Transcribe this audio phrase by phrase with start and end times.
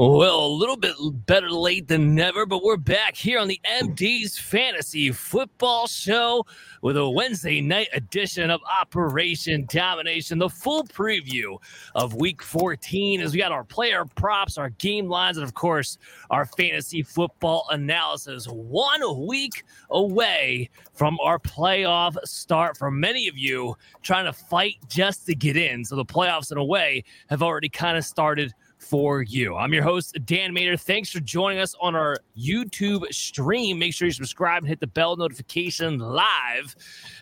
[0.00, 0.94] Well, a little bit
[1.26, 6.46] better late than never, but we're back here on the MD's Fantasy Football Show
[6.82, 11.58] with a Wednesday night edition of Operation Domination, the full preview
[11.96, 15.98] of week 14 as we got our player props, our game lines, and of course,
[16.30, 18.46] our fantasy football analysis.
[18.46, 25.26] One week away from our playoff start for many of you trying to fight just
[25.26, 25.84] to get in.
[25.84, 29.56] So the playoffs, in a way, have already kind of started for you.
[29.56, 30.76] I'm your host, Dan Mater.
[30.76, 33.78] Thanks for joining us on our YouTube stream.
[33.78, 36.74] Make sure you subscribe and hit the bell notification live.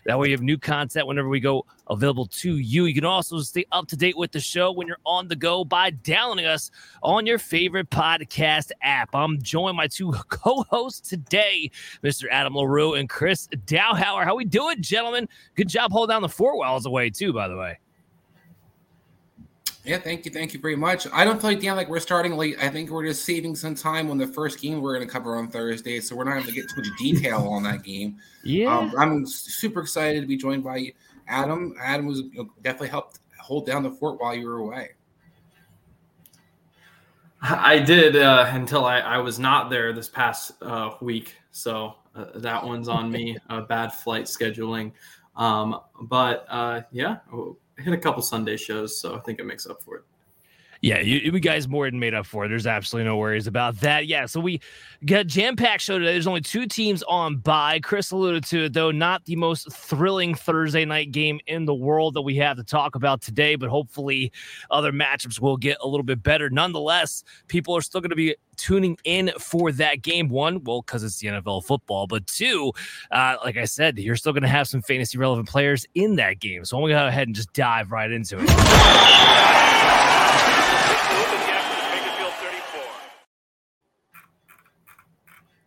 [0.05, 2.85] That way, you have new content whenever we go available to you.
[2.85, 5.65] You can also stay up to date with the show when you're on the go
[5.65, 6.71] by downloading us
[7.03, 9.13] on your favorite podcast app.
[9.13, 11.71] I'm joined by two co-hosts today,
[12.03, 12.25] Mr.
[12.31, 14.23] Adam LaRue and Chris Dowhauer.
[14.23, 15.27] How we doing, gentlemen?
[15.55, 17.79] Good job holding down the four wells away, too, by the way.
[19.87, 21.07] Yeah, thank you, thank you very much.
[21.13, 22.57] I don't feel like Dan like we're starting late.
[22.61, 25.37] I think we're just saving some time on the first game we're going to cover
[25.37, 28.17] on Thursday, so we're not going to get too much detail on that game.
[28.43, 30.91] Yeah, um, I'm super excited to be joined by
[31.29, 31.73] Adam.
[31.81, 34.89] Adam was you know, definitely helped hold down the fort while you were away.
[37.41, 42.25] I did uh, until I, I, was not there this past uh, week, so uh,
[42.35, 43.37] that one's on me.
[43.69, 44.91] bad flight scheduling,
[45.37, 47.19] um, but uh, yeah
[47.77, 50.03] hit a couple Sunday shows, so I think it makes up for it.
[50.81, 52.49] Yeah, you, you guys more than made up for it.
[52.49, 54.07] There's absolutely no worries about that.
[54.07, 54.61] Yeah, so we
[55.05, 56.13] got jam packed show today.
[56.13, 57.79] There's only two teams on bye.
[57.79, 62.13] Chris alluded to it though, not the most thrilling Thursday night game in the world
[62.13, 64.31] that we have to talk about today, but hopefully
[64.69, 66.49] other matchups will get a little bit better.
[66.49, 70.29] Nonetheless, people are still going to be tuning in for that game.
[70.29, 72.71] One, well, because it's the NFL football, but two,
[73.11, 76.39] uh, like I said, you're still going to have some fantasy relevant players in that
[76.39, 76.65] game.
[76.65, 79.76] So I'm going to go ahead and just dive right into it.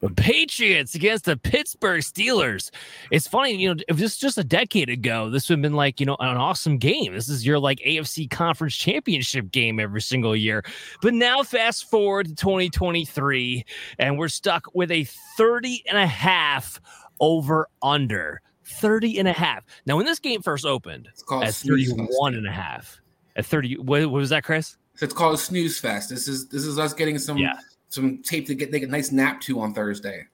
[0.00, 2.70] The Patriots against the Pittsburgh Steelers.
[3.10, 6.00] It's funny, you know, if this just a decade ago, this would have been like,
[6.00, 7.12] you know, an awesome game.
[7.12, 10.64] This is your like AFC conference championship game every single year.
[11.02, 13.64] But now fast forward to 2023,
[13.98, 15.04] and we're stuck with a
[15.36, 16.80] 30 and a half
[17.20, 18.40] over under.
[18.64, 19.64] 30 and a half.
[19.84, 23.00] Now, when this game first opened it's called at 31 and a half,
[23.34, 24.76] at 30, what, what was that, Chris?
[25.02, 26.08] It's called snooze fest.
[26.10, 27.54] This is this is us getting some yeah
[27.90, 30.26] some tape to get take a nice nap to on Thursday.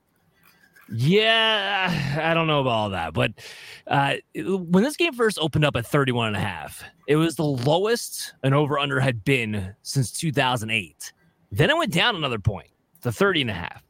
[0.88, 3.32] Yeah, I don't know about all that, but
[3.88, 7.44] uh, when this game first opened up at 31 and a half, it was the
[7.44, 11.12] lowest an over under had been since 2008.
[11.50, 12.68] Then it went down another point
[13.02, 13.82] to 30 and a half.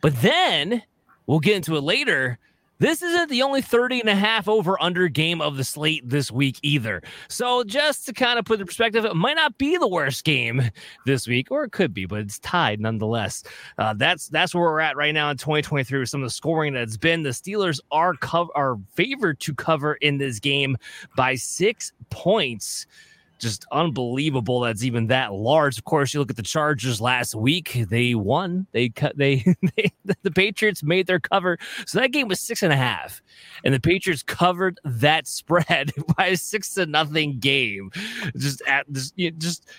[0.00, 0.82] But then
[1.26, 2.38] we'll get into it later.
[2.80, 6.30] This isn't the only 30 and a half over under game of the slate this
[6.30, 7.02] week either.
[7.28, 10.62] So just to kind of put in perspective, it might not be the worst game
[11.04, 13.42] this week, or it could be, but it's tied nonetheless.
[13.78, 16.72] Uh, that's that's where we're at right now in 2023 with some of the scoring
[16.72, 17.22] that's been.
[17.22, 20.76] The Steelers are co- are favored to cover in this game
[21.16, 22.86] by six points
[23.38, 25.78] just unbelievable that's even that large.
[25.78, 28.66] Of course, you look at the Chargers last week; they won.
[28.72, 29.16] They cut.
[29.16, 29.44] They,
[29.76, 33.22] they the Patriots made their cover, so that game was six and a half,
[33.64, 37.90] and the Patriots covered that spread by a six to nothing game.
[38.36, 39.14] Just at just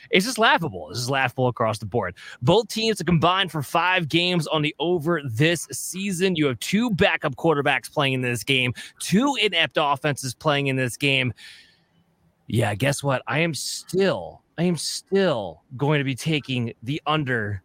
[0.09, 0.89] it's just laughable.
[0.89, 2.15] It's just laughable across the board.
[2.41, 6.35] Both teams have combined for five games on the over this season.
[6.35, 10.97] You have two backup quarterbacks playing in this game, two inept offenses playing in this
[10.97, 11.33] game
[12.49, 13.21] yeah, guess what?
[13.27, 17.61] I am still, I am still going to be taking the under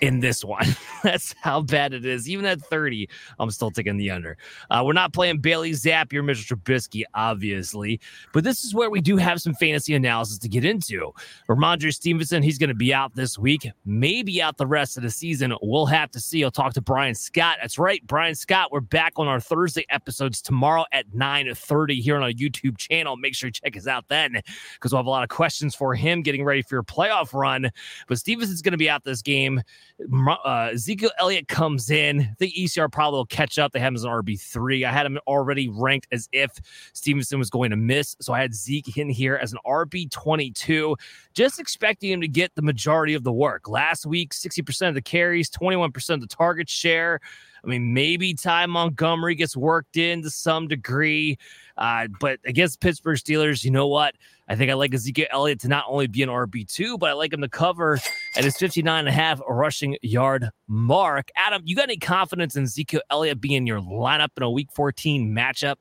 [0.00, 0.66] in this one.
[1.02, 2.28] That's how bad it is.
[2.28, 4.36] Even at 30, I'm still taking the under.
[4.70, 6.54] Uh, we're not playing Bailey or Mr.
[6.54, 8.00] Trubisky, obviously,
[8.32, 11.12] but this is where we do have some fantasy analysis to get into.
[11.48, 15.10] Rhamondre Stevenson, he's going to be out this week, maybe out the rest of the
[15.10, 15.54] season.
[15.62, 16.44] We'll have to see.
[16.44, 17.58] I'll talk to Brian Scott.
[17.60, 18.72] That's right, Brian Scott.
[18.72, 23.16] We're back on our Thursday episodes tomorrow at 9:30 here on our YouTube channel.
[23.16, 24.40] Make sure you check us out then
[24.74, 27.70] because we'll have a lot of questions for him getting ready for your playoff run.
[28.08, 29.62] But Stevenson's going to be out this game.
[30.00, 32.20] Uh, Ezekiel Elliott comes in.
[32.20, 33.72] I think ECR probably will catch up.
[33.72, 34.84] They have him as an RB3.
[34.84, 36.50] I had him already ranked as if
[36.92, 38.16] Stevenson was going to miss.
[38.20, 40.96] So I had Zeke in here as an RB22,
[41.32, 43.68] just expecting him to get the majority of the work.
[43.68, 47.20] Last week, 60% of the carries, 21% of the target share.
[47.62, 51.38] I mean, maybe Ty Montgomery gets worked in to some degree.
[51.76, 54.14] Uh, but against Pittsburgh Steelers, you know what?
[54.48, 57.32] I think I like Ezekiel Elliott to not only be an RB2, but I like
[57.32, 57.98] him to cover
[58.36, 61.30] at his 59 and a half rushing yard mark.
[61.34, 65.34] Adam, you got any confidence in Ezekiel Elliott being your lineup in a week 14
[65.34, 65.76] matchup?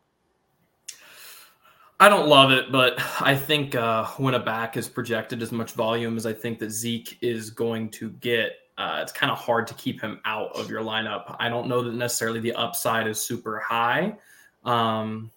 [1.99, 5.71] I don't love it, but I think uh, when a back is projected as much
[5.71, 9.67] volume as I think that Zeke is going to get, uh, it's kind of hard
[9.67, 11.35] to keep him out of your lineup.
[11.39, 14.15] I don't know that necessarily the upside is super high.
[14.65, 15.31] Um,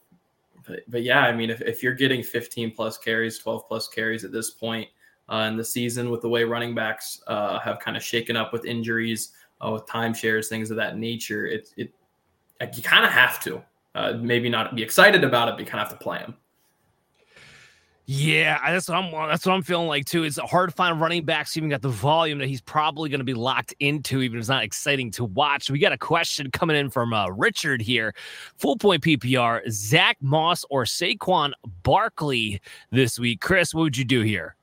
[0.67, 4.25] but, but yeah, I mean, if, if you're getting 15 plus carries, 12 plus carries
[4.25, 4.89] at this point
[5.29, 8.53] uh, in the season, with the way running backs uh, have kind of shaken up
[8.53, 9.33] with injuries,
[9.65, 11.93] uh, with timeshares, things of that nature, it, it
[12.77, 13.63] you kind of have to.
[13.95, 16.35] Uh, maybe not be excited about it, but you kind of have to play them.
[18.09, 19.11] Yeah, that's what I'm.
[19.29, 20.23] That's what I'm feeling like too.
[20.23, 23.25] It's hard to find running backs even got the volume that he's probably going to
[23.25, 25.71] be locked into, even if it's not exciting to watch.
[25.71, 28.15] We got a question coming in from uh, Richard here.
[28.59, 31.51] Full point PPR: Zach Moss or Saquon
[31.83, 32.61] Barkley
[32.93, 33.41] this week.
[33.41, 34.55] Chris, what would you do here?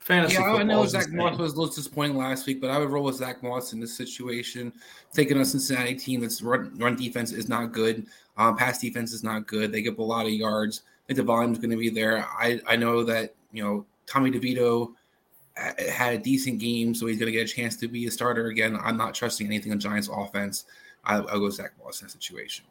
[0.00, 2.90] Fantasy yeah, I know Zach Moss was a little disappointing last week, but I would
[2.90, 4.70] roll with Zach Moss in this situation.
[5.14, 8.06] Taking a Cincinnati team that's run, run defense is not good.
[8.36, 9.72] Um, pass defense is not good.
[9.72, 12.24] They give a lot of yards think the is going to be there.
[12.24, 14.92] I, I know that, you know, Tommy DeVito
[15.56, 18.10] uh, had a decent game, so he's going to get a chance to be a
[18.10, 18.78] starter again.
[18.82, 20.64] I'm not trusting anything on Giants offense.
[21.04, 22.64] I, will go Zach Moss in that situation.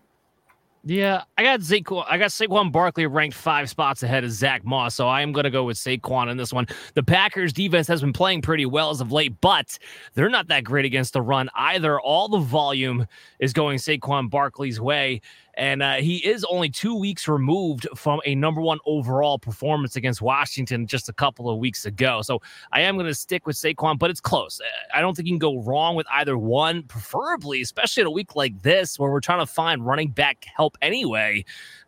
[0.84, 2.06] Yeah, I got Saquon.
[2.10, 5.44] I got Saquon Barkley ranked five spots ahead of Zach Moss, so I am going
[5.44, 6.66] to go with Saquon in this one.
[6.96, 9.78] The Packers defense has been playing pretty well as of late, but
[10.16, 12.02] they're not that great against the run either.
[12.02, 13.06] All the volume
[13.38, 15.22] is going Saquon Barkley's way.
[15.56, 20.22] And uh, he is only two weeks removed from a number one overall performance against
[20.22, 22.22] Washington just a couple of weeks ago.
[22.22, 24.62] So I am going to stick with Saquon, but it's close.
[24.94, 28.36] I don't think you can go wrong with either one, preferably, especially in a week
[28.36, 31.44] like this where we're trying to find running back help anyway.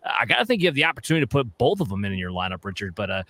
[0.06, 2.20] I got to think you have the opportunity to put both of them in, in
[2.20, 2.96] your lineup, Richard.
[2.96, 3.24] But uh,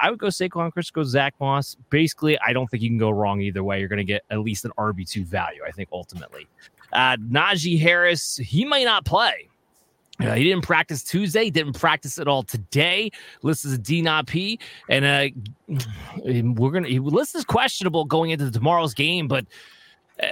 [0.00, 1.76] I would go Saquon, Chris goes Zach Moss.
[1.90, 3.78] Basically, I don't think you can go wrong either way.
[3.78, 6.48] You're going to get at least an RB2 value, I think, ultimately.
[6.92, 9.48] Uh, Najee Harris, he might not play.
[10.20, 13.10] Uh, he didn't practice Tuesday, didn't practice at all today.
[13.42, 14.58] List is a DNP,
[14.88, 15.28] and uh,
[16.56, 16.88] we're gonna.
[16.88, 19.46] List is questionable going into tomorrow's game, but
[20.22, 20.26] uh,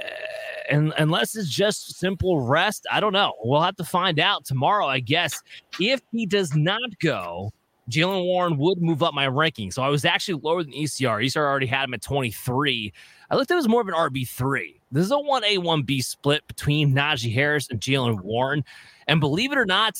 [0.69, 3.33] and unless it's just simple rest, I don't know.
[3.43, 5.41] We'll have to find out tomorrow, I guess.
[5.79, 7.51] If he does not go,
[7.89, 9.71] Jaylen Warren would move up my ranking.
[9.71, 11.23] So I was actually lower than ECR.
[11.23, 12.91] ECR already had him at 23.
[13.29, 14.79] I looked at it as more of an RB3.
[14.91, 18.63] This is a 1A, 1B split between Najee Harris and Jaylen Warren.
[19.07, 19.99] And believe it or not,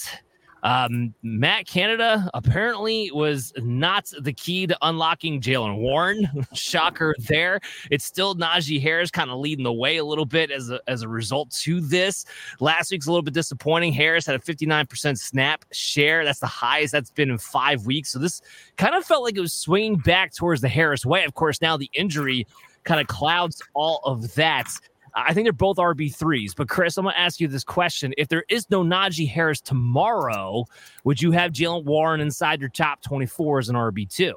[0.65, 6.27] um, Matt Canada apparently was not the key to unlocking Jaylen Warren.
[6.53, 7.59] Shocker there.
[7.91, 11.03] It's still Najee Harris kind of leading the way a little bit as a, as
[11.03, 12.25] a result to this.
[12.59, 13.93] Last week's a little bit disappointing.
[13.93, 16.25] Harris had a 59% snap share.
[16.25, 18.09] That's the highest that's been in five weeks.
[18.09, 18.41] So this
[18.77, 21.25] kind of felt like it was swinging back towards the Harris way.
[21.25, 22.47] Of course, now the injury
[22.85, 24.67] kind of clouds all of that.
[25.15, 26.55] I think they're both RB3s.
[26.55, 28.13] But Chris, I'm going to ask you this question.
[28.17, 30.65] If there is no Najee Harris tomorrow,
[31.03, 34.33] would you have Jaylen Warren inside your top 24 as an RB2?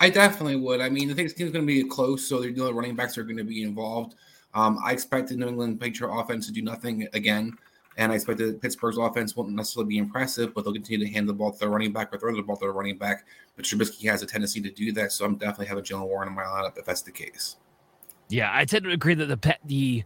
[0.00, 0.80] I definitely would.
[0.80, 3.24] I mean, I think this game's going to be close, so the running backs are
[3.24, 4.14] going to be involved.
[4.54, 7.52] Um, I expect the New England Patriot offense to do nothing again,
[7.96, 11.28] and I expect the Pittsburgh's offense won't necessarily be impressive, but they'll continue to hand
[11.28, 13.26] the ball to their running back or throw the ball to their running back.
[13.56, 16.34] But Trubisky has a tendency to do that, so I'm definitely having Jaylen Warren in
[16.34, 17.56] my lineup if that's the case.
[18.28, 20.04] Yeah, I tend to agree that the pet the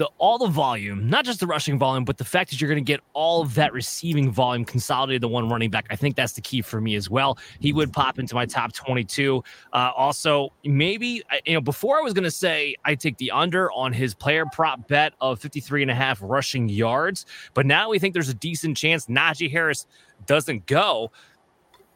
[0.00, 2.82] the all the volume, not just the rushing volume, but the fact that you're going
[2.82, 5.86] to get all of that receiving volume consolidated the one running back.
[5.90, 7.36] I think that's the key for me as well.
[7.60, 9.44] He would pop into my top 22.
[9.74, 13.70] Uh, also, maybe you know before I was going to say I take the under
[13.72, 17.98] on his player prop bet of 53 and a half rushing yards, but now we
[17.98, 19.86] think there's a decent chance Najee Harris
[20.24, 21.10] doesn't go.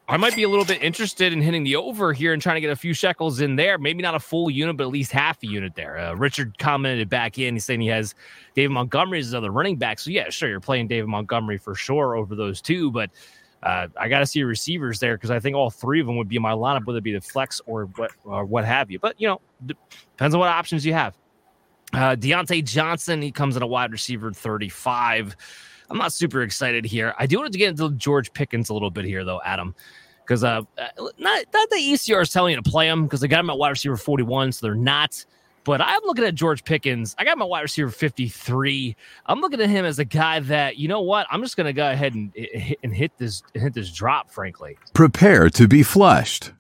[0.07, 2.61] I might be a little bit interested in hitting the over here and trying to
[2.61, 3.79] get a few shekels in there.
[3.79, 5.99] Maybe not a full unit, but at least half a unit there.
[5.99, 7.55] Uh, Richard commented back in.
[7.55, 8.15] He's saying he has
[8.55, 9.99] David Montgomery as his other running back.
[9.99, 12.91] So, yeah, sure, you're playing David Montgomery for sure over those two.
[12.91, 13.11] But
[13.63, 16.29] uh, I got to see receivers there because I think all three of them would
[16.29, 18.99] be my lineup, whether it be the flex or what, or what have you.
[18.99, 21.17] But, you know, depends on what options you have.
[21.95, 25.35] Uh, Diontae Johnson, he comes in a wide receiver 35.
[25.91, 27.15] I'm not super excited here.
[27.19, 29.75] I do want to get into George Pickens a little bit here, though, Adam,
[30.25, 30.89] because uh, uh,
[31.19, 33.59] not not the ECR is telling you to play him because they got him at
[33.59, 35.25] wide receiver 41, so they're not.
[35.65, 37.15] But I'm looking at George Pickens.
[37.19, 38.97] I got my wide receiver 53.
[39.25, 41.27] I'm looking at him as a guy that you know what?
[41.31, 42.35] I'm just going to go ahead and
[42.83, 44.31] and hit this hit this drop.
[44.31, 46.53] Frankly, prepare to be flushed.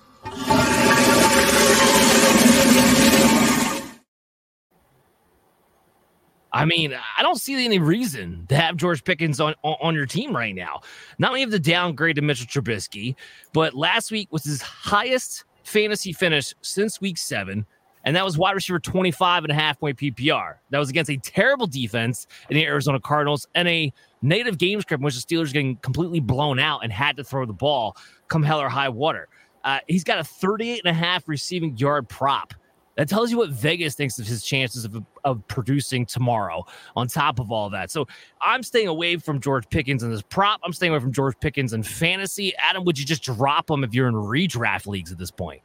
[6.54, 10.34] I mean, I don't see any reason to have George Pickens on, on your team
[10.34, 10.82] right now.
[11.18, 13.16] Not only have to downgrade to Mitchell Trubisky,
[13.52, 17.66] but last week was his highest fantasy finish since week seven.
[18.04, 20.56] And that was wide receiver 25 and a half point PPR.
[20.70, 23.92] That was against a terrible defense in the Arizona Cardinals and a
[24.22, 27.46] native game script in which the Steelers getting completely blown out and had to throw
[27.46, 27.96] the ball
[28.28, 29.28] come hell or high water.
[29.64, 32.54] Uh, he's got a 38 and a half receiving yard prop.
[32.96, 37.40] That tells you what Vegas thinks of his chances of, of producing tomorrow on top
[37.40, 37.90] of all that.
[37.90, 38.06] So
[38.40, 40.60] I'm staying away from George Pickens in this prop.
[40.64, 42.54] I'm staying away from George Pickens in fantasy.
[42.56, 45.62] Adam, would you just drop him if you're in redraft leagues at this point?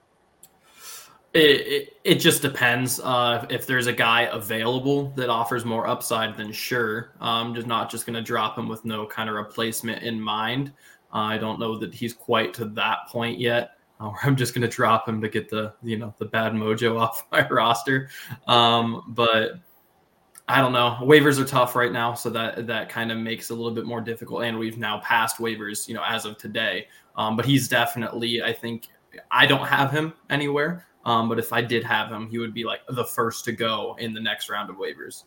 [1.33, 2.99] It, it, it just depends.
[2.99, 7.11] Uh, if there's a guy available that offers more upside, then sure.
[7.21, 10.73] I'm just not just going to drop him with no kind of replacement in mind.
[11.13, 13.78] Uh, I don't know that he's quite to that point yet.
[14.05, 16.97] Uh, I'm just going to drop him to get the you know the bad mojo
[17.01, 18.09] off my roster.
[18.47, 19.55] Um, but
[20.47, 20.97] I don't know.
[21.01, 23.85] Waivers are tough right now, so that that kind of makes it a little bit
[23.85, 24.43] more difficult.
[24.43, 26.87] And we've now passed waivers, you know, as of today.
[27.15, 28.87] Um, but he's definitely, I think,
[29.31, 30.87] I don't have him anywhere.
[31.05, 33.95] Um, but if I did have him, he would be like the first to go
[33.99, 35.25] in the next round of waivers.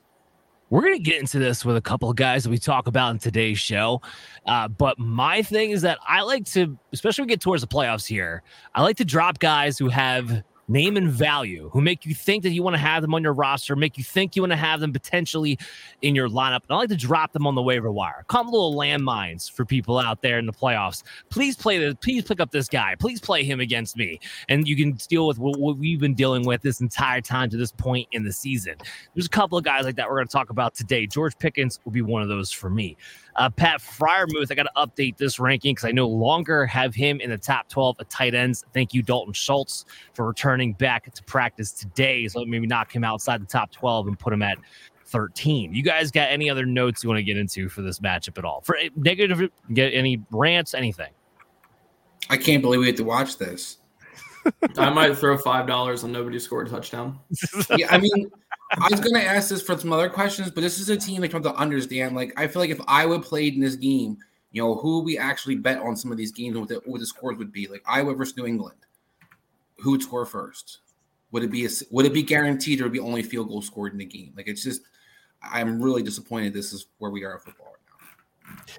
[0.73, 3.11] We're going to get into this with a couple of guys that we talk about
[3.11, 4.01] in today's show.
[4.47, 8.07] Uh, but my thing is that I like to, especially we get towards the playoffs
[8.07, 8.43] here,
[8.75, 12.51] I like to drop guys who have name and value, who make you think that
[12.51, 14.81] you want to have them on your roster, make you think you want to have
[14.81, 15.59] them potentially
[16.03, 16.63] in your lineup.
[16.69, 18.25] And I like to drop them on the waiver wire.
[18.29, 21.03] Come little landmines for people out there in the playoffs.
[21.31, 21.95] Please play this.
[22.01, 22.95] Please pick up this guy.
[22.99, 24.21] Please play him against me.
[24.49, 27.57] And you can deal with what, what we've been dealing with this entire time to
[27.57, 28.75] this point in the season.
[29.15, 31.07] There's a couple of guys like that we're going to talk about today.
[31.07, 32.97] George Pickens will be one of those for me.
[33.37, 37.21] Uh, Pat Freiermuth, I got to update this ranking because I no longer have him
[37.21, 38.65] in the top 12 of tight ends.
[38.75, 42.29] Thank you, Dalton Schultz, for returning back to practice today.
[42.29, 44.59] So maybe knock him outside the top 12 and put him at
[45.07, 45.75] 13.
[45.75, 48.45] You guys got any other notes you want to get into for this matchup at
[48.45, 48.61] all?
[48.63, 51.13] For eh, negative, get any rants, anything?
[52.31, 53.79] I can't believe we have to watch this.
[54.77, 57.19] I might throw five dollars on nobody scored a touchdown.
[57.77, 58.31] yeah, I mean,
[58.81, 61.31] I was to ask this for some other questions, but this is a team that
[61.31, 62.17] comes to understand.
[62.17, 64.17] Like, I feel like if I Iowa played in this game,
[64.51, 67.07] you know, who we actually bet on some of these games, what the, what the
[67.07, 67.67] scores would be.
[67.67, 68.79] Like Iowa versus New England,
[69.79, 70.79] who would score first?
[71.33, 73.93] Would it be a, would it be guaranteed, or would be only field goal scored
[73.93, 74.33] in the game?
[74.37, 74.83] Like, it's just,
[75.43, 76.53] I'm really disappointed.
[76.53, 78.75] This is where we are in football right now.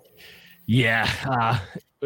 [0.65, 1.59] Yeah, uh,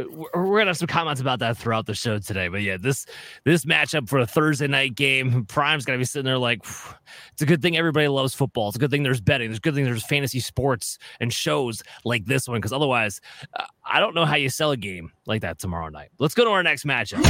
[0.05, 2.47] we're gonna have some comments about that throughout the show today.
[2.47, 3.05] But yeah, this
[3.45, 6.63] this matchup for a Thursday night game, Prime's gonna be sitting there like,
[7.33, 8.67] it's a good thing everybody loves football.
[8.67, 9.49] It's a good thing there's betting.
[9.49, 13.21] There's a good thing there's fantasy sports and shows like this one because otherwise,
[13.55, 16.09] uh, I don't know how you sell a game like that tomorrow night.
[16.19, 17.23] Let's go to our next matchup.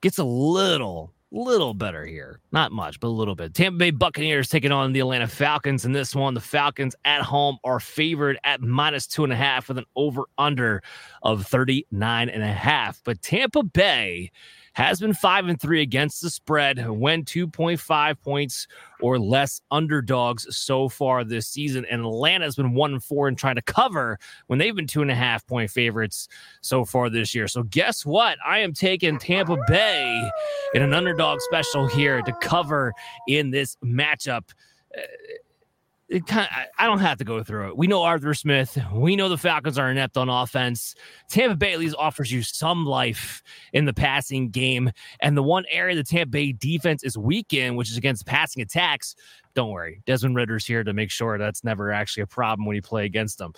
[0.00, 2.40] Gets a little little better here.
[2.52, 3.54] Not much, but a little bit.
[3.54, 6.34] Tampa Bay Buccaneers taking on the Atlanta Falcons in this one.
[6.34, 10.24] The Falcons at home are favored at minus two and a half with an over
[10.38, 10.82] under
[11.22, 13.00] of 39 and a half.
[13.04, 14.30] But Tampa Bay
[14.74, 18.66] has been five and three against the spread, when 2.5 points
[19.00, 21.84] or less underdogs so far this season.
[21.90, 25.02] And Atlanta has been one and four and trying to cover when they've been two
[25.02, 26.28] and a half point favorites
[26.60, 27.48] so far this year.
[27.48, 28.38] So guess what?
[28.46, 30.30] I am taking Tampa Bay
[30.74, 32.92] in an underdog special here to cover
[33.28, 34.50] in this matchup.
[34.96, 35.02] Uh,
[36.12, 37.76] it kind of, I don't have to go through it.
[37.76, 38.78] We know Arthur Smith.
[38.92, 40.94] We know the Falcons are inept on offense.
[41.30, 43.42] Tampa Bay at least offers you some life
[43.72, 44.90] in the passing game.
[45.20, 48.62] And the one area the Tampa Bay defense is weak in, which is against passing
[48.62, 49.14] attacks,
[49.54, 50.02] don't worry.
[50.06, 53.38] Desmond Ridder's here to make sure that's never actually a problem when you play against
[53.38, 53.54] them.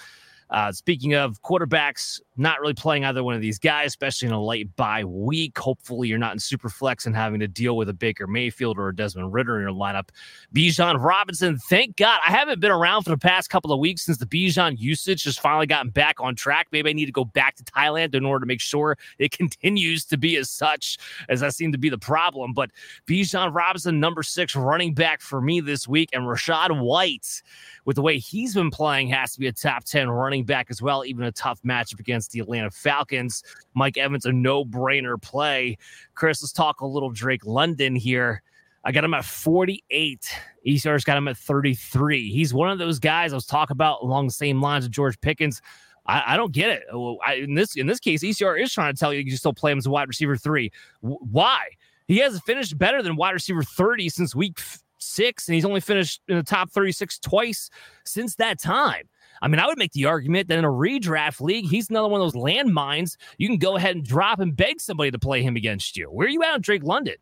[0.50, 4.42] Uh, speaking of quarterbacks, not really playing either one of these guys, especially in a
[4.42, 5.56] late bye week.
[5.58, 8.88] Hopefully, you're not in super flex and having to deal with a Baker Mayfield or
[8.88, 10.08] a Desmond Ridder in your lineup.
[10.54, 12.20] Bijan Robinson, thank God.
[12.26, 15.38] I haven't been around for the past couple of weeks since the Bijan usage has
[15.38, 16.68] finally gotten back on track.
[16.72, 20.04] Maybe I need to go back to Thailand in order to make sure it continues
[20.06, 20.98] to be as such,
[21.28, 22.52] as that seemed to be the problem.
[22.52, 22.70] But
[23.06, 27.42] Bijan Robinson, number six running back for me this week, and Rachaad White,
[27.84, 30.82] with the way he's been playing, has to be a top 10 running back as
[30.82, 33.44] well, even a tough matchup against the Atlanta Falcons.
[33.74, 35.78] Mike Evans, a no brainer play.
[36.14, 38.42] Chris, let's talk a little Drake London here.
[38.84, 40.28] I got him at 48.
[40.66, 42.30] ECR's got him at 33.
[42.30, 45.18] He's one of those guys I was talking about along the same lines of George
[45.20, 45.62] Pickens.
[46.06, 46.82] I, I don't get it.
[47.26, 49.72] I, in this in this case, ECR is trying to tell you you still play
[49.72, 50.70] him as a wide receiver three.
[51.02, 51.68] W- why?
[52.06, 55.80] He has finished better than wide receiver 30 since week f- six, and he's only
[55.80, 57.70] finished in the top 36 twice
[58.04, 59.08] since that time.
[59.44, 62.18] I mean, I would make the argument that in a redraft league, he's another one
[62.18, 65.54] of those landmines you can go ahead and drop and beg somebody to play him
[65.54, 66.06] against you.
[66.06, 67.16] Where are you at on Drake London?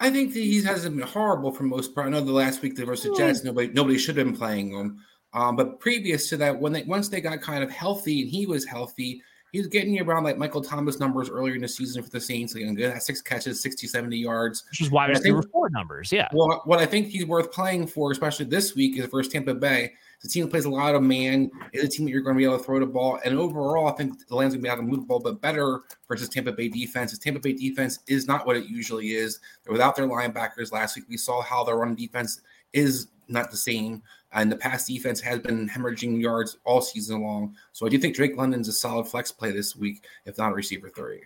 [0.00, 2.06] I think he hasn't been horrible for most part.
[2.06, 5.04] I know the last week they versus Jets, nobody nobody should have been playing him.
[5.34, 8.46] Um, but previous to that, when they once they got kind of healthy and he
[8.46, 12.08] was healthy, he was getting around like Michael Thomas numbers earlier in the season for
[12.08, 12.54] the Saints.
[12.54, 14.64] Like good six catches, 60, 70 yards.
[14.70, 16.10] Which is why receiver four numbers.
[16.10, 16.28] Yeah.
[16.32, 19.92] Well, what I think he's worth playing for, especially this week, is versus Tampa Bay.
[20.22, 21.50] The team that plays a lot of man.
[21.72, 23.18] It's a team that you're going to be able to throw the ball.
[23.24, 25.40] And overall, I think the Lions going to be able to move the ball, but
[25.40, 27.16] better versus Tampa Bay defense.
[27.18, 29.40] Tampa Bay defense is not what it usually is.
[29.64, 31.06] They're without their linebackers last week.
[31.08, 32.40] We saw how their run defense
[32.72, 34.02] is not the same.
[34.32, 37.56] And the pass defense has been hemorrhaging yards all season long.
[37.72, 40.54] So I do think Drake London's a solid flex play this week, if not a
[40.54, 41.22] receiver three.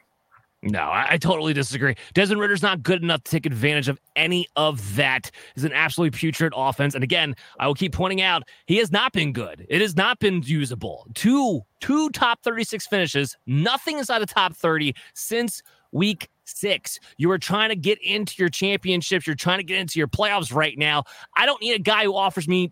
[0.62, 1.94] No, I, I, totally disagree.
[2.14, 5.30] Desmond Ridder's not good enough to take advantage of any of that.
[5.54, 6.94] He's an absolutely putrid offense.
[6.94, 9.66] And again, I will keep pointing out he has not been good.
[9.68, 11.06] It has not been usable.
[11.14, 16.98] Two, two top 36 finishes, nothing inside the top 30 since week six.
[17.18, 19.26] You are trying to get into your championships.
[19.26, 21.04] You're trying to get into your playoffs right now.
[21.36, 22.70] I don't need a guy who offers me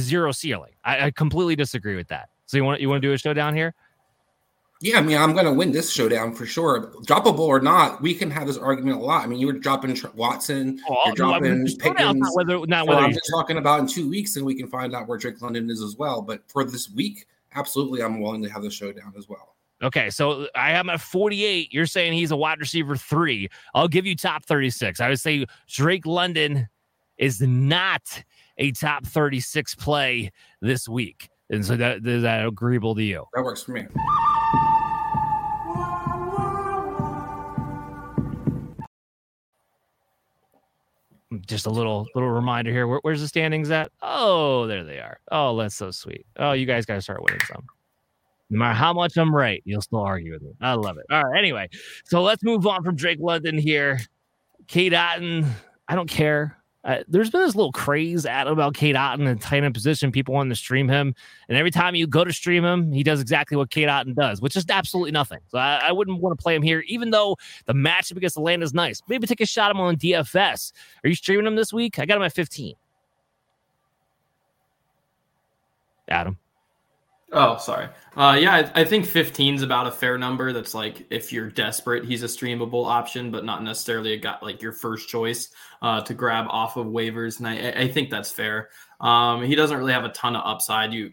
[0.00, 0.72] zero ceiling.
[0.84, 2.28] I, I completely disagree with that.
[2.46, 3.74] So you want you want to do a showdown here?
[4.82, 6.92] Yeah, I mean, I'm going to win this showdown for sure.
[7.06, 9.24] Droppable or not, we can have this argument a lot.
[9.24, 12.20] I mean, you were dropping Watson, oh, you're dropping no, Pickens.
[12.20, 14.94] Not whether, not whether I'm just talking about in two weeks, and we can find
[14.94, 16.20] out where Drake London is as well.
[16.20, 19.56] But for this week, absolutely, I'm willing to have the showdown as well.
[19.82, 21.72] Okay, so I am at 48.
[21.72, 23.48] You're saying he's a wide receiver three.
[23.74, 25.00] I'll give you top 36.
[25.00, 26.68] I would say Drake London
[27.18, 28.24] is not
[28.58, 30.30] a top 36 play
[30.60, 31.28] this week.
[31.50, 33.24] And so that is that agreeable to you?
[33.34, 33.86] That works for me.
[41.46, 42.86] Just a little little reminder here.
[42.86, 43.90] Where, where's the standings at?
[44.00, 45.18] Oh, there they are.
[45.32, 46.24] Oh, that's so sweet.
[46.36, 47.64] Oh, you guys got to start winning some.
[48.48, 50.52] No matter how much I'm right, you'll still argue with me.
[50.60, 51.06] I love it.
[51.10, 51.38] All right.
[51.38, 51.68] Anyway,
[52.04, 53.98] so let's move on from Drake London here.
[54.68, 55.48] Cade Otton,
[55.88, 56.56] I don't care.
[56.86, 60.12] Uh, there's been this little craze at about Cade Otton in tight end position.
[60.12, 61.16] People want to stream him,
[61.48, 64.40] and every time you go to stream him, he does exactly what Cade Otton does,
[64.40, 65.40] which is absolutely nothing.
[65.48, 68.64] So I, I, wouldn't want to play him here, even though the matchup against Atlanta
[68.64, 69.02] is nice.
[69.08, 70.72] Maybe take a shot him on DFS.
[71.02, 71.98] Are you streaming him this week?
[71.98, 72.76] I got him at 15.
[76.08, 76.38] Adam.
[77.32, 77.88] Oh, sorry.
[78.16, 80.52] Uh, yeah, I, I, think 15 is about a fair number.
[80.52, 84.62] That's like if you're desperate, he's a streamable option, but not necessarily a got like
[84.62, 85.50] your first choice
[85.82, 87.38] uh, to grab off of waivers.
[87.38, 88.68] And I, I think that's fair.
[89.00, 90.92] Um, he doesn't really have a ton of upside.
[90.92, 91.12] You,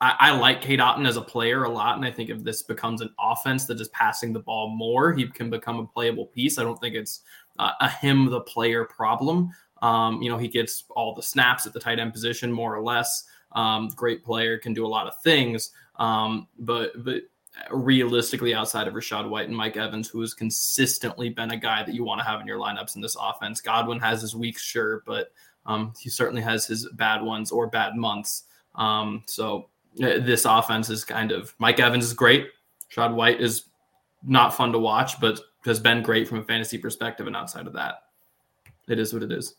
[0.00, 2.62] I, I like Cade Otton as a player a lot, and I think if this
[2.62, 6.56] becomes an offense that is passing the ball more, he can become a playable piece.
[6.56, 7.22] I don't think it's
[7.58, 9.50] uh, a him the player problem.
[9.82, 12.82] Um, you know, he gets all the snaps at the tight end position more or
[12.82, 13.24] less.
[13.54, 15.70] Um, great player, can do a lot of things.
[15.96, 17.22] Um, but but
[17.70, 21.94] realistically, outside of Rachaad White and Mike Evans, who has consistently been a guy that
[21.94, 25.02] you want to have in your lineups in this offense, Godwin has his weeks, sure,
[25.06, 25.32] but
[25.66, 28.44] um, he certainly has his bad ones or bad months.
[28.74, 29.68] Um, so
[30.02, 32.48] uh, this offense is kind of Mike Evans is great.
[32.90, 33.66] Rachaad White is
[34.22, 37.26] not fun to watch, but has been great from a fantasy perspective.
[37.26, 38.04] And outside of that,
[38.88, 39.56] it is what it is.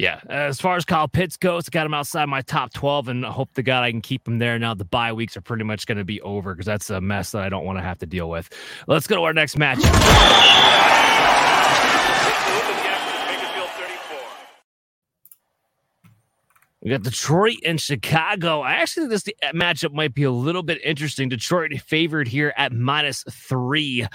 [0.00, 3.26] Yeah, as far as Kyle Pitts goes, I got him outside my top 12 and
[3.26, 4.58] I hope to God I can keep him there.
[4.58, 7.32] Now the bye weeks are pretty much going to be over because that's a mess
[7.32, 8.48] that I don't want to have to deal with.
[8.86, 9.76] Let's go to our next match.
[16.82, 18.62] We got Detroit and Chicago.
[18.62, 21.28] I actually think this uh, matchup might be a little bit interesting.
[21.28, 24.06] Detroit favored here at minus three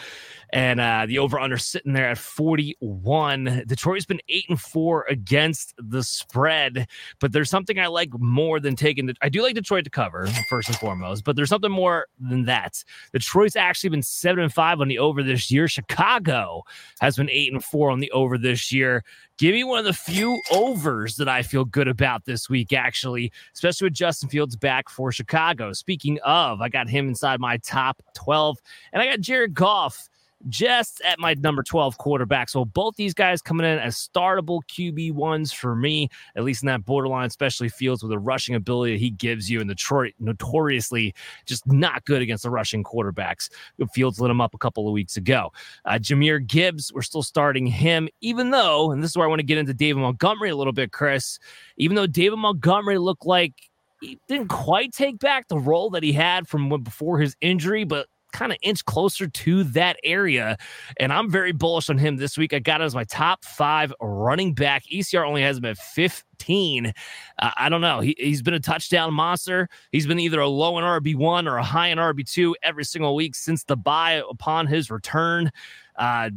[0.51, 3.63] and uh, the over under sitting there at 41.
[3.67, 6.87] Detroit's been eight and four against the spread,
[7.19, 9.07] but there's something I like more than taking.
[9.07, 12.45] The, I do like Detroit to cover first and foremost, but there's something more than
[12.45, 12.83] that.
[13.13, 15.67] Detroit's actually been seven and five on the over this year.
[15.67, 16.63] Chicago
[16.99, 19.03] has been eight and four on the over this year.
[19.37, 23.33] Give me one of the few overs that I feel good about this week, actually,
[23.53, 25.73] especially with Justin Fields back for Chicago.
[25.73, 28.57] Speaking of, I got him inside my top 12,
[28.93, 30.09] and I got Jared Goff
[30.49, 32.49] just at my number 12 quarterback.
[32.49, 36.67] So both these guys coming in as startable QB ones for me, at least in
[36.67, 39.59] that borderline, especially Fields with the rushing ability that he gives you.
[39.59, 41.13] And Detroit notoriously
[41.45, 43.49] just not good against the rushing quarterbacks.
[43.93, 45.51] Fields lit him up a couple of weeks ago.
[45.85, 49.39] Uh, Jahmyr Gibbs, we're still starting him, even though, and this is where I want
[49.39, 51.39] to get into David Montgomery a little bit, Chris,
[51.77, 53.53] even though David Montgomery looked like
[54.01, 58.07] he didn't quite take back the role that he had from before his injury, but
[58.35, 60.57] kind of inch closer to that area.
[60.99, 62.53] And I'm very bullish on him this week.
[62.53, 64.83] I got him as my top five running back.
[64.91, 66.87] ECR only has him at 15.
[66.87, 68.01] Uh, I don't know.
[68.01, 69.69] He, he's been a touchdown monster.
[69.91, 73.35] He's been either a low in RB1 or a high in RB2 every single week
[73.35, 75.51] since the bye upon his return.
[75.95, 76.29] Uh,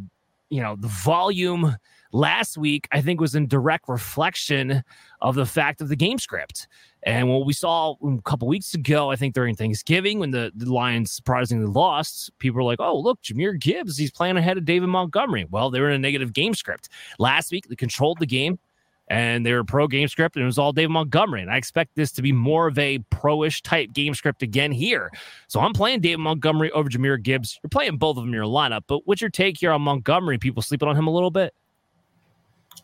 [0.51, 1.77] you know, the volume
[2.13, 4.83] last week, I think, was in direct reflection
[5.21, 6.69] of the fact of the game script.
[7.05, 10.73] And what we saw a couple weeks ago, I think during Thanksgiving, when the, the
[10.73, 14.89] Lions surprisingly lost, people were like, oh, look, Jahmyr Gibbs, he's playing ahead of David
[14.89, 15.47] Montgomery.
[15.49, 16.89] Well, they were in a negative game script.
[17.19, 18.59] Last week, they controlled the game
[19.11, 21.41] and they were pro game script, and it was all David Montgomery.
[21.41, 24.71] And I expect this to be more of a pro ish type game script again
[24.71, 25.11] here.
[25.47, 27.59] So I'm playing David Montgomery over Jahmyr Gibbs.
[27.63, 30.39] You're playing both of them in your lineup, but what's your take here on Montgomery?
[30.39, 31.55] People sleeping on him a little bit?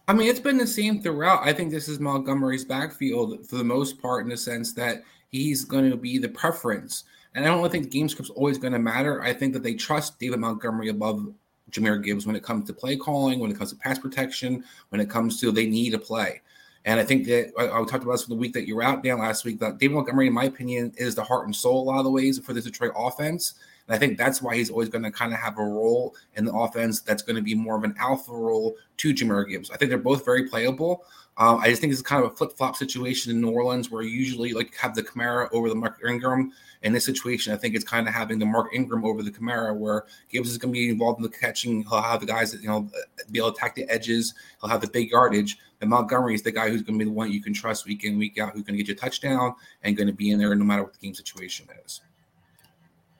[0.06, 1.46] I mean, it's been the same throughout.
[1.46, 5.64] I think this is Montgomery's backfield for the most part, in the sense that he's
[5.64, 7.04] going to be the preference.
[7.34, 9.22] And I don't really think game script's always going to matter.
[9.22, 11.32] I think that they trust David Montgomery above
[11.70, 15.00] Jahmyr Gibbs when it comes to play calling, when it comes to pass protection, when
[15.00, 16.42] it comes to they need a play.
[16.84, 18.82] And I think that I, I talked about this for the week that you were
[18.82, 19.58] out Dan, last week.
[19.58, 22.10] That David Montgomery, in my opinion, is the heart and soul a lot of the
[22.10, 23.54] ways for the Detroit offense.
[23.86, 26.44] And I think that's why he's always going to kind of have a role in
[26.44, 29.70] the offense that's going to be more of an alpha role to Jahmyr Gibbs.
[29.70, 31.04] I think they're both very playable.
[31.36, 34.02] Um, I just think it's kind of a flip flop situation in New Orleans where
[34.02, 36.52] you usually like have the Kamara over the Mark Ingram.
[36.82, 39.74] In this situation, I think it's kind of having the Mark Ingram over the Kamara,
[39.74, 41.82] where Gibbs is going to be involved in the catching.
[41.84, 42.88] He'll have the guys that you know
[43.32, 44.34] be able to attack the edges.
[44.60, 45.58] He'll have the big yardage.
[45.80, 48.04] And Montgomery is the guy who's going to be the one you can trust week
[48.04, 50.38] in, week out, who's going to get you a touchdown and going to be in
[50.38, 52.00] there no matter what the game situation is.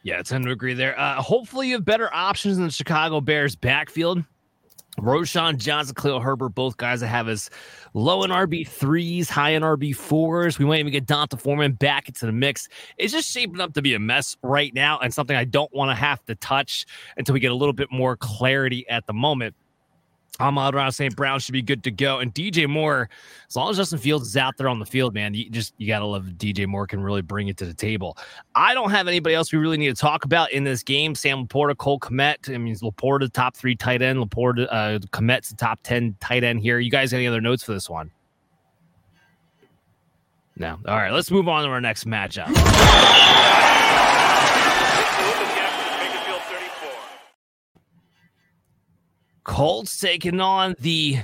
[0.05, 0.99] Yeah, I tend to agree there.
[1.01, 4.23] Uh, hopefully, you have better options in the Chicago Bears backfield.
[4.99, 7.51] Roschon Johnson, Khalil Herbert, both guys that have as
[7.95, 10.59] low in RB threes, high in RB fours.
[10.59, 12.69] We might even get D'Onta Foreman back into the mix.
[12.99, 15.91] It's just shaping up to be a mess right now, and something I don't want
[15.91, 16.87] to have to touch
[17.17, 19.57] until we get a little bit more clarity at the moment.
[20.41, 21.15] Amon-Ra St.
[21.15, 22.19] Brown should be good to go.
[22.19, 23.09] And DJ Moore,
[23.49, 25.87] as long as Justin Fields is out there on the field, man, you just you
[25.87, 28.19] gotta love DJ Moore can really bring it to the table.
[28.55, 31.15] I don't have anybody else we really need to talk about in this game.
[31.15, 32.53] Sam LaPorta, Cole Kmet.
[32.53, 34.19] I mean, LaPorta top three tight end.
[34.19, 36.79] LaPorta, uh, Kmet's the top ten tight end here.
[36.79, 38.11] You guys any other notes for this one?
[40.57, 40.79] No.
[40.87, 42.47] All right, let's move on to our next matchup.
[49.45, 51.19] Colts taking on the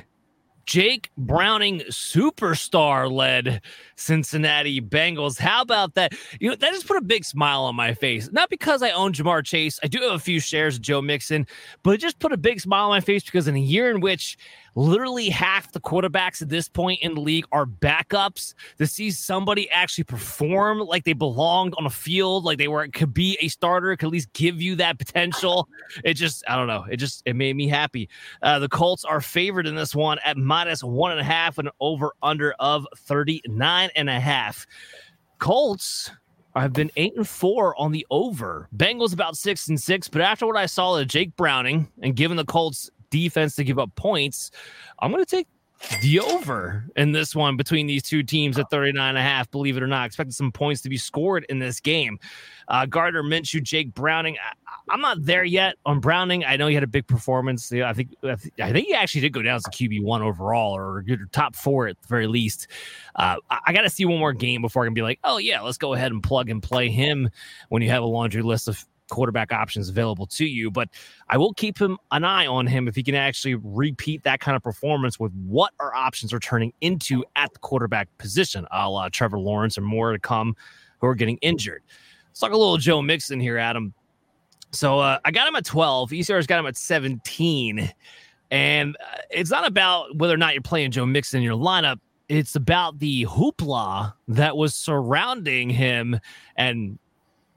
[0.67, 3.61] Jake Browning superstar led
[3.97, 5.37] Cincinnati Bengals.
[5.37, 6.15] How about that?
[6.39, 8.31] You know, that just put a big smile on my face.
[8.31, 9.81] Not because I own Ja'Marr Chase.
[9.83, 11.45] I do have a few shares of Joe Mixon,
[11.83, 14.01] but it just put a big smile on my face because in a year in
[14.01, 14.39] which
[14.75, 19.69] literally half the quarterbacks at this point in the league are backups to see somebody
[19.71, 23.97] actually perform like they belonged on a field like they were could be a starter
[23.97, 25.69] could at least give you that potential.
[26.05, 26.85] It just i don't know.
[26.91, 28.09] It just it made me happy.
[28.43, 31.71] Uh, the colts are favored in this one at minus one and a half and
[31.81, 34.67] over under of 39 and a half.
[35.39, 36.11] Colts
[36.57, 38.69] have been eight and four on the over.
[38.77, 42.37] Bengals about six and six, but after what I saw of Jake Browning and given
[42.37, 44.51] the Colts defense to give up points.
[44.99, 45.49] I'm going to take
[46.03, 49.51] the over in this one between these two teams at 39 and a half.
[49.51, 52.18] Believe it or not, expecting some points to be scored in this game.
[52.68, 54.37] Uh, Gardner Minshew, Jake Browning.
[54.88, 56.44] I, am not there yet on Browning.
[56.44, 57.73] I know he had a big performance.
[57.73, 61.05] I think I think he actually did go down as a QB one overall or
[61.33, 62.68] top four at the very least.
[63.16, 65.38] Uh, I, I got to see one more game before I can be like, oh
[65.38, 67.31] yeah, let's go ahead and plug and play him.
[67.70, 70.70] When you have a laundry list of quarterback options available to you.
[70.70, 70.88] But
[71.29, 74.57] I will keep him an eye on him if he can actually repeat that kind
[74.57, 79.09] of performance with what our options are turning into at the quarterback position, a la
[79.09, 80.57] Trevor Lawrence and more to come
[81.01, 81.83] who are getting injured.
[82.29, 83.92] Let's talk a little Joe Mixon here, Adam.
[84.73, 86.11] So uh, I got him at 12.
[86.11, 87.92] ECR's got him at 17.
[88.51, 91.99] And uh, it's not about whether or not you're playing Joe Mixon in your lineup.
[92.29, 96.20] It's about the hoopla that was surrounding him
[96.57, 96.99] and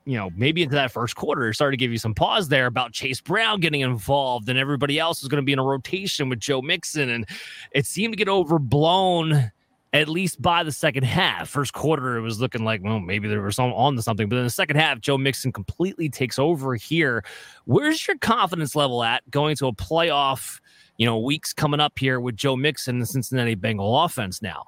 [0.06, 2.92] you know, maybe into that first quarter, started to give you some pause there about
[2.92, 6.40] Chase Brown getting involved and everybody else was going to be in a rotation with
[6.40, 7.10] Joe Mixon.
[7.10, 7.28] And
[7.72, 9.52] it seemed to get overblown
[9.94, 11.48] at least by the second half.
[11.48, 14.28] First quarter, it was looking like, well, maybe there was some on to something.
[14.28, 17.24] But in the second half, Joe Mixon completely takes over here.
[17.66, 20.60] Where's your confidence level at going to a playoff,
[20.98, 24.66] you know, weeks coming up here with Joe Mixon, the Cincinnati Bengal offense now?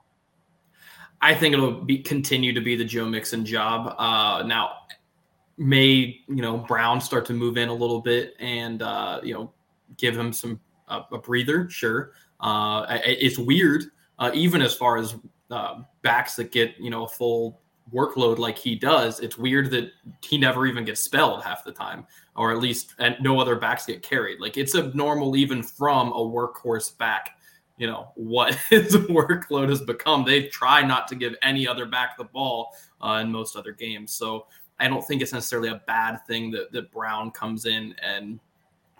[1.21, 3.95] I think it'll be continue to be the Joe Mixon job.
[3.98, 4.74] Uh, now,
[5.58, 9.52] may you know Brown start to move in a little bit and uh, you know
[9.98, 11.70] give him some uh, a breather.
[11.70, 13.86] Sure, uh, it's weird
[14.20, 15.15] uh, even as far as
[15.52, 17.60] uh, backs that get you know a full
[17.94, 19.91] workload like he does, it's weird that
[20.24, 23.86] he never even gets spelled half the time, or at least and no other backs
[23.86, 24.39] get carried.
[24.39, 27.38] Like it's abnormal even from a workhorse back.
[27.78, 30.24] You know what his workload has become.
[30.24, 34.13] They try not to give any other back the ball uh, in most other games.
[34.13, 34.48] So
[34.80, 38.40] I don't think it's necessarily a bad thing that that Brown comes in and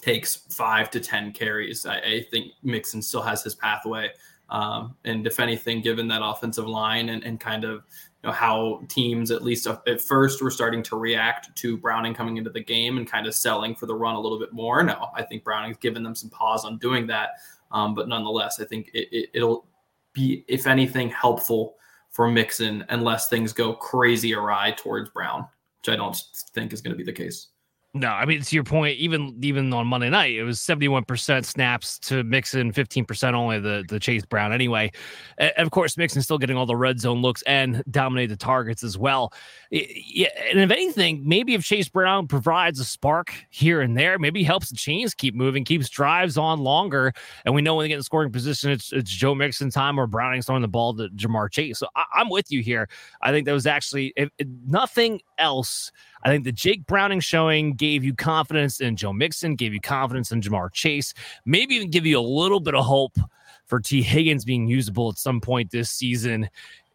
[0.02, 1.86] takes five to ten carries.
[1.86, 4.10] I, I think Mixon still has his pathway.
[4.50, 7.84] Um, and if anything, given that offensive line and, and kind of
[8.24, 12.38] you know, how teams, at least at first, were starting to react to Browning coming
[12.38, 14.84] into the game and kind of selling for the run a little bit more.
[14.84, 17.32] No, I think Browning's given them some pause on doing that.
[17.72, 19.66] Um, but nonetheless, I think it, it, it'll
[20.14, 21.76] be, if anything, helpful
[22.12, 25.48] for Mixon unless things go crazy awry towards Brown,
[25.86, 26.18] which I don't
[26.54, 27.50] think is going to be the case.
[27.98, 31.06] No, I mean to your point, even even on Monday night, it was seventy one
[31.06, 34.52] percent snaps to Mixon, fifteen percent only the the Chase Brown.
[34.52, 34.92] Anyway,
[35.38, 38.84] and of course Mixon still getting all the red zone looks and dominate the targets
[38.84, 39.32] as well.
[39.72, 44.44] Yeah, and if anything, maybe if Chase Brown provides a spark here and there, maybe
[44.44, 47.14] helps the chains keep moving, keeps drives on longer,
[47.46, 50.06] and we know when they get in scoring position, it's it's Joe Mixon time or
[50.06, 51.80] Browning throwing the ball to Ja'Marr Chase.
[51.80, 52.90] So I, am with you here.
[53.22, 55.94] I think that was actually if, if nothing else.
[56.24, 60.32] I think the Jake Browning showing gave you confidence in Joe Mixon, gave you confidence
[60.32, 61.14] in Ja'Marr Chase,
[61.46, 63.18] maybe even give you a little bit of hope
[63.66, 66.50] for Tee Higgins being usable at some point this season.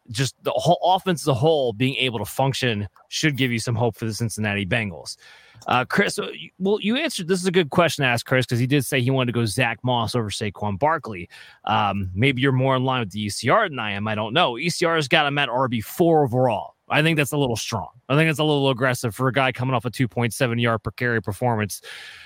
[0.09, 3.75] Just the whole offense as a whole being able to function should give you some
[3.75, 5.15] hope for the Cincinnati Bengals.
[5.67, 6.27] Uh, Chris, uh,
[6.59, 7.27] well, you answered.
[7.27, 9.39] This is a good question to ask Chris because he did say he wanted to
[9.39, 11.29] go Zach Moss over Saquon Barkley.
[11.65, 14.07] Um, maybe you're more in line with the ECR than I am.
[14.07, 14.53] I don't know.
[14.53, 16.75] ECR has got him at RB four overall.
[16.91, 17.89] I think that's a little strong.
[18.09, 20.91] I think it's a little aggressive for a guy coming off a 2.7 yard per
[20.91, 21.81] carry performance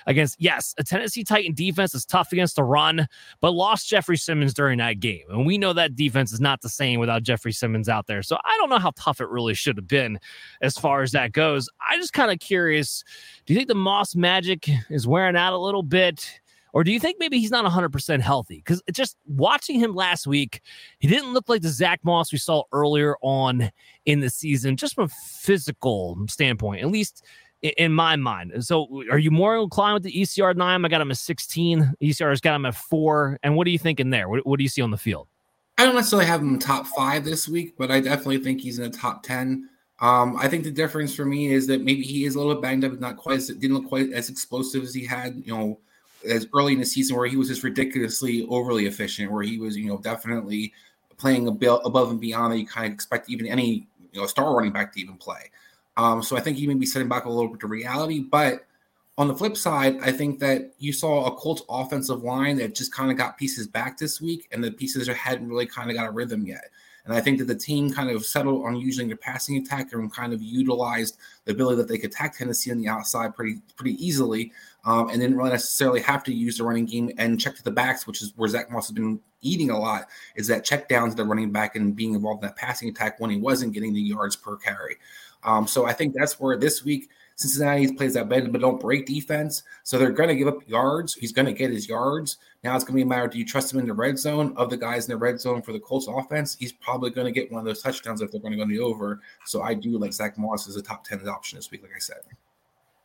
[0.08, 3.08] against, yes, a Tennessee Titan defense is tough against the run,
[3.42, 5.24] but lost Jeffrey Simmons during that game.
[5.30, 8.24] And we know that defense is not the same without Jeffrey Simmons out there.
[8.24, 10.20] So I don't know how tough it really should have been
[10.62, 11.70] as far as that goes.
[11.88, 13.04] I just kind of curious
[13.46, 16.40] do you think the Moss magic is wearing out a little bit?
[16.76, 18.58] Or do you think maybe he's not 100% healthy?
[18.58, 20.60] Because just watching him last week,
[21.00, 23.72] he didn't look like the Zach Moss we saw earlier on
[24.06, 27.24] in the season, just from a physical standpoint, at least
[27.62, 28.52] in my mind.
[28.66, 30.84] So are you more inclined with the ECR nine?
[30.84, 31.94] I got him at 16.
[32.04, 33.40] ECR's got him at four.
[33.42, 34.28] And what are you thinking there?
[34.28, 35.30] What, what do you see on the field?
[35.78, 38.92] I don't necessarily have him top five this week, but I definitely think he's in
[38.92, 39.70] the top 10.
[40.02, 42.64] Um, I think the difference for me is that maybe he is a little bit
[42.64, 45.80] banged up, not quite as didn't look quite as explosive as he had, you know,
[46.28, 49.78] as early in the season where he was just ridiculously overly efficient, where he was,
[49.78, 50.74] you know, definitely
[51.18, 54.72] playing above and beyond that you kind of expect even any you know star running
[54.72, 55.52] back to even play.
[55.98, 58.20] Um, so I think he may be setting back a little bit to reality.
[58.20, 58.66] But
[59.18, 62.94] on the flip side, I think that you saw a Colts offensive line that just
[62.94, 66.08] kind of got pieces back this week, and the pieces hadn't really kind of got
[66.08, 66.66] a rhythm yet.
[67.06, 70.12] And I think that the team kind of settled on using their passing attack and
[70.12, 73.94] kind of utilized the ability that they could attack Tennessee on the outside pretty pretty
[74.04, 74.52] easily,
[74.86, 77.72] um, and didn't really necessarily have to use the running game and check to the
[77.72, 80.08] backs, which is where Zach Moss has been eating a lot.
[80.36, 83.20] Is that check down to the running back and being involved in that passing attack
[83.20, 84.98] when he wasn't getting the yards per carry.
[85.44, 89.06] Um, so I think that's where this week Cincinnati plays that bend but don't break
[89.06, 89.64] defense.
[89.84, 91.14] So they're going to give up yards.
[91.14, 92.38] He's going to get his yards.
[92.64, 94.54] Now it's going to be a matter do you trust him in the red zone?
[94.56, 97.32] Of the guys in the red zone for the Colts offense, he's probably going to
[97.32, 99.22] get one of those touchdowns if they're going to go the over.
[99.46, 102.00] So I do like Zach Moss as a top 10 option this week, like I
[102.00, 102.22] said.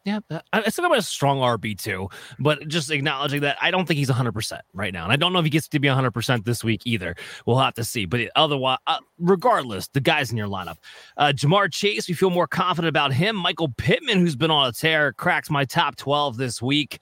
[0.04, 0.20] Yeah,
[0.54, 2.08] I think I'm a strong RB too,
[2.38, 5.04] but just acknowledging that I don't think he's 100% right now.
[5.04, 7.14] And I don't know if he gets to be 100% this week either.
[7.44, 8.06] We'll have to see.
[8.06, 10.78] But otherwise, uh, regardless, the guys in your lineup,
[11.18, 13.36] uh, Ja'Marr Chase, we feel more confident about him.
[13.36, 16.98] Michael Pittman, who's been on a tear, cracks my top 12 this week.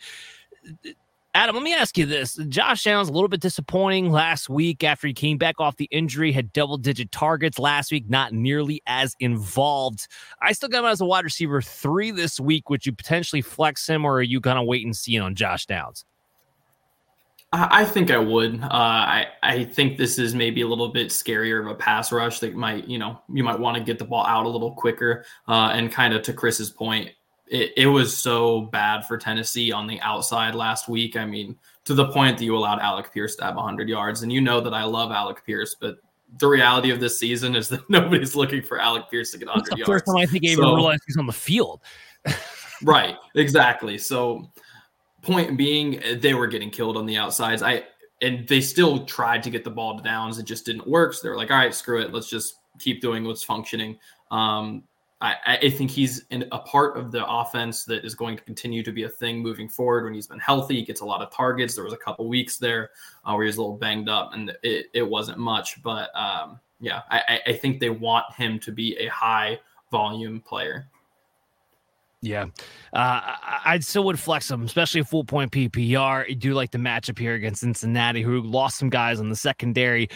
[1.39, 2.35] Adam, let me ask you this.
[2.49, 6.33] Josh Allen's a little bit disappointing last week after he came back off the injury,
[6.33, 10.09] had double digit targets last week, not nearly as involved.
[10.43, 12.69] I still got him as a wide receiver three this week.
[12.71, 15.67] Would you potentially flex him or are you going to wait and see on Josh
[15.67, 16.05] Downs?
[17.53, 18.61] I think I would.
[18.61, 22.41] Uh, I I think this is maybe a little bit scarier of a pass rush
[22.41, 25.25] that might you know you might want to get the ball out a little quicker.
[25.47, 27.09] Uh, and kind of to Chris's point,
[27.51, 31.17] it, it was so bad for Tennessee on the outside last week.
[31.17, 34.23] I mean, to the point that you allowed Alec Pierce to have 100 yards.
[34.23, 35.99] And you know that I love Alec Pierce, but
[36.39, 39.79] the reality of this season is that nobody's looking for Alec Pierce to get 100
[39.79, 39.89] yards.
[39.89, 41.81] First time I think I even so, realized he's on the field.
[42.83, 43.97] right, exactly.
[43.99, 44.51] So,
[45.23, 47.63] point being, they were getting killed on the outsides.
[47.63, 47.85] I
[48.21, 50.39] and they still tried to get the ball to downs.
[50.39, 51.15] It just didn't work.
[51.15, 52.13] So they were like, all right, screw it.
[52.13, 53.99] Let's just keep doing what's functioning.
[54.31, 54.83] Um,
[55.21, 58.85] I, I think he's in a part of the offense that is going to continue
[58.85, 60.05] to be a thing moving forward.
[60.05, 61.75] When he's been healthy, he gets a lot of targets.
[61.75, 62.91] There was a couple weeks there
[63.25, 65.83] uh, where he was a little banged up, and it, it wasn't much.
[65.83, 69.59] But um, yeah, I, I think they want him to be a high
[69.91, 70.87] volume player.
[72.21, 72.47] Yeah,
[72.93, 73.21] uh,
[73.65, 76.29] I still would flex him, especially full point PPR.
[76.29, 80.09] You do like the matchup here against Cincinnati, who lost some guys on the secondary.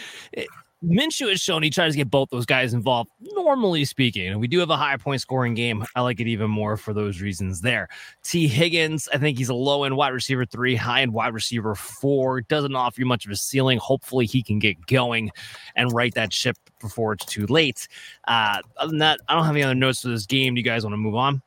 [0.83, 4.27] Minshew has shown he tries to get both those guys involved, normally speaking.
[4.27, 5.85] And we do have a high point scoring game.
[5.95, 7.87] I like it even more for those reasons there.
[8.23, 11.73] Tee Higgins, I think he's a low end wide receiver three, high end wide receiver
[11.75, 12.41] four.
[12.41, 13.77] Doesn't offer you much of a ceiling.
[13.77, 15.31] Hopefully, he can get going
[15.75, 17.87] and right that ship before it's too late.
[18.27, 20.55] Uh, other than that, I don't have any other notes for this game.
[20.55, 21.41] Do you guys want to move on?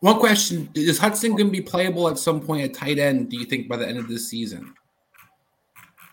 [0.00, 3.38] One question Is Hudson going to be playable at some point at tight end, do
[3.38, 4.74] you think, by the end of this season?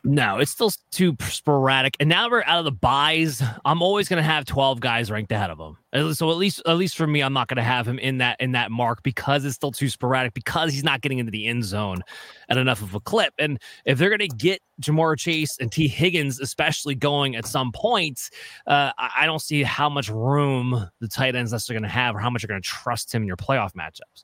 [0.03, 1.95] No, it's still too sporadic.
[1.99, 3.43] And now we're out of the byes.
[3.63, 6.15] I'm always going to have 12 guys ranked ahead of him.
[6.15, 8.41] So at least, at least for me, I'm not going to have him in that
[8.41, 10.33] in that mark because it's still too sporadic.
[10.33, 12.01] Because he's not getting into the end zone
[12.49, 13.35] at enough of a clip.
[13.37, 17.71] And if they're going to get Ja'Marr Chase and Tee Higgins, especially going at some
[17.71, 18.21] point,
[18.65, 22.19] uh, I don't see how much room the tight ends necessarily going to have, or
[22.19, 24.23] how much you're going to trust him in your playoff matchups.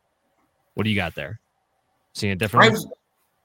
[0.74, 1.40] What do you got there?
[2.14, 2.84] Seeing a difference?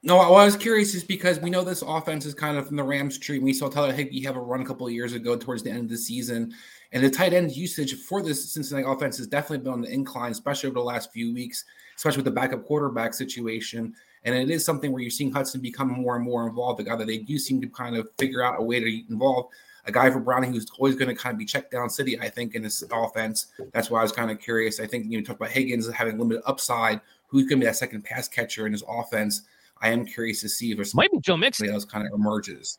[0.05, 2.77] No, what I was curious is because we know this offense is kind of from
[2.77, 3.39] the Rams tree.
[3.39, 5.85] We saw Tyler Higbee have a run a couple of years ago towards the end
[5.85, 6.53] of the season.
[6.91, 10.33] And the tight end usage for this Cincinnati offense has definitely been on the incline,
[10.33, 13.95] especially over the last few weeks, especially with the backup quarterback situation.
[14.25, 16.81] And it is something where you're seeing Hudson become more and more involved.
[16.81, 19.47] The guy that they do seem to kind of figure out a way to involve.
[19.85, 22.29] A guy for Browning who's always going to kind of be checked down city, I
[22.29, 23.47] think, in this offense.
[23.73, 24.81] That's why I was kind of curious.
[24.81, 27.01] I think you know, talk about Higgins having limited upside.
[27.29, 29.43] Who's going to be that second pass catcher in his offense?
[29.83, 32.79] I am curious to see if there's might be Joe Mixon else kind of emerges.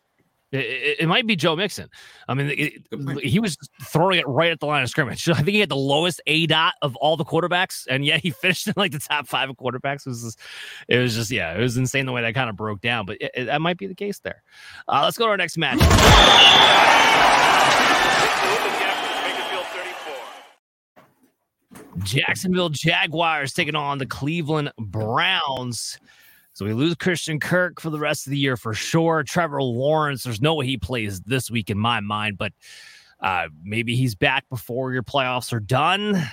[0.53, 1.89] It, it, it, might be Joe Mixon.
[2.27, 5.27] I mean, it, he was throwing it right at the line of scrimmage.
[5.29, 8.29] I think he had the lowest A dot of all the quarterbacks, and yet he
[8.41, 10.05] finished in like the top five of quarterbacks.
[10.05, 10.39] It was just,
[10.87, 13.05] it was just yeah, it was insane the way that kind of broke down.
[13.05, 14.43] But that might be the case there.
[14.87, 15.79] Uh, let's go to our next match.
[22.03, 25.97] Jacksonville Jaguars taking on the Cleveland Browns.
[26.53, 29.23] So we lose Christian Kirk for the rest of the year for sure.
[29.23, 32.53] Trevor Lawrence, there's no way he plays this week in my mind, but
[33.19, 36.29] uh, maybe he's back before your playoffs are done.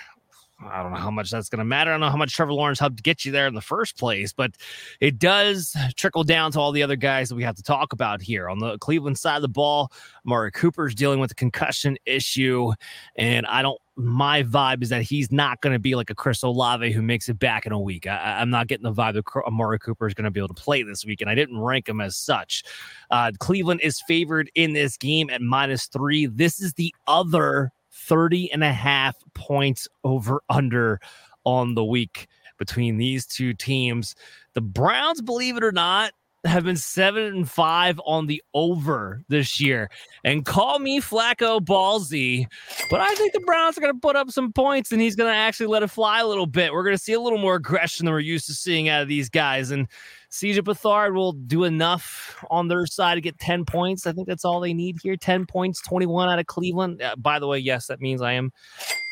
[0.67, 1.91] I don't know how much that's going to matter.
[1.91, 4.33] I don't know how much Trevor Lawrence helped get you there in the first place,
[4.33, 4.53] but
[5.01, 8.21] it does trickle down to all the other guys that we have to talk about
[8.21, 8.49] here.
[8.49, 9.91] On the Cleveland side of the ball,
[10.27, 12.73] Amari Cooper's dealing with a concussion issue,
[13.17, 13.79] and I don't.
[13.97, 17.29] My vibe is that he's not going to be like a Chris Olave who makes
[17.29, 18.07] it back in a week.
[18.07, 20.55] I, am not getting the vibe that Amari Cooper is going to be able to
[20.55, 22.65] play this week, and I didn't rank him as such.
[23.11, 26.27] Uh, Cleveland is favored in this game at minus three.
[26.27, 27.73] This is the other
[28.11, 31.01] 30 and a half points over under
[31.45, 32.27] on the week
[32.59, 34.17] between these two teams.
[34.55, 36.13] The Browns, believe it or not,
[36.45, 39.91] have been seven and five on the over this year.
[40.25, 42.47] And call me Flacco ballsy,
[42.91, 45.31] but I think the Browns are going to put up some points and he's going
[45.31, 46.73] to actually let it fly a little bit.
[46.73, 49.09] We're going to see a little more aggression than we're used to seeing out of
[49.09, 49.71] these guys.
[49.71, 49.87] And
[50.31, 54.07] CJ Beathard will do enough on their side to get 10 points.
[54.07, 57.03] I think that's all they need here 10 points, 21 out of Cleveland.
[57.03, 58.53] Uh, by the way, yes, that means I am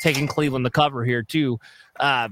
[0.01, 1.59] taking Cleveland to cover here, too.
[1.99, 2.29] Uh,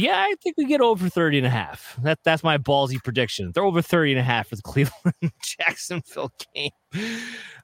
[0.00, 1.98] yeah, I think we get over 30 and a half.
[2.02, 3.52] That, that's my ballsy prediction.
[3.52, 6.70] They're over 30 and a half for the Cleveland Jacksonville game.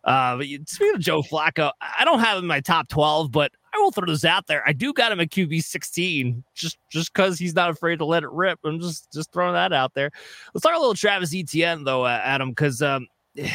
[0.05, 3.53] Uh, but speaking of Joe Flacco, I don't have him in my top 12, but
[3.75, 4.63] I will throw this out there.
[4.67, 8.23] I do got him at QB 16 just just because he's not afraid to let
[8.23, 8.59] it rip.
[8.65, 10.11] I'm just just throwing that out there.
[10.53, 13.53] Let's talk a little Travis Etienne though, uh, Adam, because um, this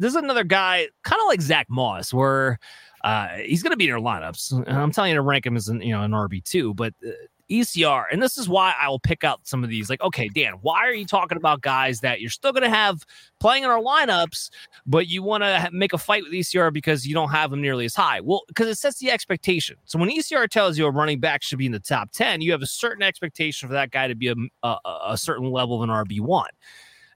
[0.00, 2.58] is another guy kind of like Zach Moss, where
[3.04, 4.52] uh, he's going to be in your lineups.
[4.52, 6.94] And I'm telling you to rank him as an, you know an RB two, but
[7.06, 7.10] uh,
[7.50, 9.90] ECR, and this is why I will pick out some of these.
[9.90, 13.04] Like, okay, Dan, why are you talking about guys that you're still going to have
[13.40, 14.50] playing in our lineups,
[14.86, 17.84] but you want to make a fight with ECR because you don't have them nearly
[17.84, 18.20] as high?
[18.20, 19.76] Well, because it sets the expectation.
[19.84, 22.52] So when ECR tells you a running back should be in the top 10, you
[22.52, 24.76] have a certain expectation for that guy to be a, a,
[25.08, 26.46] a certain level of an RB1.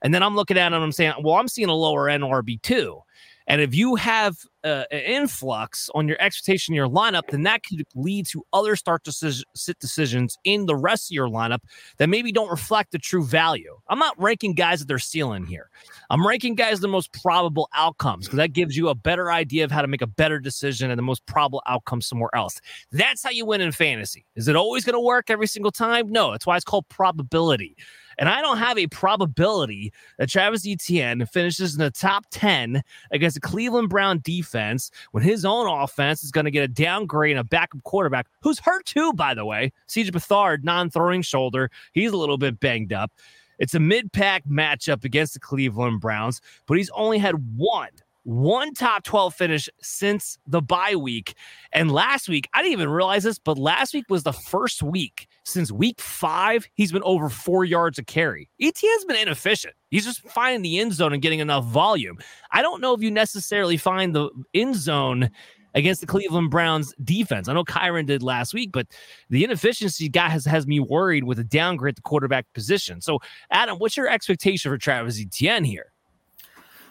[0.01, 3.01] And then I'm looking at him I'm saying, well, I'm seeing a lower end RB2.
[3.49, 7.63] And if you have uh, an influx on your expectation in your lineup, then that
[7.63, 11.59] could lead to other start decision, sit decisions in the rest of your lineup
[11.97, 13.75] that maybe don't reflect the true value.
[13.87, 15.69] I'm not ranking guys at their ceiling here.
[16.11, 19.71] I'm ranking guys the most probable outcomes because that gives you a better idea of
[19.71, 22.61] how to make a better decision and the most probable outcome somewhere else.
[22.91, 24.25] That's how you win in fantasy.
[24.35, 26.11] Is it always going to work every single time?
[26.11, 27.75] No, that's why it's called probability.
[28.19, 33.37] And I don't have a probability that Travis Etienne finishes in the top 10 against
[33.37, 37.39] a Cleveland Brown defense when his own offense is going to get a downgrade and
[37.39, 39.71] a backup quarterback who's hurt too, by the way.
[39.87, 41.71] CJ Beathard, non throwing shoulder.
[41.93, 43.11] He's a little bit banged up.
[43.57, 47.89] It's a mid pack matchup against the Cleveland Browns, but he's only had one
[48.29, 51.33] one top 12 finish since the bye week.
[51.73, 55.27] And last week, I didn't even realize this, but last week was the first week
[55.45, 58.47] since week five he's been over four yards a carry.
[58.61, 59.73] ETN's been inefficient.
[59.89, 62.19] He's just finding the end zone and getting enough volume.
[62.51, 65.31] I don't know if you necessarily find the end zone
[65.73, 67.47] against the Cleveland Browns defense.
[67.47, 68.85] I know Kyren did last week, but
[69.31, 73.01] the inefficiency guy has, has me worried with a downgrade at the quarterback position.
[73.01, 73.19] So,
[73.49, 75.93] Adam, what's your expectation for Travis Etienne here?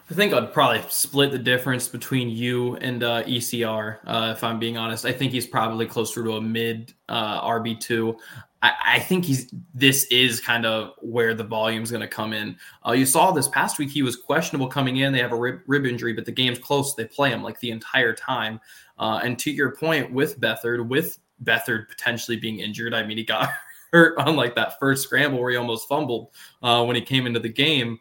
[0.09, 3.99] I think I'd probably split the difference between you and uh, ECR.
[4.05, 7.79] Uh, if I'm being honest, I think he's probably closer to a mid uh, RB
[7.79, 8.17] two.
[8.63, 12.57] I, I, think he's this is kind of where the volume's going to come in.
[12.85, 15.13] Uh, you saw this past week he was questionable coming in.
[15.13, 16.95] They have a rib, rib injury, but the game's close.
[16.95, 18.59] They play him like the entire time.
[18.97, 23.23] Uh, and to your point, with Beathard, with Beathard potentially being injured, I mean he
[23.23, 23.51] got
[23.93, 26.29] hurt on like that first scramble where he almost fumbled
[26.63, 27.99] uh, when he came into the game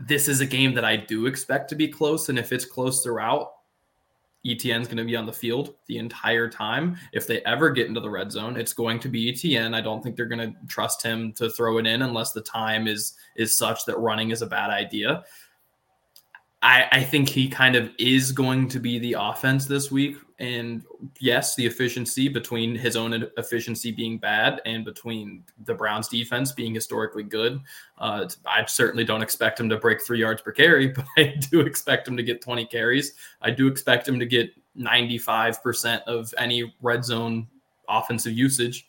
[0.00, 2.28] this is a game that I do expect to be close.
[2.28, 3.52] And if it's close throughout,
[4.46, 6.96] ETN's going to be on the field the entire time.
[7.12, 9.74] If they ever get into the red zone, it's going to be ETN.
[9.74, 12.86] I don't think they're going to trust him to throw it in unless the time
[12.86, 15.24] is is such that running is a bad idea.
[16.66, 20.16] I, I think he kind of is going to be the offense this week.
[20.40, 20.82] And
[21.20, 26.74] yes, the efficiency between his own efficiency being bad and between the Browns defense being
[26.74, 27.60] historically good.
[27.98, 31.60] Uh, I certainly don't expect him to break three yards per carry, but I do
[31.60, 33.14] expect him to get 20 carries.
[33.40, 37.46] I do expect him to get 95% of any red zone
[37.88, 38.88] offensive usage.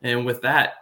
[0.00, 0.76] And with that,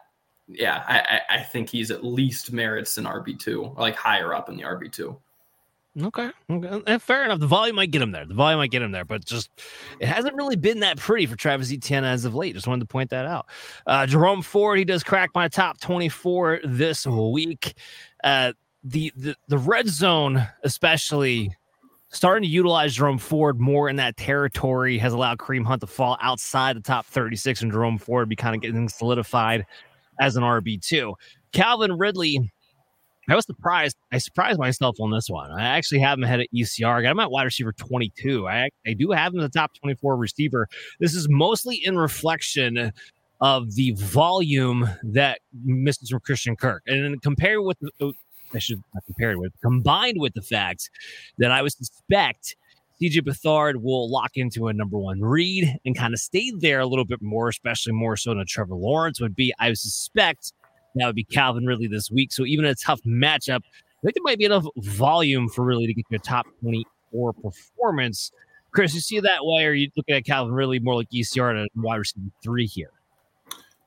[0.46, 4.62] yeah, I, I think he's at least merits an RB2, like higher up in the
[4.62, 5.18] RB2.
[6.02, 6.30] Okay.
[6.50, 6.98] okay.
[6.98, 7.40] Fair enough.
[7.40, 8.26] The volume might get him there.
[8.26, 9.50] The volume might get him there, but just
[9.98, 12.54] it hasn't really been that pretty for Travis Etienne as of late.
[12.54, 13.46] Just wanted to point that out.
[13.86, 17.74] Uh, Jerome Ford, he does crack my top 24 this week.
[18.22, 18.52] Uh,
[18.84, 21.56] the, the the red zone, especially
[22.10, 26.18] starting to utilize Jerome Ford more in that territory, has allowed Kareem Hunt to fall
[26.20, 29.64] outside the top 36 and Jerome Ford be kind of getting solidified
[30.20, 31.14] as an RB2.
[31.52, 32.52] Calvin Ridley
[33.28, 33.96] I was surprised.
[34.12, 35.50] I surprised myself on this one.
[35.50, 37.02] I actually have him ahead at ECR.
[37.02, 38.46] Got him at wide receiver 22.
[38.46, 40.68] I, I do have him as the top 24 receiver.
[41.00, 42.92] This is mostly in reflection
[43.40, 46.82] of the volume that misses from Christian Kirk.
[46.86, 47.76] And compared with,
[48.54, 50.90] I should not compare it with, combined with the fact
[51.38, 52.56] that I would suspect
[53.00, 56.86] CJ Beathard will lock into a number one read and kind of stay there a
[56.86, 59.52] little bit more, especially more so than Trevor Lawrence would be.
[59.58, 60.52] I would suspect
[61.00, 62.32] that would be Calvin Ridley this week.
[62.32, 65.94] So even a tough matchup, I think there might be enough volume for Ridley to
[65.94, 68.30] get your top 24 performance.
[68.72, 71.58] Chris, you see that way, or are you looking at Calvin Ridley more like ECR
[71.58, 72.90] and wide receiver three here?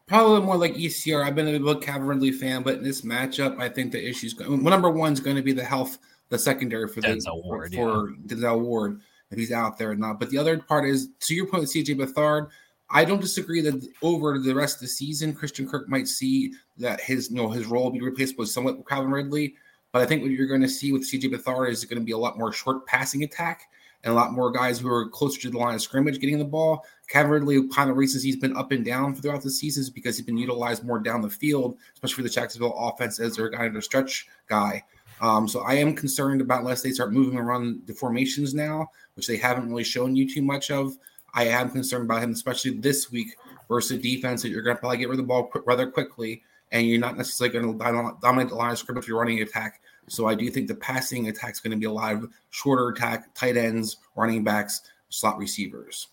[0.08, 1.24] Probably more like ECR.
[1.24, 4.34] I've been a big Calvin Ridley fan, but in this matchup, I think the issue's
[4.34, 4.64] going.
[4.64, 6.00] Well, number one is going to be the health,
[6.30, 8.16] the secondary for the Denzel Ward, for, yeah.
[8.26, 10.20] Denzel Ward if he's out there or not.
[10.20, 12.50] But the other part is to your point with CJ Beathard.
[12.92, 17.00] I don't disagree that over the rest of the season, Christian Kirk might see that
[17.02, 19.56] his you know his role be replaced with somewhat Calvin Ridley.
[19.92, 22.12] But I think what you're going to see with CJ Beathard is going to be
[22.12, 23.70] a lot more short passing attack
[24.04, 26.46] and a lot more guys who are closer to the line of scrimmage getting the
[26.46, 26.86] ball.
[27.08, 30.26] Calvin Ridley, kind of reasons he's been up and down throughout the seasons because he's
[30.26, 33.84] been utilized more down the field, especially for the Jacksonville offense as their kind of
[33.84, 34.84] stretch guy.
[35.22, 39.28] Um, so I am concerned about unless they start moving around the formations now, which
[39.28, 40.98] they haven't really shown you too much of.
[41.34, 43.36] I am concerned about him, especially this week
[43.68, 46.88] versus defense that you're going to probably get rid of the ball rather quickly, and
[46.88, 49.82] you're not necessarily going to dominate the line of scrimmage if you're running attack.
[50.08, 52.90] So I do think the passing attack is going to be a lot of shorter
[52.90, 56.08] attack, tight ends, running backs, slot receivers.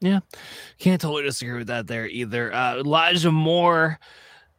[0.00, 0.20] Yeah,
[0.78, 2.52] can't totally disagree with that there either.
[2.52, 3.98] Uh, Elijah Moore.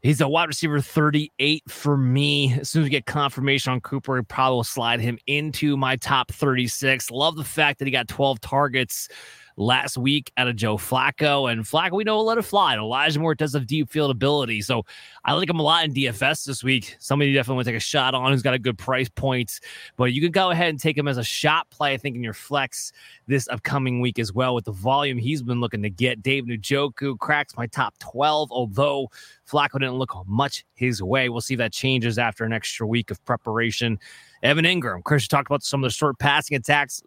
[0.02, 2.54] He's a wide receiver 38 for me.
[2.60, 6.30] As soon as we get confirmation on Cooper, probably will slide him into my top
[6.30, 7.10] 36.
[7.10, 9.08] Love the fact that he got 12 targets
[9.56, 11.52] last week out of Joe Flacco.
[11.52, 12.74] And Flacco, we know let it fly.
[12.74, 14.62] And Elijah Moore does have deep field ability.
[14.62, 14.86] So
[15.26, 16.96] I like him a lot in DFS this week.
[17.00, 19.60] Somebody definitely want to take a shot on who's got a good price point.
[19.98, 22.24] But you can go ahead and take him as a shot play, I think, in
[22.24, 22.92] your flex
[23.28, 26.22] this upcoming week as well with the volume he's been looking to get.
[26.22, 29.10] Dave Njoku cracks my top 12, although
[29.48, 31.30] Flacco didn't look much his way.
[31.30, 34.00] We'll see if that changes after an extra week of preparation.
[34.44, 35.04] Evan Engram.
[35.04, 37.02] Chris, you talked about some of the short passing attacks.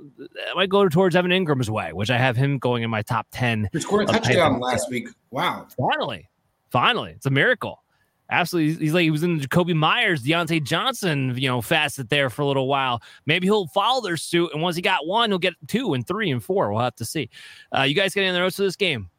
[0.50, 3.26] I might go towards Evan Engram's way, which I have him going in my top
[3.32, 3.68] 10.
[3.72, 5.08] He scored a touchdown last week.
[5.30, 5.66] Wow.
[5.76, 6.28] Finally.
[6.70, 7.12] Finally.
[7.12, 7.82] It's a miracle.
[8.30, 8.84] Absolutely.
[8.84, 12.42] He's like he was in the Jakobi Myers, Diontae Johnson, you know, facet there for
[12.42, 13.00] a little while.
[13.24, 14.50] Maybe he'll follow their suit.
[14.52, 16.72] And once he got one, he'll get two and three and four.
[16.72, 17.30] We'll have to see.
[17.76, 19.10] Uh, you guys get in the notes of this game?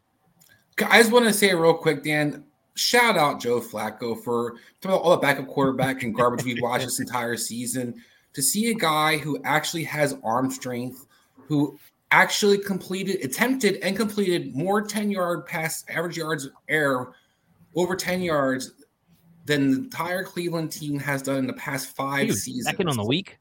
[0.86, 2.44] I just want to say real quick, Dan
[2.78, 4.56] shout out Joe Flacco for
[4.86, 8.02] all the backup quarterback and garbage we watched this entire season.
[8.34, 11.78] to see a guy who actually has arm strength, who
[12.12, 17.08] actually completed, attempted, and completed more 10 yard pass average yards air
[17.76, 18.74] over 10 yards
[19.46, 22.66] than the entire Cleveland team has done in the past five seasons.
[22.66, 23.38] Second on the week.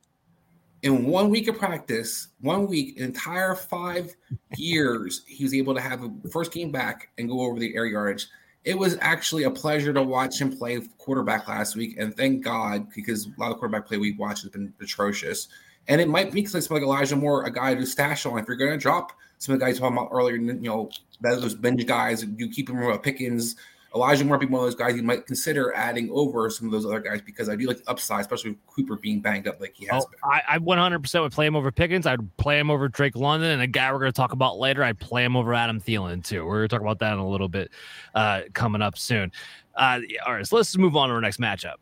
[0.83, 4.15] In one week of practice, one week, entire five
[4.57, 7.87] years, he was able to have a first game back and go over the air
[7.87, 8.29] yardage.
[8.67, 12.89] It was actually a pleasure to watch him play quarterback last week, and thank God
[12.95, 15.49] because a lot of quarterback play we've watched has been atrocious.
[15.89, 18.39] And it might be because like Elijah Moore, a guy who's stash on.
[18.39, 20.91] If you're going to drop some of the guys talking about earlier, you know,
[21.21, 23.55] those bench guys, you keep him with Pickens.
[23.97, 26.85] Elijah Moore be one of those guys you might consider adding over some of those
[26.85, 29.75] other guys because I do like the upside, especially with Cooper being banged up like
[29.75, 30.21] he has oh, been.
[30.23, 32.07] I, I 100% would play him over Pickens.
[32.07, 33.53] I'd play him over Drake London.
[33.53, 36.23] And a guy we're going to talk about later, I'd play him over Adam Thielen,
[36.23, 36.45] too.
[36.45, 37.71] We're going to talk about that in a little bit
[38.15, 39.33] uh, coming up soon.
[39.75, 41.77] Uh, all right, so let's move on to our next matchup.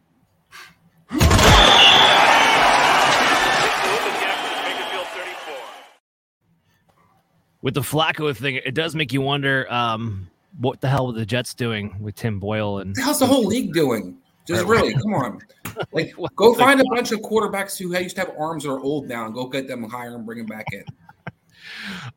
[7.60, 11.26] with the Flacco thing, it does make you wonder um, what the hell were the
[11.26, 14.18] Jets doing with Tim Boyle and how's the whole league doing?
[14.46, 15.40] Just really, come on.
[15.90, 19.08] Like, go find a bunch of quarterbacks who used to have arms that are old
[19.08, 20.84] now and go get them higher and bring them back in.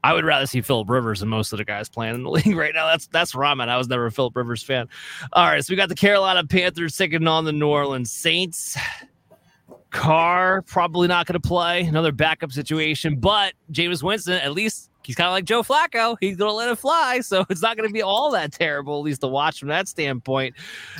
[0.03, 2.55] I would rather see Philip Rivers than most of the guys playing in the league
[2.55, 2.85] right now.
[2.85, 3.53] That's that's ramen.
[3.53, 3.69] I'm at.
[3.69, 4.87] I was never a Philip Rivers fan.
[5.33, 8.77] All right, so we got the Carolina Panthers taking on the New Orleans Saints.
[9.89, 11.81] Carr probably not going to play.
[11.81, 16.17] Another backup situation, but Jameis Winston at least he's kind of like Joe Flacco.
[16.19, 17.21] He's going to let it fly.
[17.21, 19.87] So it's not going to be all that terrible, at least to watch from that
[19.87, 20.53] standpoint.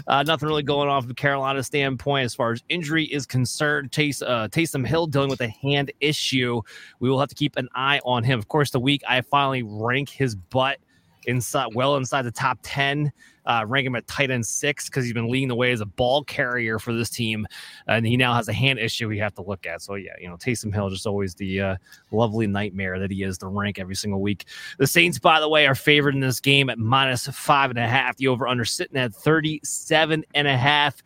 [0.08, 3.92] Uh, nothing really going on from Carolina standpoint as far as injury is concerned.
[3.92, 6.62] Tays, uh, Taysom Hill dealing with a hand issue.
[7.02, 8.40] We will have to keep an eye on him.
[8.40, 10.78] Of course, the week I finally rank his butt
[11.26, 13.12] inside, well inside the top 10
[13.48, 15.86] uh, rank him at tight end six because he's been leading the way as a
[15.86, 17.48] ball carrier for this team,
[17.88, 19.82] and he now has a hand issue we have to look at.
[19.82, 21.76] So yeah, you know Taysom Hill just always the uh,
[22.12, 24.46] lovely nightmare that he is to rank every single week.
[24.78, 27.88] The Saints, by the way, are favored in this game at minus five and a
[27.88, 28.18] half.
[28.18, 31.02] The over under sitting at 37 and a half.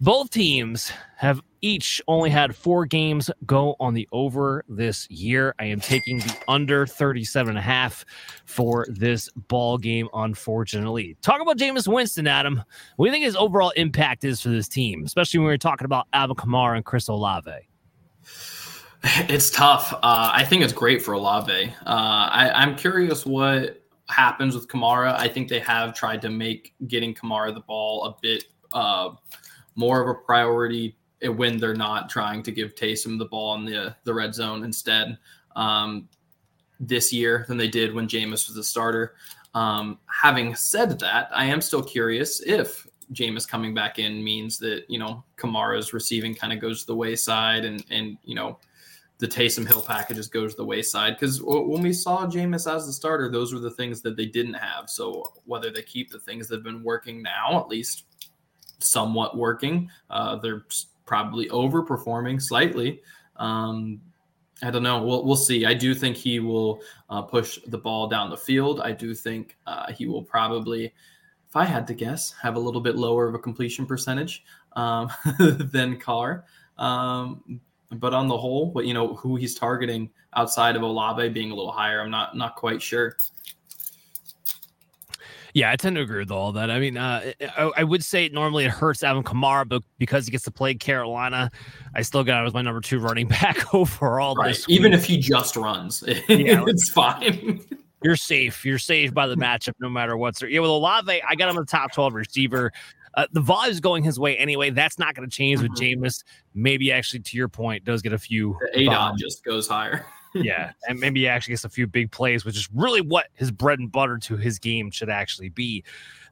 [0.00, 5.52] Both teams have each only had four games go on the over this year.
[5.58, 8.04] I am taking the under 37 and a half
[8.44, 11.16] for this ball game, unfortunately.
[11.22, 12.62] Talk about Jameis Winston, Adam.
[12.94, 15.86] What do you think his overall impact is for this team, especially when we're talking
[15.86, 17.50] about Alvin Kamara and Chris Olave?
[19.02, 19.92] It's tough.
[19.92, 21.52] Uh, I think it's great for Olave.
[21.52, 25.16] Uh, I, I'm curious what happens with Kamara.
[25.16, 29.10] I think they have tried to make getting Kamara the ball a bit uh,
[29.74, 33.94] more of a priority when they're not trying to give Taysom the ball in the
[34.04, 35.18] the red zone instead
[35.54, 36.08] um,
[36.78, 39.14] this year than they did when Jameis was the starter.
[39.54, 44.84] Um, having said that, I am still curious if Jameis coming back in means that
[44.88, 48.58] you know Kamara's receiving kind of goes to the wayside and and you know
[49.18, 52.92] the Taysom Hill packages goes to the wayside because when we saw Jameis as the
[52.92, 54.90] starter, those were the things that they didn't have.
[54.90, 58.04] So whether they keep the things that have been working now, at least
[58.78, 59.90] somewhat working.
[60.10, 60.66] Uh, they're
[61.06, 63.00] probably overperforming slightly.
[63.36, 64.00] Um,
[64.62, 65.02] I don't know.
[65.02, 65.66] We'll, we'll see.
[65.66, 66.80] I do think he will
[67.10, 68.80] uh, push the ball down the field.
[68.80, 72.80] I do think uh, he will probably, if I had to guess, have a little
[72.80, 76.44] bit lower of a completion percentage um, than Carr.
[76.78, 81.54] Um, but on the whole, you know, who he's targeting outside of Olave being a
[81.54, 83.16] little higher, I'm not not quite sure.
[85.56, 86.70] Yeah, I tend to agree with all that.
[86.70, 90.30] I mean, uh, I, I, would say normally it hurts Alvin Kamara, but because he
[90.30, 91.50] gets to play Carolina,
[91.94, 94.34] I still got it as my number two running back overall.
[94.34, 94.54] Right.
[94.68, 97.64] Even if he just runs, yeah, it's fine.
[98.02, 98.66] You're safe.
[98.66, 100.50] You're safe by the matchup, no matter what's there.
[100.50, 102.70] Yeah, with Olave, I got him a top 12 receiver.
[103.14, 104.68] Uh, the volume is going his way anyway.
[104.68, 105.72] That's not going to change mm-hmm.
[105.72, 106.22] with Jameis.
[106.52, 108.58] Maybe actually, to your point, does get a few.
[108.74, 110.04] The ADOT just goes higher
[110.42, 113.50] yeah, and maybe he actually gets a few big plays, which is really what his
[113.50, 115.84] bread and butter to his game should actually be.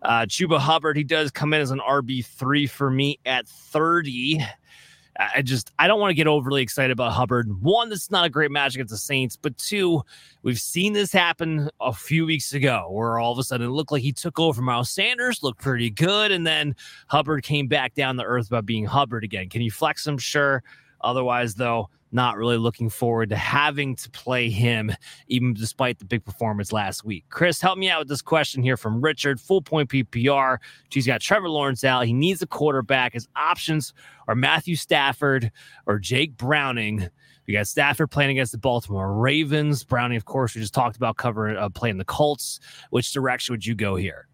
[0.02, 4.44] Uh, Chuba Hubbard, he does come in as an RB three for me at thirty.
[5.16, 7.62] I just I don't want to get overly excited about Hubbard.
[7.62, 10.02] One, this is not a great match against the Saints, but two,
[10.42, 13.92] we've seen this happen a few weeks ago where all of a sudden it looked
[13.92, 16.74] like he took over Miles Sanders, looked pretty good, and then
[17.06, 19.48] Hubbard came back down to earth by being Hubbard again.
[19.48, 20.18] Can you flex him?
[20.18, 20.62] Sure.
[21.04, 24.92] Otherwise, though, not really looking forward to having to play him,
[25.26, 27.24] even despite the big performance last week.
[27.28, 29.40] Chris, help me out with this question here from Richard.
[29.40, 30.58] Full point PPR.
[30.90, 32.06] He's got Trevor Lawrence out.
[32.06, 33.14] He needs a quarterback.
[33.14, 33.92] His options
[34.28, 35.50] are Matthew Stafford
[35.86, 37.08] or Jake Browning.
[37.46, 39.84] We got Stafford playing against the Baltimore Ravens.
[39.84, 42.60] Browning, of course, we just talked about covering uh, playing the Colts.
[42.90, 44.28] Which direction would you go here?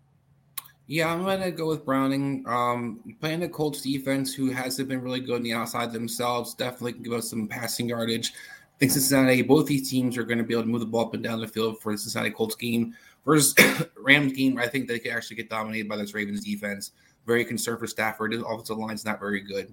[0.91, 2.43] Yeah, I'm gonna go with Browning.
[2.49, 6.95] Um, playing the Colts defense, who hasn't been really good on the outside themselves, definitely
[6.95, 8.33] can give us some passing yardage.
[8.33, 11.07] I think Cincinnati, both these teams are going to be able to move the ball
[11.07, 12.97] up and down the field for the Cincinnati Colts game.
[13.25, 13.55] Versus
[13.97, 16.91] Rams game, I think they could actually get dominated by this Ravens defense.
[17.25, 18.33] Very concerned for Stafford.
[18.33, 19.73] His offensive line's not very good.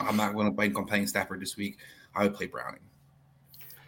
[0.00, 1.76] I'm not going to bank on playing Stafford this week.
[2.14, 2.80] I would play Browning.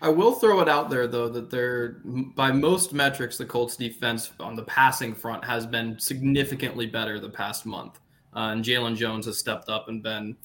[0.03, 2.01] I will throw it out there though that they're
[2.35, 7.29] by most metrics the Colts defense on the passing front has been significantly better the
[7.29, 8.01] past month,
[8.35, 10.37] uh, and JayLon Jones has stepped up and been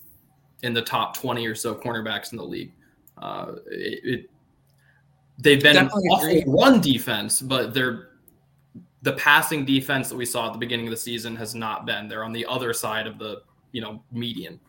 [0.63, 2.73] in the top twenty or so cornerbacks in the league.
[3.17, 4.29] Uh, it, it,
[5.39, 6.43] they've been Definitely an awful agree.
[6.47, 8.09] run defense, but they're
[9.03, 12.09] the passing defense that we saw at the beginning of the season has not been.
[12.09, 14.59] They're on the other side of the you know median.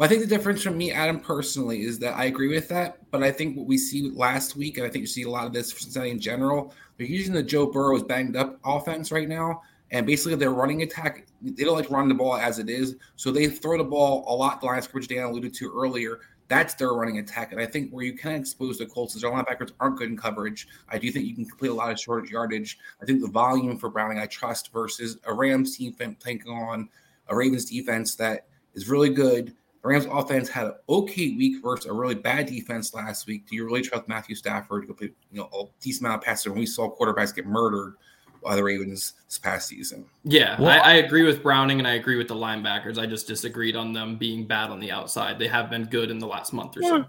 [0.00, 2.96] Well, I think the difference from me, Adam, personally, is that I agree with that.
[3.10, 5.46] But I think what we see last week, and I think you see a lot
[5.46, 9.28] of this for Cincinnati in general, they're using the Joe Burrow's banged up offense right
[9.28, 9.60] now.
[9.90, 12.96] And basically, their running attack, they don't like run the ball as it is.
[13.16, 16.20] So they throw the ball a lot, the line scrimmage Dan alluded to earlier.
[16.48, 17.52] That's their running attack.
[17.52, 20.16] And I think where you can expose the Colts is their linebackers aren't good in
[20.16, 20.66] coverage.
[20.88, 22.78] I do think you can complete a lot of short yardage.
[23.02, 26.88] I think the volume for Browning I trust versus a Rams team taking on
[27.28, 31.92] a Ravens defense that is really good Rams offense had an okay week versus a
[31.92, 33.48] really bad defense last week.
[33.48, 36.48] Do you really trust Matthew Stafford to complete, you know, a decent amount of passes
[36.48, 37.94] when we saw quarterbacks get murdered
[38.42, 40.04] by the Ravens this past season?
[40.24, 42.98] Yeah, well, I, I, agree with Browning and I agree with the linebackers.
[42.98, 45.38] I just disagreed on them being bad on the outside.
[45.38, 47.04] They have been good in the last month or so.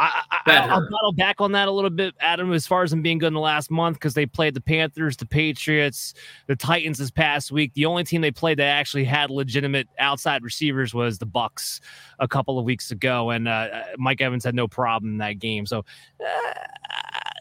[0.00, 3.02] I, I, will battle back on that a little bit, Adam, as far as them
[3.02, 6.14] being good in the last month because they played the Panthers, the Patriots,
[6.46, 7.74] the Titans this past week.
[7.74, 11.80] The only team they played that actually had legitimate outside receivers was the Bucs
[12.18, 15.66] a couple of weeks ago, and uh, Mike Evans had no problem in that game.
[15.66, 15.84] So
[16.20, 16.54] uh,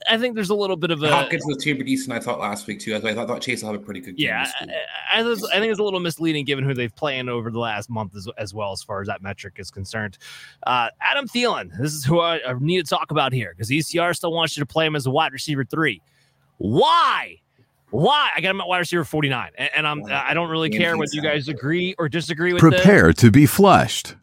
[0.09, 2.13] I think there's a little bit of a Hopkins was super decent.
[2.13, 2.95] I thought last week too.
[2.95, 4.17] I thought Chase will have a pretty good.
[4.17, 4.27] Game.
[4.27, 7.59] Yeah, I, I, I, think it's a little misleading given who they've played over the
[7.59, 10.17] last month as, as well as far as that metric is concerned.
[10.65, 14.15] Uh, Adam Thielen, this is who I, I need to talk about here because ECR
[14.15, 16.01] still wants you to play him as a wide receiver three.
[16.57, 17.41] Why?
[17.91, 18.29] Why?
[18.35, 19.51] I got him at wide receiver 49.
[19.57, 23.07] And, and I'm I don't really care whether you guys agree or disagree with Prepare
[23.07, 23.15] this.
[23.17, 24.15] to be flushed.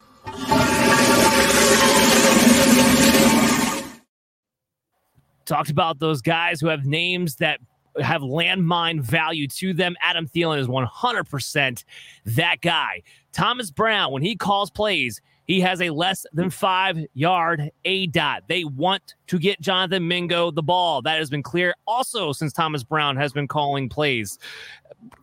[5.47, 7.59] Talked about those guys who have names that
[8.01, 9.95] have landmine value to them.
[10.01, 11.83] Adam Thielen is 100%
[12.25, 13.01] that guy.
[13.31, 18.43] Thomas Brown, when he calls plays, he has a less than five yard A dot.
[18.49, 21.01] They want to get Jonathan Mingo the ball.
[21.01, 24.37] That has been clear also since Thomas Brown has been calling plays.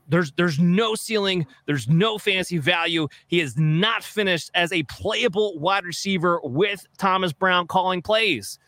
[0.08, 3.08] There's there's no ceiling, there's no fantasy value.
[3.26, 8.58] He is not finished as a playable wide receiver with Thomas Brown calling plays.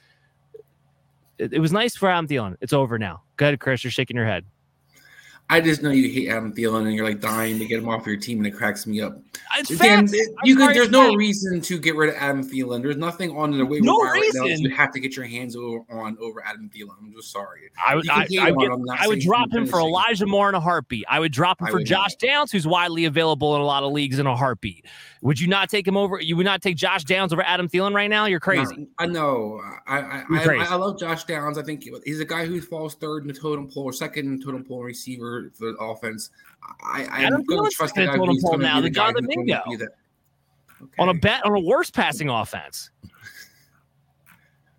[1.39, 2.57] It, was nice for Thielen.
[2.61, 3.23] It's over now.
[3.37, 3.85] Go ahead, Chris.
[3.85, 4.45] You're shaking your head.
[5.49, 8.05] I just know you hate Adam Thielen and you're like dying to get him off
[8.05, 9.17] your team, and it cracks me up.
[9.57, 10.09] It's Again,
[10.43, 12.83] you could, there's no reason to get rid of Adam Thielen.
[12.83, 14.43] There's nothing on the way no reason.
[14.43, 16.99] Right you have to get your hands over, on over Adam Thielen.
[16.99, 17.71] I'm just sorry.
[17.85, 20.61] I would, I, I, would, get, I would drop him for Elijah Moore in a
[20.61, 21.05] heartbeat.
[21.09, 22.29] I would drop him for Josh not.
[22.29, 24.85] Downs, who's widely available in a lot of leagues in a heartbeat.
[25.23, 26.21] Would you not take him over?
[26.21, 28.27] You would not take Josh Downs over Adam Thielen right now?
[28.27, 28.77] You're crazy.
[28.77, 29.61] No, I know.
[29.87, 31.57] I I, I, I, love Josh Downs.
[31.59, 34.39] I think he's a guy who falls third in the totem pole or second in
[34.39, 36.31] the totem pole receiver for the offense.
[36.83, 39.47] I, I'm going to trust the guy who's going to be the guy who's going
[39.47, 39.89] to be that.
[40.83, 40.93] Okay.
[40.99, 42.91] On a bet on a worse passing offense.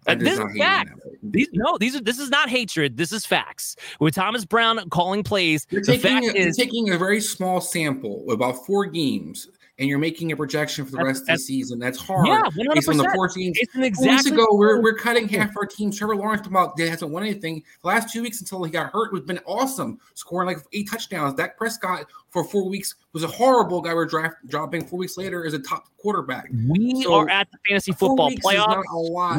[0.06, 0.92] this is fact.
[1.24, 2.98] These no, these are this is not hatred.
[2.98, 3.76] This is facts.
[4.00, 8.26] With Thomas Brown calling plays, you're taking, a, is, you're taking a very small sample,
[8.32, 9.50] about four games,
[9.80, 11.78] and you're making a projection for the rest of the season.
[11.78, 12.28] That's hard.
[12.28, 12.74] Yeah, 100%.
[12.74, 13.58] Based on the four teams.
[13.60, 15.92] It's an exactly weeks ago, we're, we're cutting half our team.
[15.92, 17.64] Trevor Lawrence about hasn't won anything.
[17.82, 21.36] The last two weeks until he got hurt has been awesome, scoring like eight touchdowns.
[21.36, 23.94] Dak Prescott for four weeks was a horrible guy.
[23.94, 26.50] We're draft dropping four weeks later as a top quarterback.
[26.68, 28.84] We so, are at the fantasy football playoffs.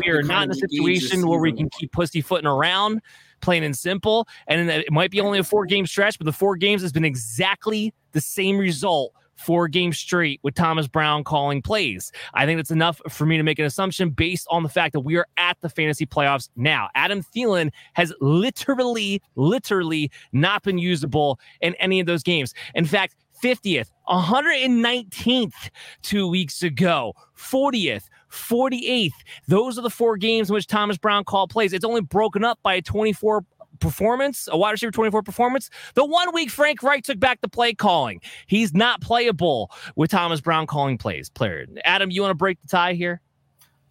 [0.04, 3.02] We are not in a situation where we can keep pussyfooting around
[3.40, 4.26] plain and simple.
[4.46, 7.04] And it might be only a four game stretch, but the four games has been
[7.04, 12.12] exactly the same result four games straight with Thomas Brown calling plays.
[12.34, 15.00] I think that's enough for me to make an assumption based on the fact that
[15.00, 16.88] we are at the fantasy playoffs now.
[16.94, 22.54] Adam Thielen has literally, literally not been usable in any of those games.
[22.74, 25.70] In fact, 50th, 119th
[26.02, 29.12] two weeks ago, 40th, 48th.
[29.46, 31.72] Those are the four games in which Thomas Brown called plays.
[31.72, 33.44] It's only broken up by a 24
[33.80, 35.70] performance, a wide receiver 24 performance.
[35.94, 38.20] The one week Frank Reich took back the play calling.
[38.46, 41.30] He's not playable with Thomas Brown calling plays.
[41.30, 43.20] Player Adam, you want to break the tie here?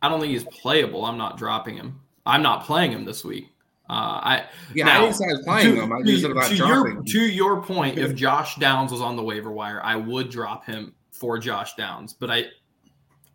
[0.01, 1.05] I don't think he's playable.
[1.05, 1.99] I'm not dropping him.
[2.25, 3.49] I'm not playing him this week.
[3.89, 5.93] Uh, I yeah, now, I didn't say I was playing to, them.
[5.93, 6.93] I just said about to dropping.
[6.93, 10.65] your to your point, if Josh Downs was on the waiver wire, I would drop
[10.65, 12.13] him for Josh Downs.
[12.13, 12.45] But I,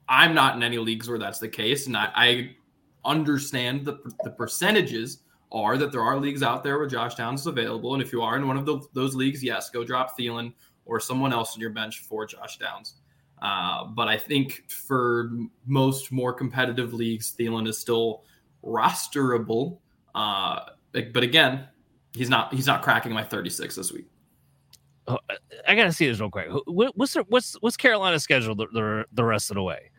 [0.09, 2.57] I'm not in any leagues where that's the case, and I, I
[3.05, 5.23] understand the the percentages
[5.53, 8.23] are that there are leagues out there where Josh Downs is available, and if you
[8.23, 10.53] are in one of the, those leagues, yes, go drop Thielen
[10.85, 12.95] or someone else in your bench for Josh Downs.
[13.41, 15.31] Uh, but I think for
[15.67, 18.25] most more competitive leagues, Thielen is still
[18.65, 19.79] rosterable
[20.15, 20.61] uh,
[20.93, 21.67] but again,
[22.15, 24.07] he's not he's not cracking my 36 this week.
[25.09, 25.19] Oh,
[25.67, 26.49] I gotta see this real quick.
[26.67, 29.91] What's what's what's Carolina's schedule the, the, the rest of the way?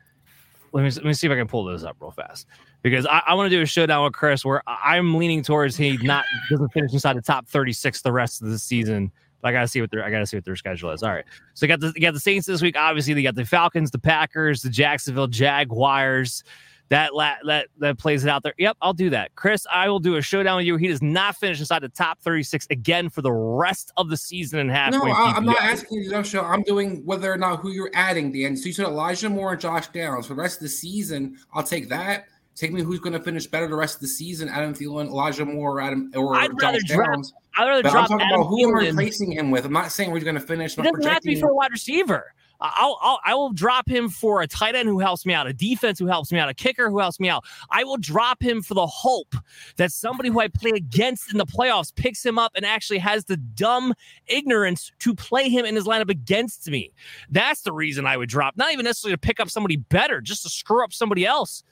[0.71, 2.47] Let me let me see if I can pull this up real fast
[2.83, 5.97] because I, I want to do a showdown with Chris where I'm leaning towards he
[6.03, 9.11] not doesn't finish inside the top 36 the rest of the season.
[9.41, 11.01] But I gotta see what their I gotta see what their schedule is.
[11.03, 12.77] All right, so you got the you got the Saints this week.
[12.77, 16.43] Obviously, they got the Falcons, the Packers, the Jacksonville Jaguars
[16.89, 18.53] that la- that that plays it out there.
[18.57, 19.33] Yep, I'll do that.
[19.35, 20.77] Chris, I will do a showdown with you.
[20.77, 24.59] He does not finish inside the top 36 again for the rest of the season
[24.59, 24.91] and half.
[24.91, 26.43] No, I, am not asking you to show.
[26.43, 28.59] I'm doing whether or not who you're adding the end.
[28.59, 31.37] So you said Elijah Moore and Josh Downs for the rest of the season.
[31.53, 32.27] I'll take that.
[32.55, 35.45] Take me who's going to finish better the rest of the season: Adam Thielen, Elijah
[35.45, 37.33] Moore, Adam or I'd rather Josh drop, Downs.
[37.57, 38.89] I'd rather but drop I'm talking Adam about who Thielen.
[38.89, 39.65] I'm replacing him with.
[39.65, 40.77] I'm not saying we're going to finish.
[40.77, 42.33] It doesn't have to be for a wide receiver.
[42.63, 45.53] I'll, I'll I will drop him for a tight end who helps me out, a
[45.53, 47.43] defense who helps me out, a kicker who helps me out.
[47.69, 49.35] I will drop him for the hope
[49.75, 53.25] that somebody who I play against in the playoffs picks him up and actually has
[53.25, 53.93] the dumb
[54.27, 56.93] ignorance to play him in his lineup against me.
[57.29, 58.55] That's the reason I would drop.
[58.55, 61.63] Not even necessarily to pick up somebody better, just to screw up somebody else.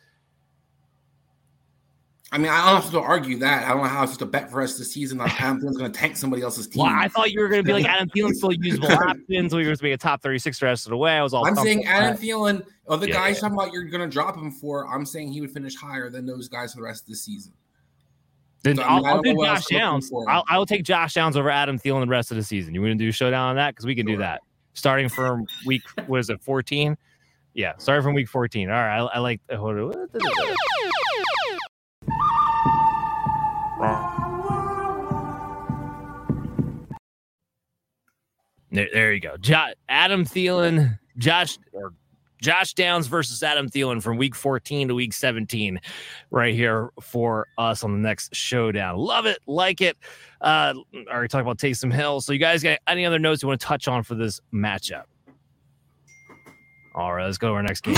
[2.33, 3.65] I mean, I don't have to argue that.
[3.65, 5.17] I don't know how it's just a bet for us this season.
[5.17, 6.83] Like Adam Thielen's going to tank somebody else's team.
[6.83, 9.53] Well, I thought you were going to be like Adam Thielen still usable options.
[9.53, 11.17] We were going to be a top 36 the rest of the way.
[11.17, 11.45] I was all.
[11.45, 13.41] I'm saying Adam Thielen, of the Yeah, guys yeah.
[13.41, 16.25] talking about you're going to drop him for, I'm saying he would finish higher than
[16.25, 17.51] those guys for the rest of the season.
[18.63, 20.11] Then So, I mean, I'll, I'll do Josh Downs.
[20.29, 22.73] I'll, I'll take Josh Downs over Adam Thielen the rest of the season.
[22.73, 23.71] You want to do a showdown on that?
[23.71, 24.39] Because we can do that.
[24.73, 26.95] Starting from week, what is it, 14?
[27.55, 28.69] Yeah, starting from week 14.
[28.69, 28.99] All right.
[28.99, 29.41] I, I like.
[29.51, 30.07] hold on.
[38.71, 39.37] There, there you go.
[39.37, 41.93] Jo- Adam Thielen, Josh or
[42.41, 45.79] Josh Downs versus Adam Thielen from week 14 to week 17,
[46.31, 48.97] right here for us on the next showdown.
[48.97, 49.95] Love it, like it.
[50.39, 50.73] Uh,
[51.11, 52.19] already talked about Taysom Hill.
[52.21, 55.03] So, you guys got any other notes you want to touch on for this matchup?
[56.95, 57.95] All right, let's go to our next game.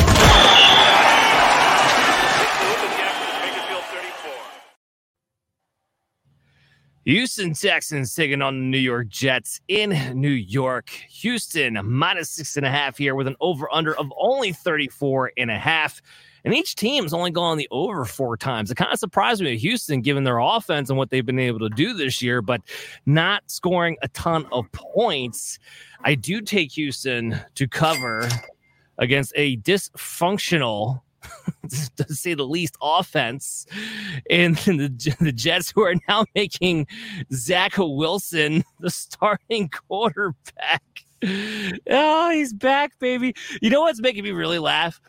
[7.05, 10.89] Houston Texans taking on the New York Jets in New York.
[11.09, 15.51] Houston minus six and a half here with an over under of only 34 and
[15.51, 16.01] a half.
[16.45, 18.71] And each team's only gone the over four times.
[18.71, 21.59] It kind of surprised me with Houston given their offense and what they've been able
[21.59, 22.61] to do this year, but
[23.05, 25.59] not scoring a ton of points.
[26.05, 28.29] I do take Houston to cover
[28.97, 31.01] against a dysfunctional
[31.97, 33.65] to say the least, offense.
[34.29, 36.87] And the, the Jets, who are now making
[37.33, 40.83] Zach Wilson the starting quarterback.
[41.89, 43.33] Oh, he's back, baby.
[43.61, 44.99] You know what's making me really laugh?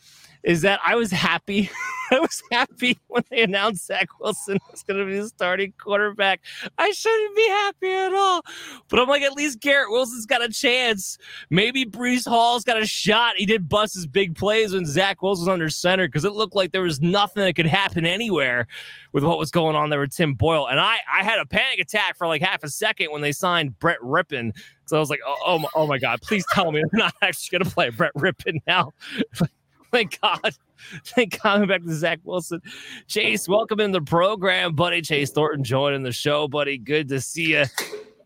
[0.44, 1.70] Is that I was happy.
[2.10, 6.42] I was happy when they announced Zach Wilson was going to be the starting quarterback.
[6.76, 8.42] I shouldn't be happy at all.
[8.88, 11.16] But I'm like, at least Garrett Wilson's got a chance.
[11.48, 13.36] Maybe Breece Hall's got a shot.
[13.36, 16.54] He did bust his big plays when Zach Wilson was under center because it looked
[16.54, 18.66] like there was nothing that could happen anywhere
[19.12, 20.68] with what was going on there with Tim Boyle.
[20.68, 23.78] And I, I had a panic attack for like half a second when they signed
[23.78, 24.52] Brett Rypien.
[24.84, 27.14] So I was like, oh, oh, my, oh my God, please tell me they're not
[27.22, 28.92] actually going to play Brett Rypien now.
[29.94, 30.56] Thank God.
[31.04, 32.60] Thank God I'm back to Zach Wilson.
[33.06, 35.00] Chase, welcome in the program, buddy.
[35.02, 36.78] Chase Thornton joining the show, buddy.
[36.78, 37.66] Good to see you.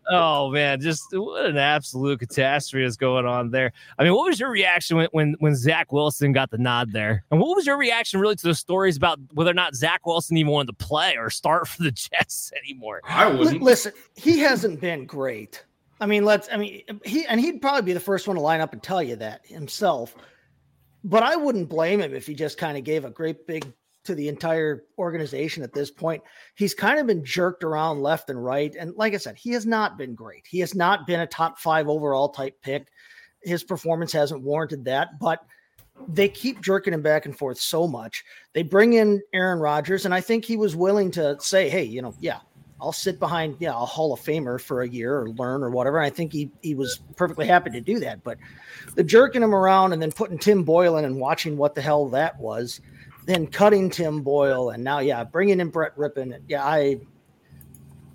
[0.09, 3.71] Oh man, just what an absolute catastrophe is going on there.
[3.99, 7.23] I mean, what was your reaction when, when when Zach Wilson got the nod there?
[7.29, 10.35] And what was your reaction really to the stories about whether or not Zach Wilson
[10.37, 13.01] even wanted to play or start for the Jets anymore?
[13.03, 13.61] I Li- wouldn't.
[13.61, 15.63] Listen, he hasn't been great.
[16.01, 16.49] I mean, let's.
[16.51, 19.03] I mean, he and he'd probably be the first one to line up and tell
[19.03, 20.15] you that himself.
[21.03, 23.71] But I wouldn't blame him if he just kind of gave a great big
[24.05, 26.23] to the entire organization at this point.
[26.55, 29.65] He's kind of been jerked around left and right, and like I said, he has
[29.65, 30.45] not been great.
[30.47, 32.87] He has not been a top five overall type pick.
[33.43, 35.45] His performance hasn't warranted that, but
[36.07, 38.23] they keep jerking him back and forth so much.
[38.53, 42.01] They bring in Aaron Rodgers, and I think he was willing to say, "Hey, you
[42.01, 42.39] know, yeah,
[42.81, 45.99] I'll sit behind, yeah, a Hall of Famer for a year or learn or whatever."
[45.99, 48.23] I think he he was perfectly happy to do that.
[48.23, 48.37] But
[48.95, 52.07] the jerking him around and then putting Tim Boyle in and watching what the hell
[52.09, 52.81] that was,
[53.25, 56.39] then cutting Tim Boyle and now, yeah, bringing in Brett Rypien.
[56.47, 56.99] Yeah, I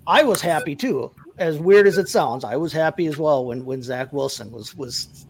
[0.07, 1.11] I was happy too.
[1.37, 4.75] As weird as it sounds, I was happy as well when when Zach Wilson was
[4.75, 5.25] was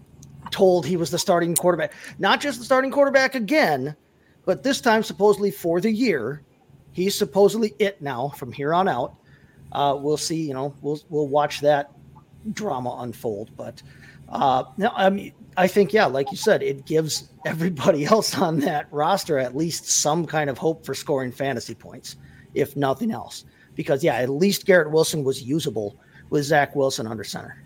[0.52, 3.96] told he was the starting quarterback, not just the starting quarterback again,
[4.46, 6.42] but this time supposedly for the year.
[6.92, 9.16] He's supposedly it now from here on out.
[9.76, 10.48] Uh, we'll see.
[10.48, 11.92] You know, we'll we'll watch that
[12.54, 13.52] drama unfold.
[13.58, 13.82] But
[14.30, 18.60] uh, no, I mean, I think yeah, like you said, it gives everybody else on
[18.62, 22.16] that roster at least some kind of hope for scoring fantasy points,
[22.54, 23.44] if nothing else.
[23.76, 25.98] Because yeah, at least Garrett Wilson was usable
[26.30, 27.62] with Zach Wilson under center.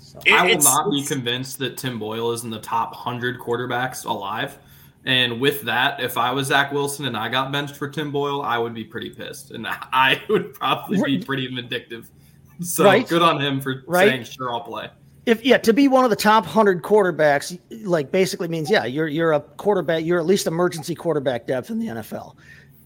[0.00, 0.18] So.
[0.32, 4.58] I will not be convinced that Tim Boyle is in the top hundred quarterbacks alive.
[5.04, 8.42] And with that, if I was Zach Wilson and I got benched for Tim Boyle,
[8.42, 12.10] I would be pretty pissed, and I would probably be pretty vindictive.
[12.62, 13.08] So right.
[13.08, 14.10] good on him for right.
[14.10, 14.90] saying, "Sure, I'll play."
[15.26, 19.08] if yeah, to be one of the top hundred quarterbacks, like basically means yeah, you're
[19.08, 22.36] you're a quarterback, you're at least emergency quarterback depth in the NFL,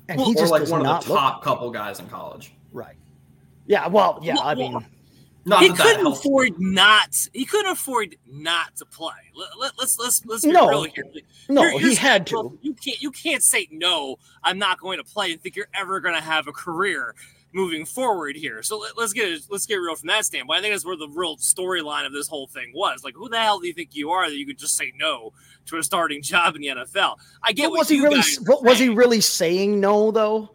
[0.09, 1.43] and well, he just like one of the top look.
[1.43, 2.97] couple guys in college, right?
[3.67, 4.87] Yeah, well, yeah, well, I mean.
[5.47, 7.29] Not he couldn't afford not.
[7.33, 9.13] He couldn't afford not to play.
[9.59, 11.05] Let, us let's let's let's be no, real here.
[11.49, 12.59] No, you're, you're he had to.
[12.63, 14.17] You can't you can't say no.
[14.43, 17.15] I'm not going to play and think you're ever going to have a career
[17.55, 18.63] moving forward here.
[18.63, 20.59] So let, us get let's get real from that standpoint.
[20.59, 23.05] I think that's where the real storyline of this whole thing was.
[23.05, 25.33] Like, who the hell do you think you are that you could just say no
[25.67, 27.19] to a starting job in the NFL?
[27.43, 28.23] I get what was he really
[28.63, 30.51] was he really saying no though?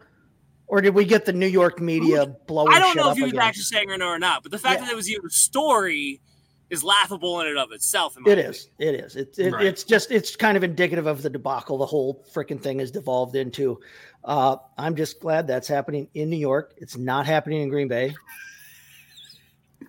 [0.70, 2.70] Or did we get the New York media blowing?
[2.70, 2.76] Up?
[2.76, 3.42] I don't know if he was again?
[3.42, 4.86] actually saying no or not, but the fact yeah.
[4.86, 6.22] that it was even a story
[6.70, 8.16] is laughable in and of itself.
[8.16, 8.52] It opinion.
[8.52, 8.70] is.
[8.78, 9.16] It is.
[9.16, 9.66] It, it right.
[9.66, 13.36] It's just it's kind of indicative of the debacle the whole freaking thing has devolved
[13.36, 13.80] into.
[14.24, 16.76] Uh, I'm just glad that's happening in New York.
[16.78, 18.16] It's not happening in Green Bay.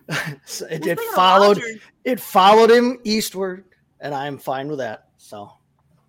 [0.45, 1.61] so it, it followed.
[2.03, 3.65] It followed him eastward,
[3.99, 5.09] and I'm fine with that.
[5.17, 5.51] So,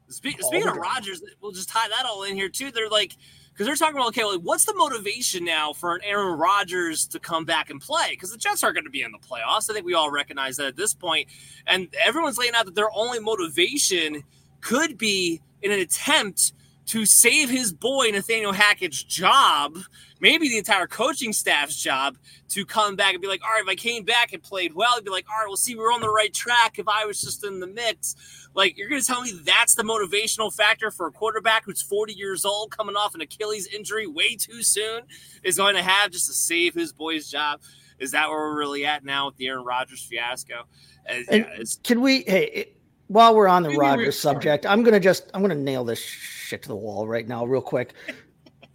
[0.09, 2.71] speaking of Rodgers, we'll just tie that all in here too.
[2.71, 3.13] They're like
[3.53, 7.19] because they're talking about okay, well, what's the motivation now for an Aaron Rodgers to
[7.19, 8.09] come back and play?
[8.11, 9.71] Because the Jets aren't going to be in the playoffs.
[9.71, 11.29] I think we all recognize that at this point,
[11.67, 14.23] and everyone's laying out that their only motivation
[14.61, 16.53] could be in an attempt
[16.87, 19.79] to save his boy Nathaniel Hackett's job,
[20.21, 23.69] maybe the entire coaching staff's job, to come back and be like, all right, if
[23.69, 26.01] I came back and played well, he'd be like, all right, we'll see, we're on
[26.01, 26.79] the right track.
[26.79, 28.17] If I was just in the mix,
[28.55, 32.13] like you're going to tell me that's the motivational factor for a quarterback who's 40
[32.13, 35.03] years old, coming off an Achilles injury way too soon,
[35.43, 37.61] is going to have just to save his boy's job.
[37.99, 40.67] Is that where we're really at now with the Aaron Rodgers fiasco?
[41.09, 42.23] Uh, yeah, can we?
[42.23, 42.73] Hey,
[43.07, 46.69] while we're on the Rodgers subject, I'm gonna just I'm gonna nail this shit to
[46.69, 47.95] the wall right now, real quick.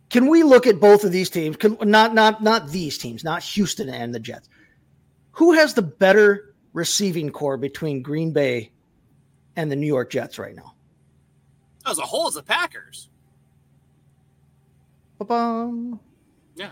[0.09, 1.57] Can we look at both of these teams?
[1.57, 4.47] Can, not not not these teams, not Houston and the Jets.
[5.31, 8.71] Who has the better receiving corps between Green Bay
[9.57, 10.75] and the New York Jets right now?
[11.85, 13.09] As a whole, it's the Packers.
[15.17, 15.99] Ba-bum.
[16.55, 16.69] Yeah.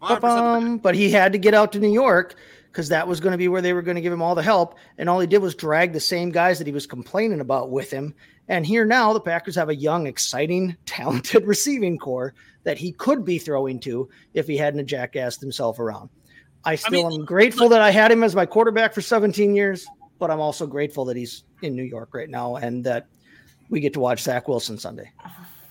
[0.00, 0.78] Ba-bum.
[0.78, 2.34] But he had to get out to New York
[2.70, 4.42] because that was going to be where they were going to give him all the
[4.42, 4.76] help.
[4.98, 7.90] And all he did was drag the same guys that he was complaining about with
[7.90, 8.14] him.
[8.48, 13.24] And here now, the Packers have a young, exciting, talented receiving corps that he could
[13.24, 16.10] be throwing to if he hadn't jackassed himself around.
[16.64, 19.00] I still I mean, am grateful look, that I had him as my quarterback for
[19.00, 19.86] 17 years,
[20.18, 23.06] but I'm also grateful that he's in New York right now and that
[23.68, 25.10] we get to watch Zach Wilson Sunday.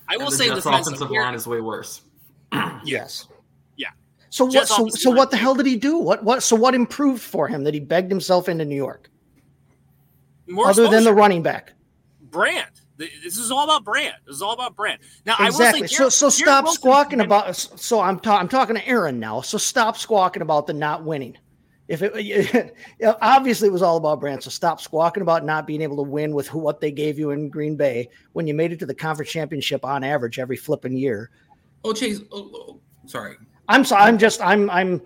[0.10, 2.02] I will the say the offensive line is way worse.
[2.84, 3.28] yes.
[3.76, 3.90] Yeah.
[4.30, 4.68] So what?
[4.68, 5.98] So, so what the hell did he do?
[5.98, 6.24] What?
[6.24, 6.44] What?
[6.44, 9.10] So what improved for him that he begged himself into New York?
[10.48, 11.74] More other than the running back.
[12.22, 12.72] Brand.
[12.98, 14.16] This is all about brand.
[14.26, 15.00] This is all about brand.
[15.24, 15.82] Now, exactly.
[15.82, 17.56] I will say, so, so stop squawking about.
[17.56, 19.42] So I'm ta- I'm talking to Aaron now.
[19.42, 21.38] So stop squawking about the not winning.
[21.88, 22.76] If it
[23.22, 26.34] obviously it was all about brand, so stop squawking about not being able to win
[26.34, 28.96] with who, what they gave you in Green Bay when you made it to the
[28.96, 31.30] conference championship on average every flipping year.
[31.84, 32.20] Oh, Chase.
[32.32, 33.38] Oh, oh, sorry.
[33.70, 34.04] I'm sorry.
[34.04, 34.42] I'm just.
[34.42, 34.70] I'm.
[34.70, 35.02] I'm.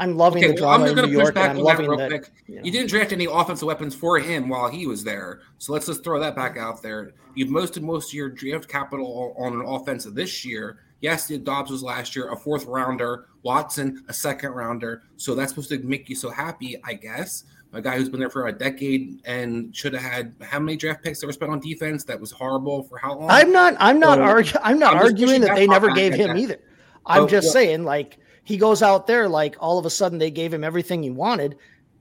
[0.00, 1.36] I'm loving okay, the drama well, I'm in New York.
[1.36, 2.10] I'm loving that.
[2.10, 2.62] that you, know.
[2.62, 6.04] you, didn't draft any offensive weapons for him while he was there, so let's just
[6.04, 7.14] throw that back out there.
[7.34, 10.78] You've most of most of your draft capital on an offensive this year.
[11.00, 15.50] Yes, the Doubs was last year a fourth rounder, Watson a second rounder, so that's
[15.52, 17.44] supposed to make you so happy, I guess.
[17.72, 21.04] A guy who's been there for a decade and should have had how many draft
[21.04, 22.02] picks that were spent on defense?
[22.04, 23.30] That was horrible for how long?
[23.30, 23.76] I'm not.
[23.78, 24.64] I'm not so, arguing.
[24.64, 26.38] I'm not I'm arguing that they never gave him that.
[26.38, 26.60] either.
[27.04, 30.18] I'm oh, just well, saying, like, he goes out there, like, all of a sudden
[30.18, 31.58] they gave him everything he wanted.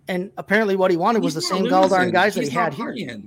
[0.07, 3.21] And apparently, what he wanted was the same Galdarn guys that he had here.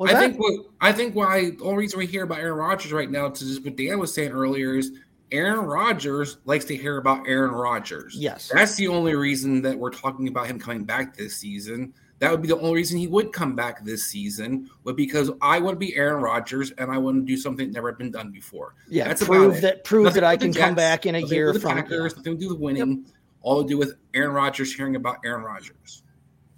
[0.00, 0.20] I that?
[0.20, 3.28] think what I think why the only reason we hear about Aaron Rodgers right now,
[3.28, 4.92] to just what Dan was saying earlier, is
[5.30, 8.14] Aaron Rodgers likes to hear about Aaron Rodgers.
[8.16, 11.92] Yes, that's the only reason that we're talking about him coming back this season.
[12.20, 15.60] That would be the only reason he would come back this season, but because I
[15.60, 18.32] want to be Aaron Rodgers and I want to do something that never been done
[18.32, 18.74] before.
[18.88, 21.76] Yeah, that's prove that prove nothing that I can come back in a year from
[21.76, 23.04] Packers, nothing to do with winning.
[23.04, 23.14] Yep.
[23.42, 26.02] all to do with Aaron Rodgers hearing about Aaron Rodgers.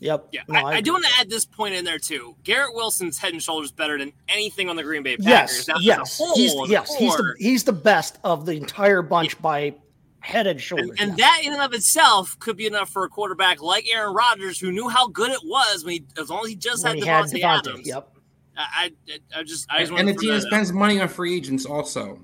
[0.00, 0.28] Yep.
[0.32, 2.34] Yeah, no, I, I, I, do want to add this point in there too.
[2.42, 5.28] Garrett Wilson's head and shoulders better than anything on the Green Bay Packers.
[5.28, 9.40] Yes, now, yes, he's, yes, he's the he's the best of the entire bunch yeah.
[9.42, 9.74] by
[10.20, 10.90] head and shoulders.
[10.98, 14.14] And, and that in and of itself could be enough for a quarterback like Aaron
[14.14, 17.00] Rodgers, who knew how good it was when he, as long as he just when
[17.02, 17.86] had Davante Adams.
[17.86, 18.16] Yep.
[18.56, 21.08] I, I, I just, I just want to and the team that spends money on
[21.08, 22.20] free agents also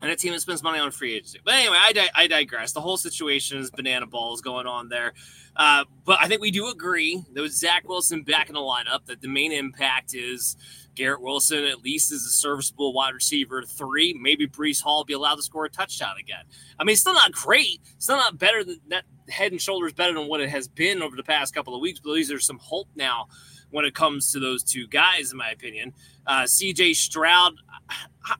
[0.00, 1.40] and a team that spends money on free agency.
[1.44, 2.72] But anyway, I, di- I digress.
[2.72, 5.12] The whole situation is banana balls going on there.
[5.56, 9.06] Uh, but I think we do agree that with Zach Wilson back in the lineup,
[9.06, 10.56] that the main impact is
[10.94, 14.14] Garrett Wilson at least is a serviceable wide receiver three.
[14.14, 16.44] Maybe Breece Hall be allowed to score a touchdown again.
[16.78, 17.80] I mean, it's still not great.
[17.98, 19.04] Still not better than that.
[19.28, 22.00] Head and shoulders better than what it has been over the past couple of weeks.
[22.00, 23.26] But at least there's some hope now
[23.70, 25.92] when it comes to those two guys, in my opinion.
[26.28, 27.54] Uh, CJ Stroud,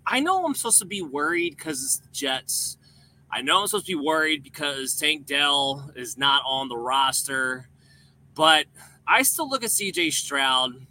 [0.07, 2.77] I know I'm supposed to be worried because it's the Jets.
[3.31, 7.71] I know I'm supposed to be worried because Tank Dell is not on the roster,
[8.35, 8.67] but
[9.07, 10.87] I still look at CJ Stroud and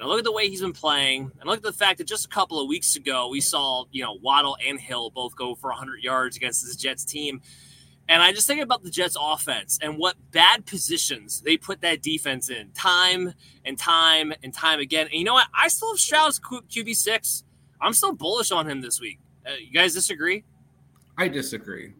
[0.00, 2.24] I look at the way he's been playing and look at the fact that just
[2.24, 5.68] a couple of weeks ago we saw, you know, Waddle and Hill both go for
[5.68, 7.42] 100 yards against this Jets team.
[8.10, 12.02] And I just think about the Jets offense and what bad positions they put that
[12.02, 13.32] defense in time
[13.64, 15.06] and time and time again.
[15.06, 15.46] And you know what?
[15.54, 17.44] I still have Stroud's QB6.
[17.80, 19.20] I'm still bullish on him this week.
[19.46, 20.42] Uh, you guys disagree?
[21.16, 21.92] I disagree.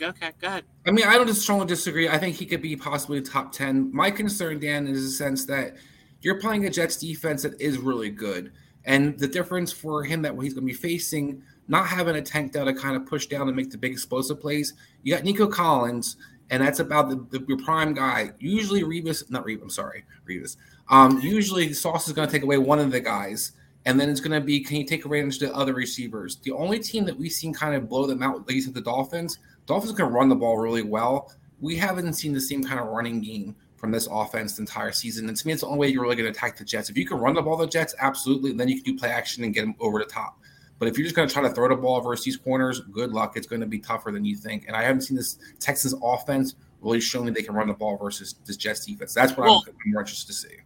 [0.00, 0.64] Okay, go ahead.
[0.86, 2.08] I mean, I don't just strongly disagree.
[2.08, 3.94] I think he could be possibly top 10.
[3.94, 5.76] My concern, Dan, is the sense that
[6.22, 8.52] you're playing a Jets defense that is really good.
[8.86, 12.52] And the difference for him that he's going to be facing, not having a Tank
[12.52, 15.46] Dell to kind of push down and make the big explosive plays, you got Nico
[15.46, 16.16] Collins,
[16.50, 18.30] and that's about the, the your prime guy.
[18.38, 20.56] Usually Revis, not Revis, I'm sorry, Revis.
[20.88, 23.52] Um, usually Sauce is going to take away one of the guys
[23.86, 26.36] and then it's going to be can you take advantage of the other receivers?
[26.36, 28.80] The only team that we've seen kind of blow them out, like you said, the
[28.80, 29.38] Dolphins.
[29.64, 31.32] Dolphins can run the ball really well.
[31.60, 35.28] We haven't seen the same kind of running game from this offense the entire season.
[35.28, 36.90] And to me, it's the only way you're really going to attack the Jets.
[36.90, 38.52] If you can run the ball, the Jets, absolutely.
[38.52, 40.40] Then you can do play action and get them over the top.
[40.78, 43.12] But if you're just going to try to throw the ball versus these corners, good
[43.12, 43.36] luck.
[43.36, 44.66] It's going to be tougher than you think.
[44.66, 47.96] And I haven't seen this Texans offense really showing that they can run the ball
[47.96, 49.14] versus this Jets defense.
[49.14, 50.56] That's what well, I'm more interested to see.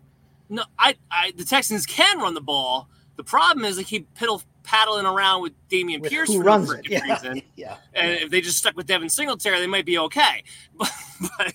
[0.48, 2.88] No, I, I the Texans can run the ball
[3.20, 6.88] the problem is they keep piddle paddling around with Dameon with Pierce for no freaking
[6.88, 7.12] yeah.
[7.12, 7.42] reason.
[7.54, 7.76] yeah.
[7.92, 8.24] And yeah.
[8.24, 10.42] if they just stuck with Devin Singletary, they might be okay.
[10.78, 10.90] But,
[11.36, 11.52] but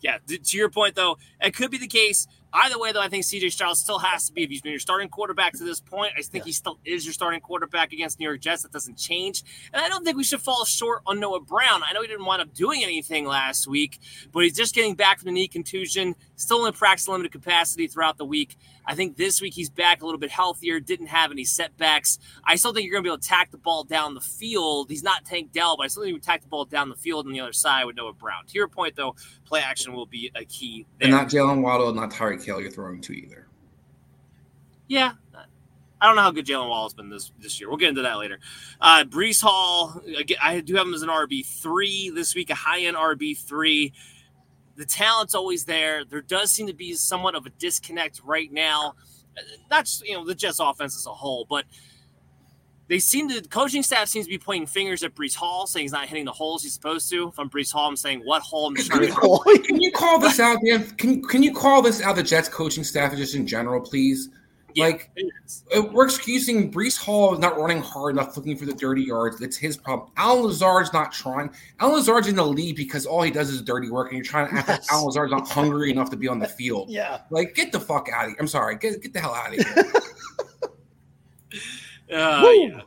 [0.00, 2.26] yeah, to your point though, it could be the case.
[2.54, 4.44] Either way, though, I think CJ Stroud still has to be.
[4.44, 6.46] If he's been your starting quarterback to this point, I think yeah.
[6.46, 8.62] he still is your starting quarterback against New York Jets.
[8.62, 9.42] That doesn't change.
[9.72, 11.82] And I don't think we should fall short on Noah Brown.
[11.82, 13.98] I know he didn't wind up doing anything last week,
[14.32, 18.18] but he's just getting back from the knee contusion, still in practice limited capacity throughout
[18.18, 18.56] the week.
[18.86, 22.18] I think this week he's back a little bit healthier, didn't have any setbacks.
[22.44, 24.90] I still think you're going to be able to tack the ball down the field.
[24.90, 27.26] He's not Tank Dell, but I still think you tack the ball down the field
[27.26, 28.46] on the other side with Noah Brown.
[28.46, 29.14] To your point, though,
[29.44, 31.08] play action will be a key there.
[31.08, 33.48] And not Jaylen Waddle, not Tyreek Hill you're throwing to either.
[34.88, 35.12] Yeah.
[36.00, 37.70] I don't know how good Jaylen Waddle's been this this year.
[37.70, 38.38] We'll get into that later.
[38.78, 40.02] Uh, Breece Hall,
[40.42, 43.94] I do have him as an RB three this week, a high end RB three
[44.76, 46.04] the talent's always there.
[46.04, 48.94] There does seem to be somewhat of a disconnect right now.
[49.70, 51.64] Not just, you know, the Jets offense as a whole, but
[52.86, 55.84] they seem to the coaching staff seems to be pointing fingers at Breece Hall, saying
[55.84, 57.28] he's not hitting the holes he's supposed to.
[57.28, 60.38] If I'm Breece Hall, I'm saying what hole I'm trying to Can you call this
[60.40, 60.84] out, man?
[60.96, 64.28] Can can you call this out the Jets coaching staff just in general, please?
[64.74, 65.10] Yeah, like
[65.92, 69.40] we're excusing Breece Hall is not running hard enough, looking for the dirty yards.
[69.40, 70.10] It's his problem.
[70.16, 71.50] Allen Lazard's not trying.
[71.78, 74.48] Allen Lazard's in the lead because all he does is dirty work, and you're trying
[74.48, 74.78] to act yes.
[74.80, 76.90] like Allen Lazard's not hungry enough to be on the field.
[76.94, 78.36] Yeah, like get the fuck out of here.
[78.38, 79.84] I'm sorry, get get the hell out of here.
[82.16, 82.80] uh, yeah.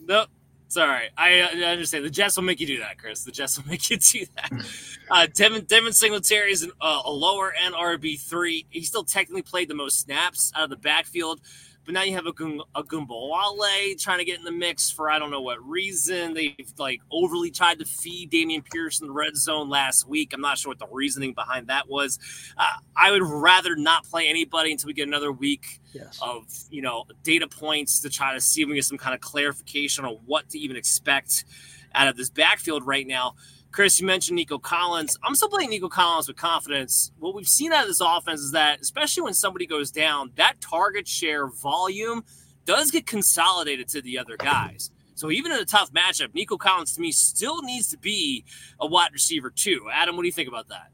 [0.00, 0.28] Nope.
[0.68, 2.04] Sorry, I, I, understand.
[2.04, 3.24] The Jets will make you do that, Chris.
[3.24, 4.52] The Jets will make you do that.
[5.10, 8.66] Uh, Devin, Devin Singletary is an, uh, a lower end RB three.
[8.68, 11.40] He still technically played the most snaps out of the backfield,
[11.88, 15.18] but now you have a, a Ogunbowale trying to get in the mix for I
[15.18, 16.34] don't know what reason.
[16.34, 20.34] They've like overly tried to feed Dameon Pierce in the red zone last week.
[20.34, 22.18] I'm not sure what the reasoning behind that was.
[22.58, 26.18] Uh, I would rather not play anybody until we get another week yes.
[26.20, 29.22] of you know data points to try to see if we get some kind of
[29.22, 31.46] clarification on what to even expect
[31.94, 33.34] out of this backfield right now.
[33.70, 35.18] Chris, you mentioned Nico Collins.
[35.22, 37.12] I'm still playing Nico Collins with confidence.
[37.18, 40.60] What we've seen out of this offense is that, especially when somebody goes down, that
[40.60, 42.24] target share volume
[42.64, 44.90] does get consolidated to the other guys.
[45.14, 48.44] So even in a tough matchup, Nico Collins to me still needs to be
[48.80, 49.88] a wide receiver too.
[49.92, 50.90] Adam, what do you think about that?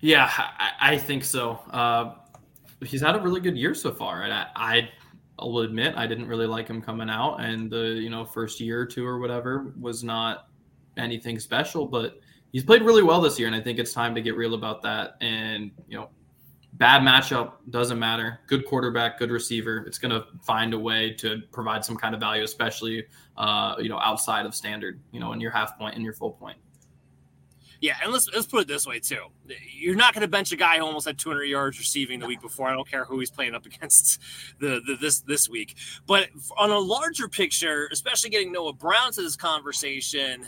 [0.00, 0.30] Yeah,
[0.80, 1.60] I, think so.
[1.70, 2.14] Uh,
[2.84, 6.26] he's had a really good year so far, and I, I will admit I didn't
[6.26, 9.72] really like him coming out, and the you know first year or two or whatever
[9.78, 10.48] was not
[10.96, 12.20] anything special, but
[12.52, 14.82] he's played really well this year, and I think it's time to get real about
[14.82, 15.16] that.
[15.20, 16.08] And you know,
[16.74, 18.40] bad matchup doesn't matter.
[18.46, 19.84] Good quarterback, good receiver.
[19.86, 23.04] It's going to find a way to provide some kind of value, especially
[23.36, 25.00] uh, you know outside of standard.
[25.12, 26.58] You know, in your half point and your full point.
[27.82, 29.24] Yeah, and let's let's put it this way too.
[29.74, 32.40] You're not going to bench a guy who almost had 200 yards receiving the week
[32.40, 32.68] before.
[32.68, 34.20] I don't care who he's playing up against
[34.60, 35.76] the, the this this week.
[36.06, 40.46] But on a larger picture, especially getting Noah Brown to this conversation,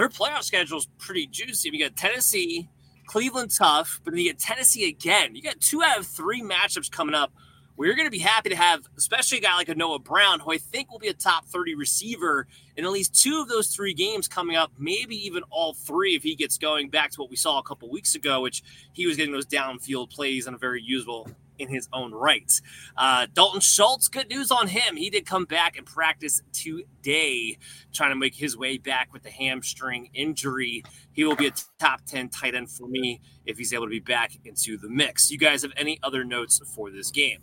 [0.00, 1.70] their playoff schedule is pretty juicy.
[1.70, 2.70] We got Tennessee,
[3.06, 5.34] Cleveland tough, but then you get Tennessee again.
[5.34, 7.34] You got two out of three matchups coming up
[7.76, 10.40] where you're going to be happy to have, especially a guy like a Noah Brown,
[10.40, 12.46] who I think will be a top 30 receiver
[12.78, 16.22] in at least two of those three games coming up, maybe even all three if
[16.22, 18.62] he gets going back to what we saw a couple weeks ago, which
[18.94, 21.28] he was getting those downfield plays and a very usable
[21.60, 22.50] in his own right.
[22.96, 24.96] Uh, Dalton Schultz, good news on him.
[24.96, 27.58] He did come back and practice today,
[27.92, 30.82] trying to make his way back with the hamstring injury.
[31.12, 34.00] He will be a top 10 tight end for me if he's able to be
[34.00, 35.30] back into the mix.
[35.30, 37.40] You guys have any other notes for this game?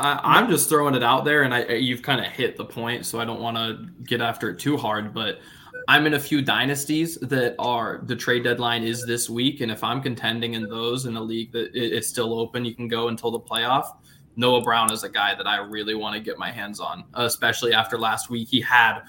[0.00, 3.04] I, am just throwing it out there, and I you've kind of hit the point,
[3.04, 5.12] so I don't want to get after it too hard.
[5.12, 5.40] But
[5.88, 9.82] I'm in a few dynasties that are the trade deadline is this week, and if
[9.82, 13.30] I'm contending in those in a league that it's still open, you can go until
[13.30, 13.96] the playoff.
[14.36, 17.72] Noah Brown is a guy that I really want to get my hands on, especially
[17.72, 18.48] after last week.
[18.48, 19.00] He had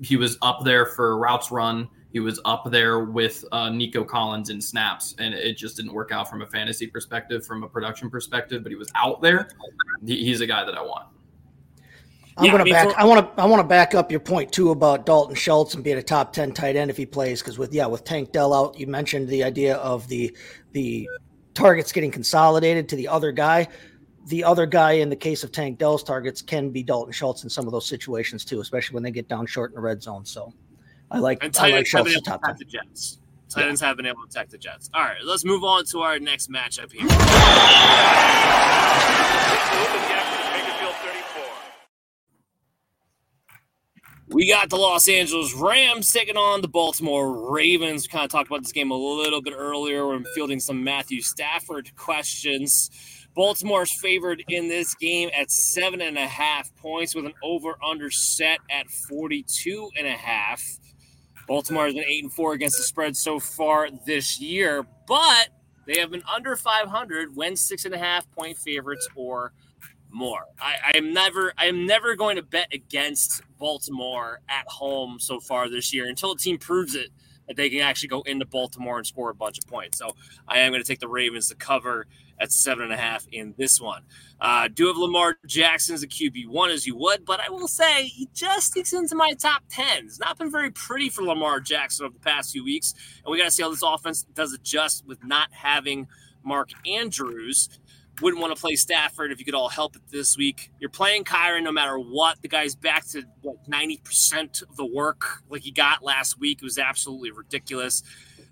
[0.00, 1.90] he was up there for routes run.
[2.14, 6.10] He was up there with uh, Nico Collins in snaps, and it just didn't work
[6.10, 8.62] out from a fantasy perspective, from a production perspective.
[8.62, 9.50] But he was out there.
[10.06, 11.08] He's a guy that I want.
[12.36, 12.90] I'm yeah, going to back.
[12.90, 13.42] For, I want to.
[13.42, 16.32] I want to back up your point too about Dalton Schultz and being a top
[16.32, 17.40] ten tight end if he plays.
[17.40, 20.36] Because with yeah, with Tank Dell out, you mentioned the idea of the
[20.72, 21.08] the
[21.54, 23.68] targets getting consolidated to the other guy.
[24.26, 27.50] The other guy in the case of Tank Dell's targets can be Dalton Schultz in
[27.50, 30.24] some of those situations too, especially when they get down short in the red zone.
[30.24, 30.52] So
[31.12, 31.38] I like.
[31.44, 33.20] And I like have been able to attack the Jets.
[33.48, 33.88] Titans yeah.
[33.88, 34.90] have been able to attack the Jets.
[34.92, 37.06] All right, let's move on to our next matchup here.
[44.34, 48.02] We got the Los Angeles Rams taking on the Baltimore Ravens.
[48.02, 50.08] We kind of talked about this game a little bit earlier.
[50.08, 52.90] We're fielding some Matthew Stafford questions.
[53.36, 58.10] Baltimore's favored in this game at seven and a half points with an over under
[58.10, 60.60] set at 42 and a half.
[61.46, 65.50] Baltimore has been eight and four against the spread so far this year, but
[65.86, 69.52] they have been under 500 when six and a half point favorites or
[70.14, 70.46] more.
[70.60, 75.68] I, am never I am never going to bet against Baltimore at home so far
[75.68, 77.10] this year until a team proves it
[77.46, 79.98] that they can actually go into Baltimore and score a bunch of points.
[79.98, 80.16] So
[80.48, 82.06] I am going to take the Ravens to cover
[82.40, 84.02] at seven and a half in this one.
[84.40, 87.68] Uh, do have Lamar Jackson as a QB one as you would, but I will
[87.68, 90.06] say he just sticks into my top ten.
[90.06, 92.94] It's not been very pretty for Lamar Jackson over the past few weeks,
[93.24, 96.08] and we got to see how this offense does adjust with not having
[96.42, 97.68] Mark Andrews.
[98.22, 100.70] Wouldn't want to play Stafford if you could all help it this week.
[100.78, 102.40] You're playing Kyren no matter what.
[102.42, 106.58] The guy's back to like 90% of the work like he got last week.
[106.62, 108.02] It was absolutely ridiculous.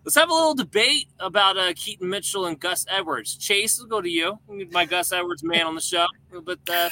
[0.05, 3.37] Let's have a little debate about uh, Keaton Mitchell and Gus Edwards.
[3.37, 4.37] Chase, we'll go to you.
[4.73, 6.07] My Gus Edwards man on the show.
[6.43, 6.91] But uh,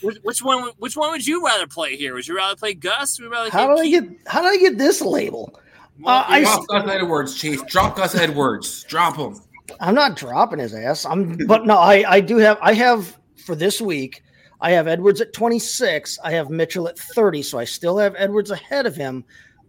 [0.00, 0.70] which, which, one?
[0.78, 2.14] Which one would you rather play here?
[2.14, 3.20] Would you rather play Gus?
[3.20, 4.04] Would rather how do I get?
[4.26, 5.60] How do I get this label?
[6.00, 7.62] Well, uh, I Gus Edwards, Chase.
[7.68, 8.84] Drop Gus Edwards.
[8.84, 9.38] Drop him.
[9.80, 11.04] I'm not dropping his ass.
[11.04, 12.58] I'm, but no, I I do have.
[12.60, 14.22] I have for this week.
[14.60, 16.18] I have Edwards at 26.
[16.24, 17.42] I have Mitchell at 30.
[17.42, 19.22] So I still have Edwards ahead of him,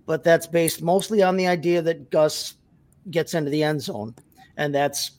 [0.05, 2.55] but that's based mostly on the idea that Gus
[3.11, 4.15] gets into the end zone,
[4.55, 5.11] and that's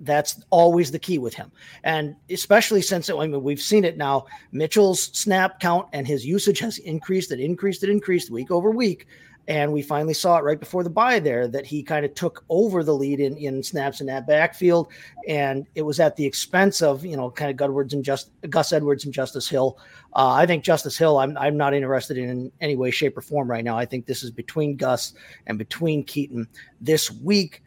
[0.00, 1.50] that's always the key with him.
[1.84, 6.58] And especially since I mean we've seen it now, Mitchell's snap count and his usage
[6.60, 7.32] has increased.
[7.32, 7.82] It increased.
[7.82, 9.06] It increased week over week.
[9.48, 12.44] And we finally saw it right before the bye there that he kind of took
[12.48, 14.88] over the lead in, in snaps in that backfield.
[15.28, 18.72] And it was at the expense of, you know, kind of Edwards and just Gus
[18.72, 19.78] Edwards and Justice Hill.
[20.14, 23.20] Uh, I think Justice Hill, I'm, I'm not interested in, in any way, shape, or
[23.20, 23.78] form right now.
[23.78, 25.14] I think this is between Gus
[25.46, 26.48] and between Keaton
[26.80, 27.62] this week.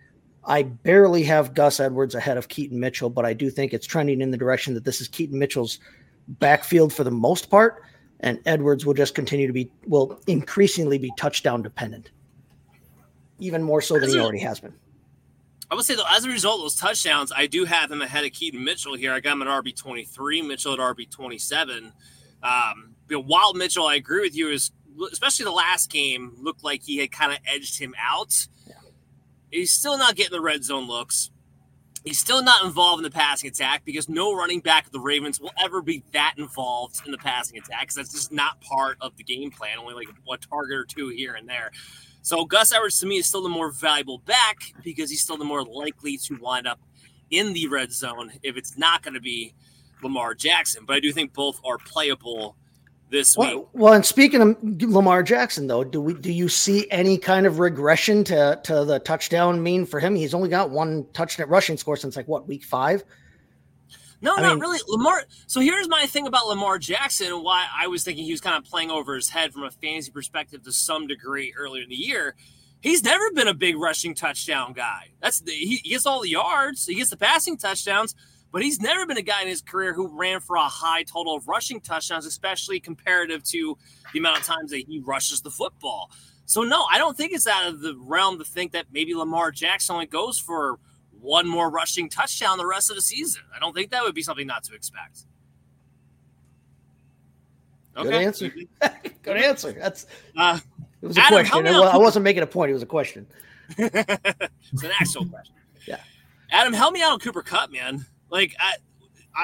[0.46, 4.20] I barely have Gus Edwards ahead of Keaton Mitchell, but I do think it's trending
[4.22, 5.80] in the direction that this is Keaton Mitchell's
[6.28, 7.84] backfield for the most part
[8.20, 12.12] and Edwards will just continue to be will increasingly be touchdown dependent,
[13.40, 14.74] even more so than he already has been.
[15.72, 18.26] I would say though, as a result of those touchdowns, I do have him ahead
[18.26, 19.14] of Keaton Mitchell here.
[19.14, 21.94] I got him at RB twenty three, Mitchell at RB twenty seven.
[22.42, 24.72] Um, you know, while Mitchell, I agree with you, is
[25.12, 28.48] especially the last game looked like he had kind of edged him out.
[28.68, 28.76] Yeah.
[29.52, 31.32] He's still not getting the red zone looks.
[32.06, 35.40] He's still not involved in the passing attack because no running back of the Ravens
[35.40, 39.16] will ever be that involved in the passing attack because that's just not part of
[39.18, 39.78] the game plan.
[39.78, 41.72] Only like a target or two here and there.
[42.22, 45.46] So Gus Edwards to me is still the more valuable back because he's still the
[45.46, 46.80] more likely to wind up
[47.32, 49.54] in the red zone if it's not going to be
[50.02, 50.86] Lamar Jackson.
[50.86, 52.56] But I do think both are playable
[53.10, 53.68] this well, week.
[53.74, 57.60] Well, and speaking of Lamar Jackson, though, do we do you see any kind of
[57.60, 60.16] regression to to the touchdown mean for him?
[60.16, 63.04] He's only got one touchdown rushing score since like what week five.
[64.22, 64.80] No, I not mean, really.
[64.88, 65.24] Lamar.
[65.48, 68.58] So here's my thing about Lamar Jackson and why I was thinking he was kind
[68.58, 71.96] of playing over his head from a fantasy perspective to some degree earlier in the
[71.96, 72.36] year.
[72.82, 75.10] He's never been a big rushing touchdown guy.
[75.22, 78.16] That's the, he, he gets all the yards, he gets the passing touchdowns,
[78.52, 81.36] but he's never been a guy in his career who ran for a high total
[81.36, 83.78] of rushing touchdowns, especially comparative to
[84.14, 86.12] the amount of times that he rushes the football.
[86.46, 89.52] So no, I don't think it's out of the realm to think that maybe Lamar
[89.52, 90.80] Jackson only goes for
[91.22, 93.44] one more rushing touchdown the rest of the season.
[93.56, 95.26] I don't think that would be something not to expect.
[97.96, 98.10] Okay.
[98.10, 98.54] Good answer.
[99.22, 99.74] Good answer.
[99.74, 100.08] That's
[100.38, 100.60] uh,
[101.02, 101.68] it was a Adam, question.
[101.68, 102.72] I wasn't making a point.
[102.72, 103.28] It was a question.
[103.78, 105.56] it's an actual question.
[105.86, 106.00] Yeah.
[106.52, 108.06] Adam, help me out on Cooper Kupp, man.
[108.30, 108.74] Like I,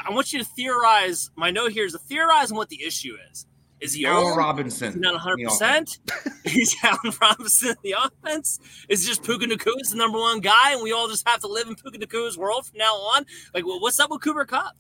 [0.08, 1.30] I want you to theorize.
[1.36, 3.46] My note here is to theorize on what the issue is.
[3.82, 4.38] Is he Allen old?
[4.38, 5.00] Robinson?
[5.00, 5.48] not 100.
[5.48, 6.00] percent
[6.46, 8.60] He's Allen Robinson in the offense.
[8.90, 11.48] Is just Puka Nacua is the number one guy, and we all just have to
[11.48, 13.26] live in Puka Nacua's world from now on?
[13.54, 14.74] Like, what's up with Cooper Kupp?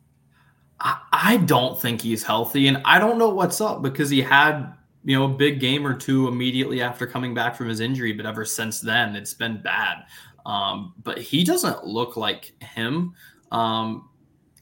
[0.80, 4.74] I, I don't think he's healthy, and I don't know what's up because he had
[5.04, 8.26] you know a big game or two immediately after coming back from his injury, but
[8.26, 10.06] ever since then it's been bad.
[10.46, 13.14] Um, but he doesn't look like him.
[13.56, 14.10] Um,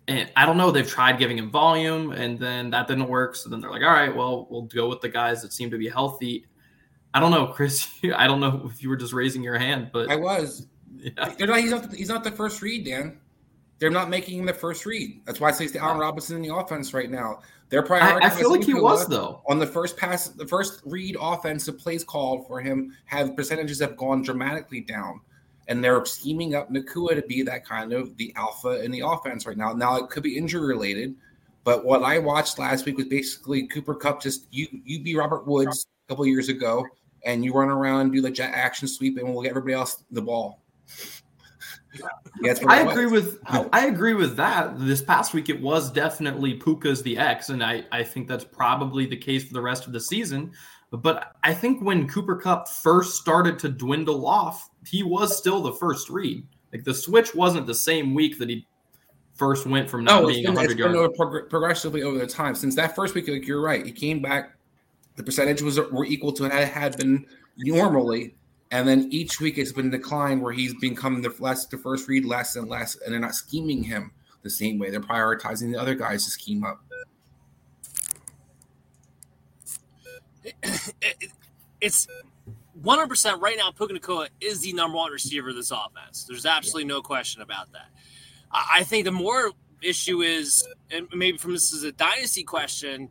[0.07, 0.69] and I don't know.
[0.69, 3.35] They've tried giving him volume, and then that didn't work.
[3.35, 5.77] So then they're like, "All right, well, we'll go with the guys that seem to
[5.77, 6.45] be healthy."
[7.13, 7.87] I don't know, Chris.
[8.15, 10.67] I don't know if you were just raising your hand, but I was.
[10.95, 11.33] Yeah.
[11.37, 11.59] They're not.
[11.59, 11.93] He's not.
[11.93, 13.19] He's not the first read, Dan.
[13.79, 15.21] They're not making him the first read.
[15.25, 17.41] That's why I say it's the Allen Robinson in the offense right now.
[17.67, 18.21] They're prioritizing.
[18.21, 21.77] I, I feel like he was though on the first pass, the first read offensive
[21.77, 25.19] plays called for him have percentages have gone dramatically down
[25.67, 29.45] and they're scheming up Nacua to be that kind of the alpha in the offense
[29.45, 29.73] right now.
[29.73, 31.15] Now it could be injury related,
[31.63, 35.47] but what I watched last week was basically Cooper Kupp just you you be Robert
[35.47, 36.85] Woods a couple years ago,
[37.23, 40.03] and you run around and do the jet action sweep, and we'll get everybody else
[40.11, 40.61] the ball.
[42.41, 44.79] Yeah, I agree with I agree with that.
[44.79, 49.05] This past week, it was definitely Puka's the X, and I I think that's probably
[49.05, 50.51] the case for the rest of the season.
[50.97, 55.73] But I think when Cooper Kupp first started to dwindle off, he was still the
[55.73, 56.45] first read.
[56.71, 58.67] Like the switch wasn't the same week that he
[59.33, 60.95] first went from not oh, no, being been, 100 yards.
[60.95, 63.27] Over prog- progressively over the time since that first week.
[63.27, 64.55] Like you're right, he came back.
[65.15, 67.25] The percentage was were equal to what it had been
[67.57, 68.35] normally,
[68.71, 72.25] and then each week it's been decline where he's becoming the less the first read
[72.25, 74.11] less and less, and they're not scheming him
[74.43, 74.89] the same way.
[74.89, 76.83] They're prioritizing the other guys to scheme up.
[81.81, 82.07] It's
[82.81, 83.71] 100% right now.
[83.71, 86.25] Puka Nacua is the number one receiver of this offense.
[86.27, 87.87] There's absolutely no question about that.
[88.51, 89.51] I think the more
[89.81, 93.09] issue is, and maybe from this is a dynasty question,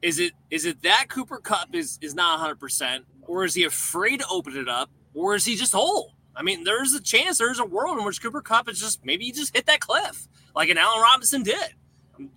[0.00, 3.64] is it is it that Cooper Kupp is is not 100 percent, or is he
[3.64, 6.14] afraid to open it up, or is he just whole?
[6.34, 9.24] I mean, there's a chance, there's a world in which Cooper Kupp is just maybe
[9.24, 11.74] he just hit that cliff like an Allen Robinson did.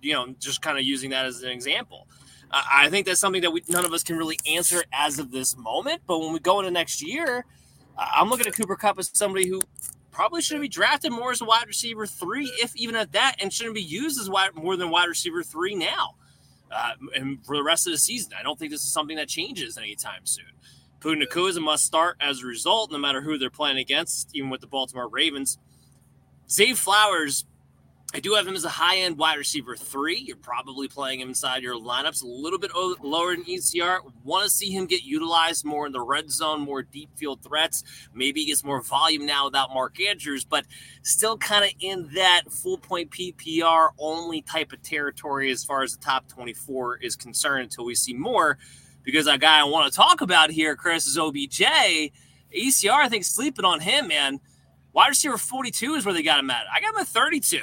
[0.00, 2.06] You know, just kind of using that as an example.
[2.52, 5.56] I think that's something that we none of us can really answer as of this
[5.56, 6.02] moment.
[6.06, 7.46] But when we go into next year,
[7.96, 9.62] I'm looking at Cooper Kupp as somebody who
[10.10, 13.52] probably should be drafted more as a wide receiver three, if even at that, and
[13.52, 16.16] shouldn't be used as wide, more than wide receiver three now.
[16.70, 19.28] Uh, and for the rest of the season, I don't think this is something that
[19.28, 20.44] changes anytime soon.
[21.02, 24.50] Nacua is a must start as a result, no matter who they're playing against, even
[24.50, 25.58] with the Baltimore Ravens.
[26.48, 27.44] Zay Flowers
[28.14, 30.18] I do have him as a high end wide receiver three.
[30.18, 34.00] You're probably playing him inside your lineups a little bit lower in ECR.
[34.22, 37.84] Want to see him get utilized more in the red zone, more deep field threats.
[38.12, 40.66] Maybe he gets more volume now without Mark Andrews, but
[41.02, 45.96] still kind of in that full point PPR only type of territory as far as
[45.96, 48.58] the top 24 is concerned until we see more.
[49.04, 51.62] Because that guy I want to talk about here, Chris, is OBJ.
[52.54, 54.38] ECR, I think, sleeping on him, man.
[54.92, 56.66] Wide receiver 42 is where they got him at.
[56.70, 57.62] I got him at 32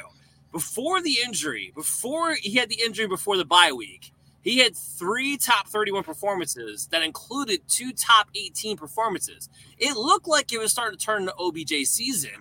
[0.51, 4.11] before the injury, before he had the injury before the bye week,
[4.41, 9.49] he had three top 31 performances that included two top 18 performances.
[9.77, 12.31] It looked like it was starting to turn into OBJ season.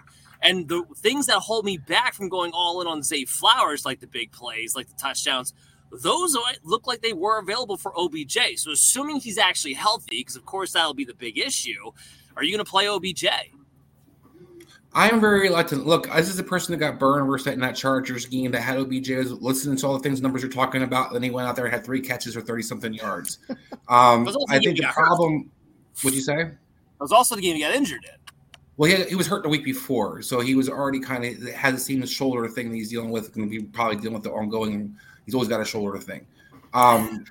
[0.40, 3.98] And the things that hold me back from going all in on Zay Flowers, like
[3.98, 5.52] the big plays, like the touchdowns,
[5.90, 8.38] those look like they were available for OBJ.
[8.56, 11.90] So, assuming he's actually healthy, because of course that'll be the big issue,
[12.36, 13.26] are you going to play OBJ?
[14.98, 15.86] I am very reluctant.
[15.86, 18.78] Look, this is a person that got burned worse in that Chargers game that had
[18.78, 21.12] OBJ was listening to all the things numbers are talking about.
[21.12, 23.38] Then he went out there and had three catches for 30 something yards.
[23.90, 25.50] Um, I think the problem,
[26.04, 26.50] would you say?
[27.00, 28.34] was also the game he got injured in.
[28.76, 31.74] Well, he, he was hurt the week before, so he was already kind of had
[31.74, 33.32] the same shoulder thing that he's dealing with.
[33.34, 34.94] Going to be probably dealing with the ongoing.
[35.24, 36.26] He's always got a shoulder thing.
[36.74, 37.24] Um,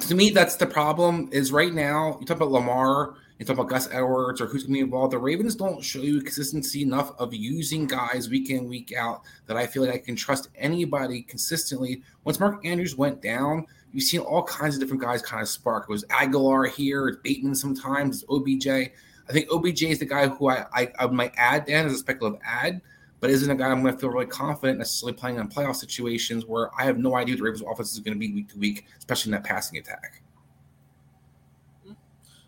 [0.00, 1.30] to me, that's the problem.
[1.32, 4.74] Is right now you talk about Lamar, you talk about Gus Edwards, or who's going
[4.74, 5.12] to be involved.
[5.12, 9.56] The Ravens don't show you consistency enough of using guys week in week out that
[9.58, 12.02] I feel like I can trust anybody consistently.
[12.24, 15.84] Once Mark Andrews went down, you've seen all kinds of different guys kind of spark.
[15.84, 18.68] It was Agholor here, it's Bateman sometimes, it's OBJ.
[18.68, 21.98] I think OBJ is the guy who I, I, I might add then as a
[21.98, 22.80] speculative add,
[23.20, 26.46] but isn't a guy I'm going to feel really confident necessarily playing in playoff situations
[26.46, 28.58] where I have no idea what the Ravens offense is going to be week to
[28.58, 30.22] week, especially in that passing attack.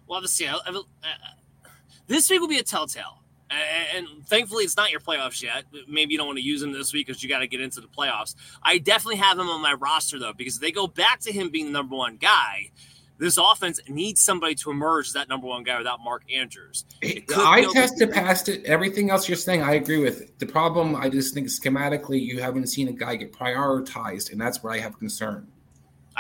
[0.09, 0.47] Well, let's see.
[0.47, 0.60] Uh,
[2.06, 3.22] this week will be a telltale.
[3.51, 5.64] And thankfully, it's not your playoffs yet.
[5.89, 7.80] Maybe you don't want to use him this week because you got to get into
[7.80, 8.35] the playoffs.
[8.62, 11.66] I definitely have him on my roster, though, because they go back to him being
[11.66, 12.72] the number one guy
[13.18, 16.85] this offense needs somebody to emerge as that number one guy without Mark Andrews.
[17.02, 18.64] I test tested past it.
[18.64, 20.39] Everything else you're saying, I agree with.
[20.39, 24.62] The problem, I just think schematically, you haven't seen a guy get prioritized, and that's
[24.62, 25.48] where I have concern.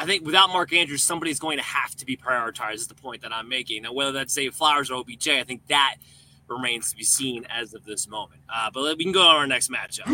[0.00, 2.74] I think without Mark Andrews, somebody's going to have to be prioritized.
[2.74, 3.82] Is the point that I'm making.
[3.82, 5.96] Now, whether that's Zay Flowers or OBJ, I think that
[6.46, 8.40] remains to be seen as of this moment.
[8.48, 10.06] Uh, but we can go on our next matchup.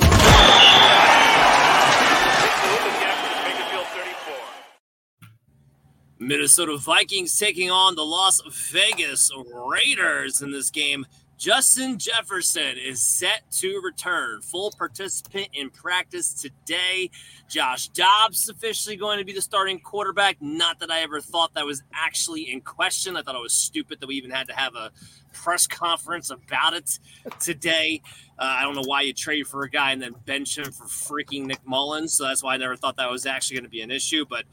[6.18, 8.40] Minnesota Vikings taking on the Las
[8.70, 11.04] Vegas Raiders in this game.
[11.44, 17.10] Justin Jefferson is set to return, full participant in practice today.
[17.50, 20.38] Josh Dobbs officially going to be the starting quarterback.
[20.40, 23.14] Not that I ever thought that was actually in question.
[23.14, 24.90] I thought it was stupid that we even had to have a
[25.34, 26.98] press conference about it
[27.40, 28.00] today.
[28.38, 30.86] Uh, I don't know why you trade for a guy and then bench him for
[30.86, 32.14] freaking Nick Mullens.
[32.14, 34.24] So that's why I never thought that was actually going to be an issue.
[34.26, 34.44] But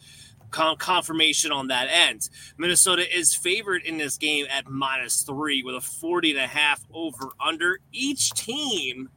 [0.52, 2.30] confirmation on that end.
[2.58, 6.84] Minnesota is favored in this game at minus three with a 40 and a half
[6.94, 7.80] over under.
[7.92, 9.10] Each team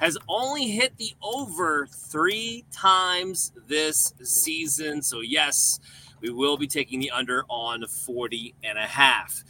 [0.00, 5.02] has only hit the over three times this season.
[5.02, 5.78] So, yes,
[6.20, 9.44] we will be taking the under on 40 and a half.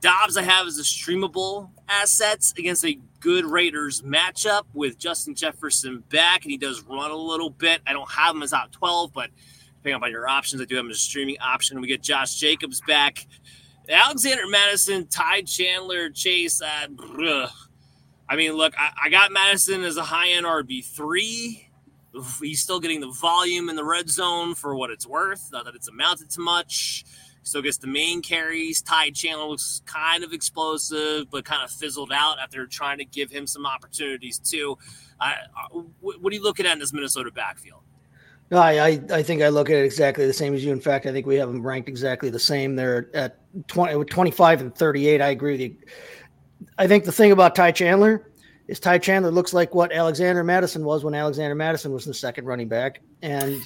[0.00, 6.04] Dobbs, I have as a streamable assets against a good Raiders matchup with Justin Jefferson
[6.10, 7.80] back, and he does run a little bit.
[7.86, 9.30] I don't have him as out 12, but
[9.84, 10.62] depending on your options.
[10.62, 11.80] I do have a streaming option.
[11.80, 13.26] We get Josh Jacobs back.
[13.88, 16.62] Alexander Mattison, Ty Chandler, Chase.
[16.62, 17.48] Uh,
[18.28, 21.66] I mean, look, I, I got Mattison as a high end RB3.
[22.40, 25.50] He's still getting the volume in the red zone for what it's worth.
[25.52, 27.04] Not that it's amounted to much.
[27.42, 28.80] Still gets the main carries.
[28.80, 33.30] Ty Chandler looks kind of explosive, but kind of fizzled out after trying to give
[33.30, 34.78] him some opportunities too.
[35.20, 35.34] Uh,
[36.00, 37.83] what are you looking at in this Minnesota backfield?
[38.52, 40.72] I, I think I look at it exactly the same as you.
[40.72, 42.76] In fact, I think we have them ranked exactly the same.
[42.76, 43.38] They're at
[43.68, 45.20] 20, 25 and 38.
[45.20, 45.76] I agree with you.
[46.78, 48.30] I think the thing about Ty Chandler
[48.68, 52.44] is Ty Chandler looks like what Alexander Mattison was when Alexander Mattison was the second
[52.46, 53.00] running back.
[53.22, 53.56] And,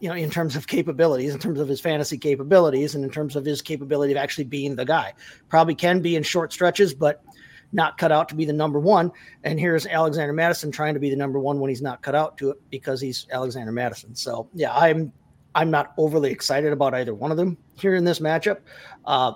[0.00, 3.34] you know, in terms of capabilities, in terms of his fantasy capabilities, and in terms
[3.34, 5.14] of his capability of actually being the guy,
[5.48, 7.22] probably can be in short stretches, but–
[7.72, 9.12] not cut out to be the number one.
[9.44, 12.38] And here's Alexander Mattison trying to be the number one when he's not cut out
[12.38, 14.14] to it because he's Alexander Mattison.
[14.14, 15.12] So yeah, I'm
[15.54, 18.58] I'm not overly excited about either one of them here in this matchup.
[19.04, 19.32] Uh,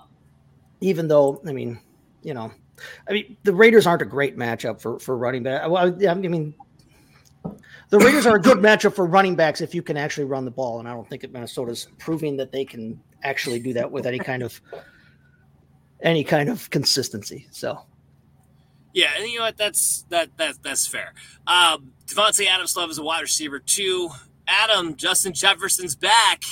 [0.81, 1.79] even though I mean,
[2.23, 2.51] you know,
[3.09, 5.69] I mean the Raiders aren't a great matchup for for running back.
[5.69, 6.55] Well, I mean.
[7.91, 10.51] The Raiders are a good matchup for running backs if you can actually run the
[10.51, 14.07] ball, and I don't think that Minnesota's proving that they can actually do that with
[14.07, 14.59] any kind of
[16.01, 17.47] any kind of consistency.
[17.51, 17.85] So
[18.93, 19.57] yeah, and you know what?
[19.57, 21.15] That's that that that's fair.
[21.47, 24.11] Um, Davante Adams Love is a wide receiver too.
[24.47, 26.43] Adam Justin Jefferson's back.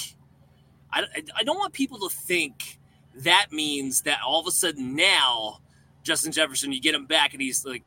[0.93, 1.05] I,
[1.37, 2.79] I don't want people to think
[3.17, 5.59] that means that all of a sudden now
[6.03, 7.85] Justin Jefferson you get him back and he's like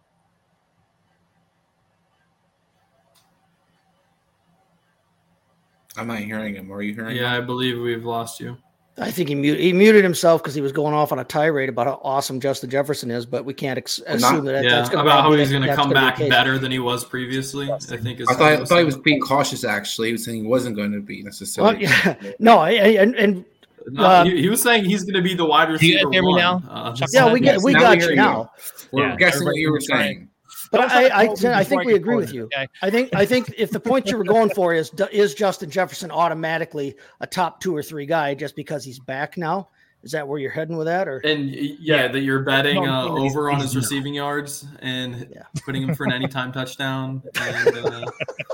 [5.95, 6.71] I'm not hearing him.
[6.71, 7.15] Are you hearing?
[7.15, 7.43] Yeah, him?
[7.43, 8.57] I believe we've lost you.
[8.97, 11.67] I think he muted, he muted himself because he was going off on a tirade
[11.67, 15.03] about how awesome Justin Jefferson is, but we can't ex- assume that yeah, that's going
[15.03, 17.71] about how he's going to come back be better than he was previously.
[17.71, 18.21] I think.
[18.21, 19.63] I thought, I thought he was being cautious.
[19.63, 21.73] Actually, he was saying he wasn't going to be necessarily.
[21.73, 23.45] Well, yeah, no, I, I, and, and
[23.87, 25.99] no, uh, he, he, was saying he's going to be the wide receiver.
[25.99, 26.61] Do you hear me now?
[26.69, 28.51] Uh, yeah, we get we got you now.
[28.91, 30.29] We're yeah, guessing what you were saying.
[30.73, 32.45] But I, I, I, I think we agree with you.
[32.45, 32.67] Okay.
[32.81, 36.09] I think I think if the point you were going for is is Justin Jefferson
[36.09, 39.69] automatically a top two or three guy just because he's back now,
[40.03, 42.07] Is that where you're heading with that, or and yeah, yeah.
[42.09, 45.43] that you're betting uh, over on his receiving yards and yeah.
[45.65, 47.23] putting him for an anytime touchdown?
[47.39, 48.05] And, uh...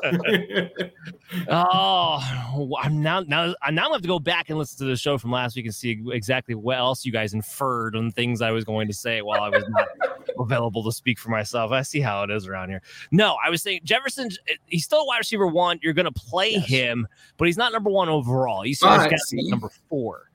[1.49, 5.17] oh, I'm now now I now have to go back and listen to the show
[5.17, 8.63] from last week and see exactly what else you guys inferred on things I was
[8.63, 9.87] going to say while I was not
[10.37, 11.71] available to speak for myself.
[11.71, 12.83] I see how it is around here.
[13.11, 14.29] No, I was saying Jefferson.
[14.67, 15.79] He's still a wide receiver one.
[15.81, 16.67] You're going to play yes.
[16.67, 17.07] him,
[17.37, 18.61] but he's not number one overall.
[18.61, 19.09] He's still
[19.49, 20.28] number four.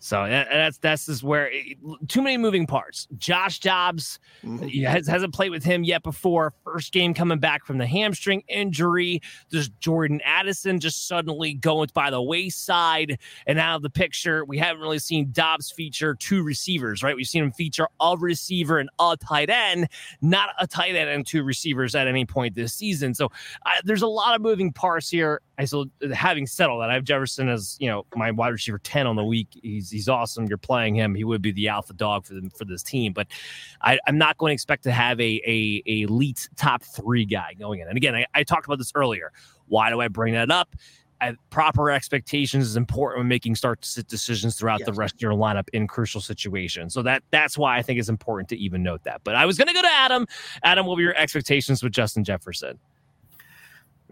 [0.00, 1.76] So that's that's is where it,
[2.08, 3.08] too many moving parts.
[3.16, 4.84] Josh Dobbs mm-hmm.
[4.84, 6.54] has, hasn't played with him yet before.
[6.64, 9.20] First game coming back from the hamstring injury.
[9.50, 14.44] Does Jordan Addison just suddenly going by the wayside and out of the picture?
[14.44, 17.16] We haven't really seen Dobbs feature two receivers, right?
[17.16, 19.88] We've seen him feature a receiver and a tight end,
[20.20, 23.14] not a tight end and two receivers at any point this season.
[23.14, 23.26] So
[23.66, 25.40] uh, there's a lot of moving parts here.
[25.58, 28.78] I so having said all that, I have Jefferson as you know my wide receiver
[28.78, 29.48] ten on the week.
[29.62, 30.46] He's he's awesome.
[30.46, 33.12] You're playing him; he would be the alpha dog for them for this team.
[33.12, 33.28] But
[33.80, 37.54] I, am not going to expect to have a, a, a elite top three guy
[37.58, 37.88] going in.
[37.88, 39.32] And again, I, I talked about this earlier.
[39.66, 40.74] Why do I bring that up?
[41.20, 44.86] I, proper expectations is important when making start to sit decisions throughout yes.
[44.86, 46.94] the rest of your lineup in crucial situations.
[46.94, 49.22] So that that's why I think it's important to even note that.
[49.24, 50.26] But I was going to go to Adam.
[50.62, 52.78] Adam, what were your expectations with Justin Jefferson?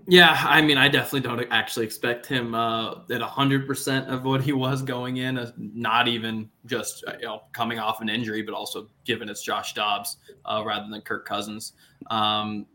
[0.09, 4.41] Yeah, I mean, I definitely don't actually expect him uh, at hundred percent of what
[4.41, 5.37] he was going in.
[5.37, 9.43] Uh, not even just uh, you know coming off an injury, but also given it's
[9.43, 11.73] Josh Dobbs uh, rather than Kirk Cousins.
[12.09, 12.67] Um,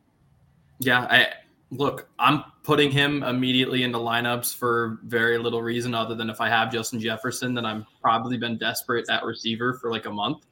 [0.79, 1.27] yeah, I
[1.71, 6.49] look, I'm putting him immediately into lineups for very little reason, other than if I
[6.49, 10.45] have Justin Jefferson, then I'm probably been desperate at receiver for like a month.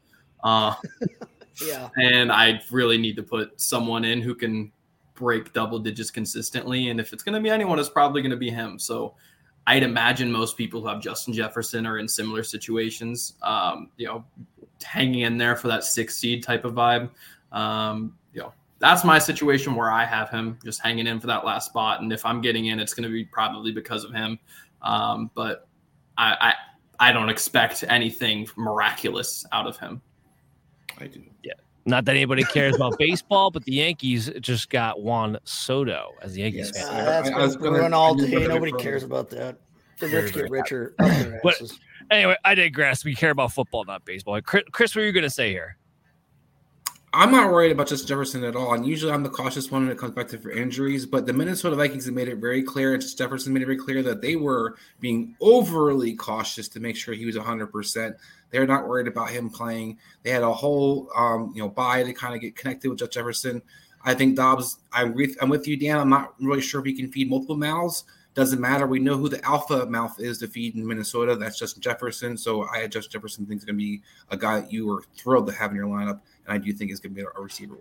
[0.46, 0.76] Uh,
[1.68, 4.72] yeah, and I really need to put someone in who can
[5.20, 6.90] break double digits consistently.
[6.90, 8.80] And if it's going to be anyone, it's probably going to be him.
[8.80, 9.14] So
[9.68, 14.26] I'd imagine most people who have Justin Jefferson are in similar situations, um, you know,
[14.82, 17.10] hanging in there for that six seed type of vibe.
[17.52, 21.46] Um, you know, that's my situation where I have him just hanging in for that
[21.46, 22.02] last spot.
[22.02, 24.40] And if I'm getting in, it's going to be probably because of him.
[24.82, 25.68] Um, but
[26.18, 26.54] I,
[27.00, 30.02] I, I don't expect anything miraculous out of him.
[30.98, 31.22] I do.
[31.44, 31.54] Yeah.
[31.90, 36.42] Not that anybody cares about baseball, but the Yankees just got Juan Soto as the
[36.42, 36.88] Yankees yes.
[36.88, 37.02] fan.
[37.02, 38.48] Uh, that's I, been going all day.
[38.48, 39.58] Nobody cares about that.
[39.98, 40.94] The rich get richer.
[41.44, 41.62] but
[42.10, 43.04] anyway, I digress.
[43.04, 44.40] We care about football, not baseball.
[44.42, 45.78] Chris, Chris what are you going to say here?
[47.12, 48.74] I'm not worried about just Jefferson at all.
[48.76, 51.08] And usually I'm the cautious one when it comes back to for injuries.
[51.08, 54.04] But the Minnesota Vikings have made it very clear, and Jefferson made it very clear
[54.04, 58.16] that they were being overly cautious to make sure he was 100%.
[58.52, 59.98] They're not worried about him playing.
[60.24, 63.12] They had a whole, um, you know, buy to kind of get connected with Just
[63.12, 63.62] Jefferson.
[64.04, 66.00] I think Dobbs, I'm with, I'm with you, Dan.
[66.00, 68.06] I'm not really sure if he can feed multiple mouths.
[68.34, 68.88] Doesn't matter.
[68.88, 71.36] We know who the alpha mouth is to feed in Minnesota.
[71.36, 72.38] That's Justin Jefferson.
[72.38, 75.48] So I had Justin Jefferson thinks going to be a guy that you are thrilled
[75.48, 77.78] to have in your lineup and I do think he's going to be a receiver.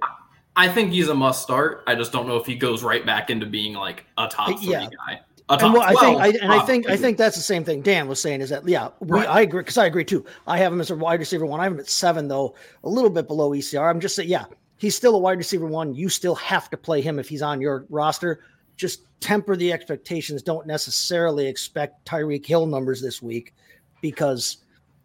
[0.55, 1.85] I think he's a must start.
[1.87, 4.71] I just don't know if he goes right back into being like a top three
[4.71, 4.89] yeah.
[5.07, 5.21] guy.
[5.51, 8.07] And well, I think, I, and I think, I think that's the same thing Dan
[8.07, 8.41] was saying.
[8.41, 9.29] Is that yeah, we, right.
[9.29, 10.25] I agree because I agree too.
[10.47, 11.61] I have him as a wide receiver one.
[11.61, 12.55] I have him at seven though,
[12.85, 13.89] a little bit below ECR.
[13.89, 14.45] I'm just saying, yeah,
[14.77, 15.95] he's still a wide receiver one.
[15.95, 18.41] You still have to play him if he's on your roster.
[18.77, 20.43] Just temper the expectations.
[20.43, 23.55] Don't necessarily expect Tyreek Hill numbers this week
[24.01, 24.59] because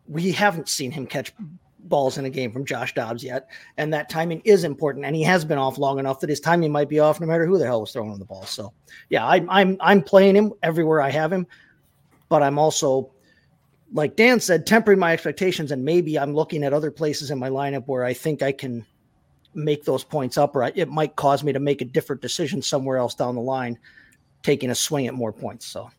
[0.07, 1.33] we haven't seen him catch
[1.84, 3.49] balls in a game from Josh Dobbs yet.
[3.77, 5.05] And that timing is important.
[5.05, 7.45] And he has been off long enough that his timing might be off no matter
[7.45, 8.45] who the hell was throwing the ball.
[8.45, 8.73] So
[9.10, 11.47] yeah, I, I'm I'm playing him everywhere I have him,
[12.30, 13.11] but I'm also
[13.93, 17.49] like Dan said, tempering my expectations, and maybe I'm looking at other places in my
[17.49, 18.85] lineup where I think I can
[19.53, 22.97] make those points up, or it might cause me to make a different decision somewhere
[22.97, 23.77] else down the line,
[24.41, 25.68] taking a swing at more points.
[25.68, 25.91] So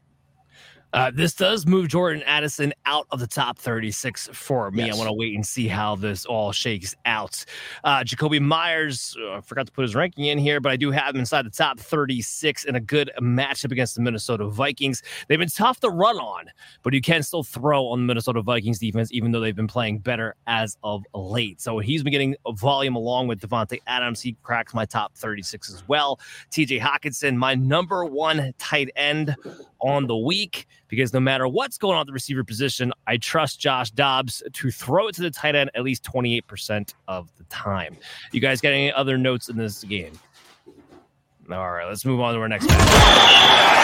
[0.95, 4.87] uh, this does move Jordan Addison out of the top 36 for me.
[4.87, 4.95] Yes.
[4.95, 7.45] I want to wait and see how this all shakes out.
[7.83, 10.93] Uh, Jakobi Meyers, uh, I forgot to put his ranking in here, but I do
[10.93, 15.03] have him inside the top 36 in a good matchup against the Minnesota Vikings.
[15.27, 16.45] They've been tough to run on,
[16.85, 19.99] but you can still throw on the Minnesota Vikings defense, even though they've been playing
[19.99, 21.61] better as of late.
[21.61, 24.21] So he's been getting volume along with Davante Adams.
[24.21, 26.21] He cracks my top 36 as well.
[26.53, 29.35] TJ Hockenson, my number one tight end
[29.85, 33.61] on the week because no matter what's going on at the receiver position, I trust
[33.61, 37.97] Josh Dobbs to throw it to the tight end at least 28% of the time.
[38.33, 40.19] You guys got any other notes in this game?
[41.53, 43.75] All right, let's move on to our next match.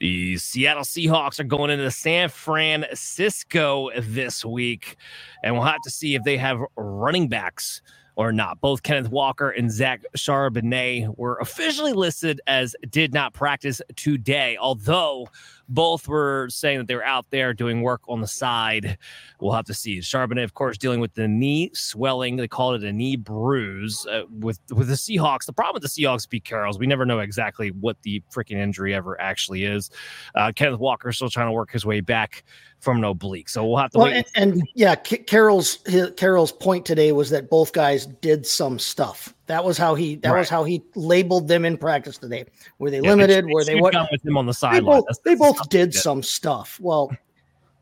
[0.00, 4.96] The Seattle Seahawks are going into San Francisco this week,
[5.42, 7.82] and we'll have to see if they have running backs
[8.18, 8.60] or not.
[8.60, 15.28] Both Kenneth Walker and Zach Charbonnet were officially listed as did not practice today, although
[15.68, 18.98] both were saying that they were out there doing work on the side.
[19.40, 19.98] We'll have to see.
[19.98, 22.36] Charbonnet, of course, dealing with the knee swelling.
[22.36, 25.46] They called it a knee bruise uh, with with the Seahawks.
[25.46, 28.94] The problem with the Seahawks, Pete Carroll's, we never know exactly what the freaking injury
[28.94, 29.90] ever actually is.
[30.34, 32.44] Uh, Kenneth Walker still trying to work his way back
[32.80, 34.26] from an oblique, so we'll have to well, wait.
[34.34, 35.78] And, and yeah, Carroll's
[36.16, 39.34] Carroll's point today was that both guys did some stuff.
[39.48, 40.16] That was how he.
[40.16, 40.40] That right.
[40.40, 42.44] was how he labeled them in practice today.
[42.78, 43.46] Were they yeah, limited?
[43.50, 43.94] Were they what?
[44.12, 45.00] With him on the sideline.
[45.00, 46.78] They both, they both did some stuff.
[46.80, 47.10] Well,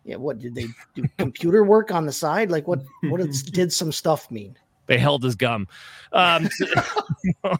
[0.05, 0.15] yeah.
[0.15, 1.05] What did they do?
[1.19, 2.53] computer work on the side?
[2.53, 2.83] Like what?
[3.03, 3.21] What
[3.53, 4.57] did some stuff mean?
[4.87, 5.67] They held his gum.
[6.13, 6.49] Um,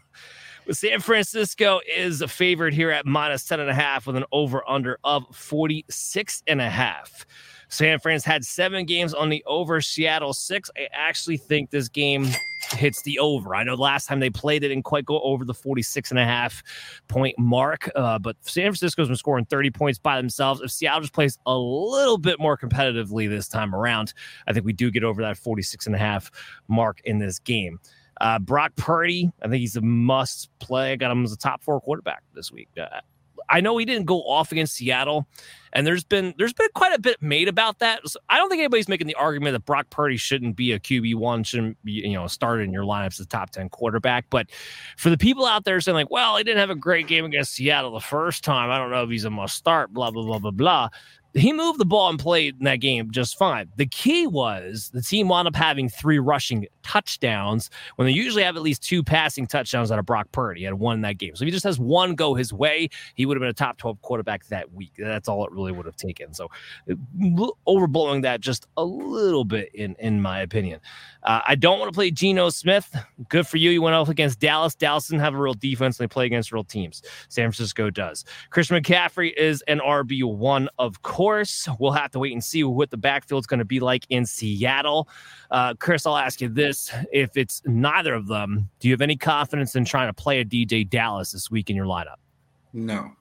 [0.71, 4.67] San Francisco is a favorite here at minus 10 and a half with an over
[4.69, 7.25] under of 46 and a half.
[7.69, 10.69] San Fran's had seven games on the over, Seattle six.
[10.77, 12.27] I actually think this game
[12.71, 13.55] hits the over.
[13.55, 16.25] I know last time they played it didn't quite go over the 46 and a
[16.25, 16.63] half
[17.07, 20.61] point mark, uh, but San Francisco's been scoring 30 points by themselves.
[20.61, 24.13] If Seattle just plays a little bit more competitively this time around,
[24.47, 26.31] I think we do get over that 46 and a half
[26.67, 27.79] mark in this game.
[28.19, 30.93] Uh, Brock Purdy, I think he's a must play.
[30.93, 32.69] I got him as a top four quarterback this week.
[32.79, 33.01] Uh,
[33.49, 35.27] I know he didn't go off against Seattle,
[35.73, 38.07] and there's been there's been quite a bit made about that.
[38.07, 41.15] So I don't think anybody's making the argument that Brock Purdy shouldn't be a QB
[41.15, 44.25] one, shouldn't be you know started in your lineups as a top ten quarterback.
[44.29, 44.47] But
[44.97, 47.53] for the people out there saying like, well, he didn't have a great game against
[47.53, 49.93] Seattle the first time, I don't know if he's a must start.
[49.93, 50.89] Blah blah blah blah blah
[51.33, 53.69] he moved the ball and played in that game just fine.
[53.75, 58.55] The key was the team wound up having three rushing touchdowns when they usually have
[58.55, 60.61] at least two passing touchdowns out of Brock Purdy.
[60.61, 61.35] He had one in that game.
[61.35, 63.77] So if he just has one go his way, he would have been a top
[63.77, 64.93] 12 quarterback that week.
[64.97, 66.33] That's all it really would have taken.
[66.33, 66.49] So
[67.67, 70.79] overblowing that just a little bit, in, in my opinion.
[71.23, 72.95] Uh, I don't want to play Geno Smith.
[73.27, 73.69] Good for you.
[73.69, 74.75] You went off against Dallas.
[74.75, 75.99] Dallas doesn't have a real defense.
[75.99, 77.01] And They play against real teams.
[77.27, 78.23] San Francisco does.
[78.49, 81.16] Christian McCaffrey is an RB1, of course.
[81.79, 85.07] We'll have to wait and see what the backfield's going to be like in Seattle.
[85.51, 86.91] Uh, Chris, I'll ask you this.
[87.11, 90.45] If it's neither of them, do you have any confidence in trying to play a
[90.45, 92.17] DeeJay Dallas this week in your lineup?
[92.73, 93.11] No.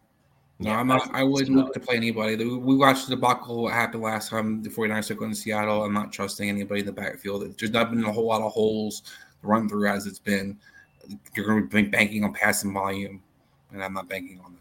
[0.58, 1.14] No, yeah, I'm not.
[1.14, 2.36] I wouldn't look to play anybody.
[2.42, 5.84] We watched the debacle what happened last time the 49ers took on Seattle.
[5.84, 7.58] I'm not trusting anybody in the backfield.
[7.58, 9.02] There's not been a whole lot of holes
[9.42, 10.58] to run through as it's been.
[11.34, 13.22] You're going to be banking on passing volume,
[13.70, 14.55] and I'm not banking on that.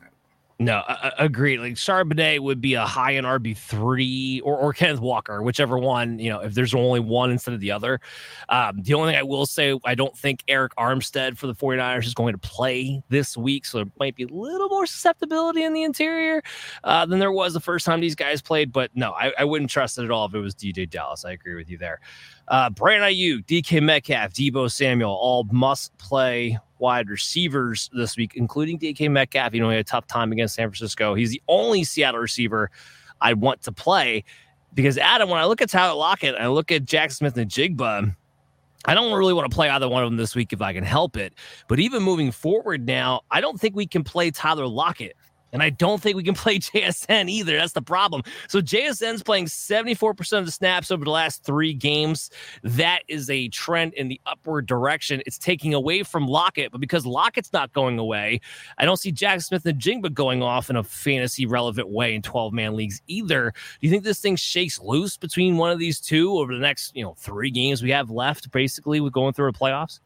[0.58, 1.58] No, I, I agree.
[1.58, 6.18] Like Charbonnet would be a high in RB three or, or Kenneth Walker, whichever one.
[6.18, 8.00] You know, if there's only one instead of the other.
[8.48, 12.06] Um, the only thing I will say, I don't think Arik Armstead for the 49ers
[12.06, 15.74] is going to play this week, so there might be a little more susceptibility in
[15.74, 16.42] the interior
[16.86, 18.72] uh, than there was the first time these guys played.
[18.72, 21.26] But no, I, I wouldn't trust it at all if it was DeeJay Dallas.
[21.26, 22.00] I agree with you there.
[22.48, 29.10] Uh, Brandon DK Metcalf, Deebo Samuel, all must play wide receivers this week, including DK
[29.10, 29.54] Metcalf.
[29.54, 31.16] You know, he had a tough time against San Francisco.
[31.16, 32.72] He's the only Seattle receiver
[33.22, 34.24] I want to play
[34.74, 38.16] because Adam, when I look at Tyler Lockett, I look at Jack Smith-Njigba.
[38.88, 40.84] I don't really want to play either one of them this week if I can
[40.84, 41.34] help it.
[41.68, 45.16] But even moving forward now, I don't think we can play Tyler Lockett
[45.56, 47.58] and I don't think we can play JSN either.
[47.58, 48.24] That's the problem.
[48.50, 52.30] So JSN's playing 74% of the snaps over the last three games.
[52.64, 55.24] That is a trend in the upward direction.
[55.26, 58.42] It's taking away from Lockett, but because Lockett's not going away,
[58.78, 62.76] I don't see Jack Smith-Njigba going off in a fantasy relevant way in 12 man
[62.76, 63.54] leagues either.
[63.80, 66.94] Do you think this thing shakes loose between one of these two over the next,
[66.96, 70.02] you know, three games we have left, basically, with going through the playoffs?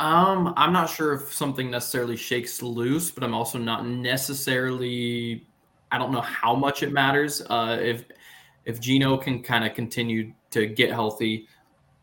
[0.00, 5.46] Um, I'm not sure if something necessarily shakes loose, but I'm also not necessarily.
[5.92, 7.42] I don't know how much it matters.
[7.42, 8.04] Uh, if
[8.64, 11.48] if Geno can kind of continue to get healthy,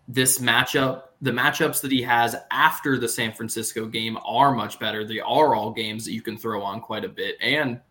[0.07, 5.03] this matchup, the matchups that he has after the San Francisco game are much better.
[5.03, 7.81] They are all games that you can throw on quite a bit, and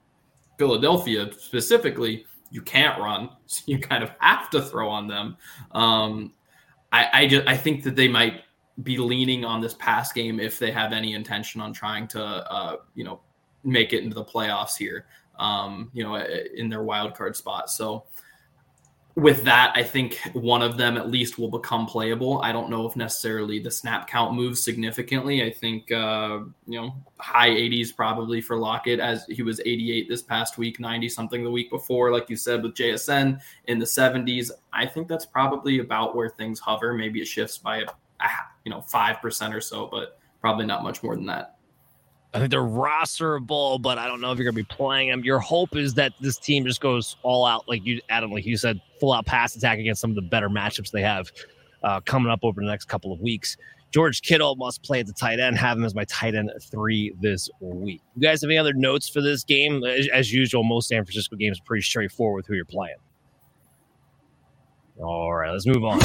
[0.56, 5.36] Philadelphia specifically, you can't run, so you kind of have to throw on them.
[5.72, 6.32] Um,
[6.92, 8.42] I, I just I think that they might
[8.82, 12.77] be leaning on this pass game if they have any intention on trying to, uh,
[12.94, 13.20] you know,
[13.65, 15.07] make it into the playoffs here,
[15.39, 17.70] um, you know, in their wild card spot.
[17.70, 18.05] So
[19.16, 22.43] with that, I think one of them at least will become playable.
[22.43, 25.43] I don't know if necessarily the snap count moves significantly.
[25.43, 30.20] I think, uh, you know, high 80s probably for Lockett as he was 88 this
[30.20, 34.51] past week, 90 something the week before, like you said, with JSN in the 70s.
[34.74, 36.93] I think that's probably about where things hover.
[36.93, 37.86] Maybe it shifts by a
[38.66, 41.55] you know, 5% or so, but probably not much more than that.
[42.34, 45.22] I think they're rosterable, but I don't know if you're going to be playing them.
[45.22, 48.56] Your hope is that this team just goes all out, like you, Adam, like you
[48.56, 51.30] said, full out pass attack against some of the better matchups they have
[51.84, 53.56] uh, coming up over the next couple of weeks.
[53.93, 55.56] George Kittle must play at the tight end.
[55.56, 58.02] Have him as my tight end three this week.
[58.16, 59.84] You guys have any other notes for this game?
[59.84, 62.97] As, as usual, most San Francisco games are pretty straightforward with who you're playing.
[64.98, 66.01] All right, let's move on.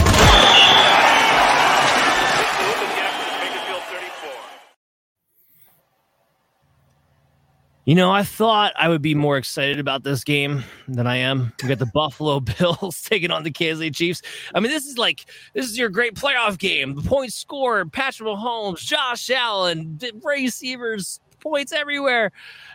[7.85, 11.51] You know, I thought I would be more excited about this game than I am.
[11.63, 14.21] We got the Buffalo Bills taking on the Kansas City Chiefs.
[14.53, 16.95] I mean, this is like this is your great playoff game.
[16.95, 22.31] The points scored, Patrick Mahomes, Josh Allen, receivers, points everywhere.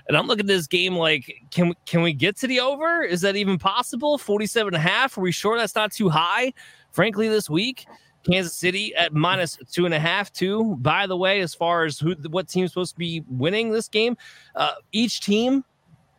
[0.09, 3.03] And I'm looking at this game like, can we can we get to the over?
[3.03, 4.19] Is that even possible?
[4.19, 5.17] 47 and a half?
[5.17, 6.53] Are we sure that's not too high?
[6.91, 7.87] Frankly, this week.
[8.29, 10.77] Kansas City at minus two and a half, too.
[10.81, 14.17] By the way, as far as who what team's supposed to be winning this game,
[14.55, 15.65] uh, each team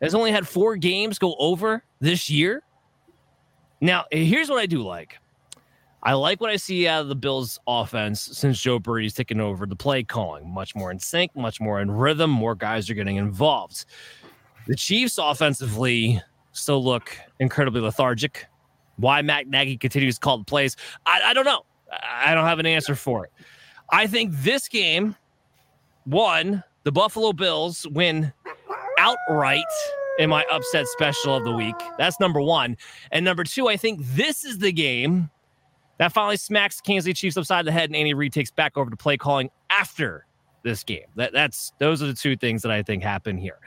[0.00, 2.62] has only had four games go over this year.
[3.80, 5.18] Now, here's what I do like.
[6.02, 9.66] I like what I see out of the Bills' offense since Joe Brady's taken over
[9.66, 10.48] the play calling.
[10.48, 12.30] Much more in sync, much more in rhythm.
[12.30, 13.84] More guys are getting involved.
[14.68, 16.22] The Chiefs offensively
[16.52, 18.46] still look incredibly lethargic.
[18.96, 20.76] Why Matt Nagy continues to call the plays,
[21.06, 21.64] I, I don't know.
[21.92, 23.32] I don't have an answer for it.
[23.90, 25.16] I think this game,
[26.04, 28.32] one, the Buffalo Bills win
[28.98, 29.64] outright
[30.18, 31.76] in my upset special of the week.
[31.96, 32.76] That's number one.
[33.12, 35.30] And number two, I think this is the game
[35.98, 38.90] that finally smacks Kansas City Chiefs upside the head and Andy Reid takes back over
[38.90, 40.26] to play calling after
[40.62, 41.06] this game.
[41.16, 43.58] That, that's those are the two things that I think happen here.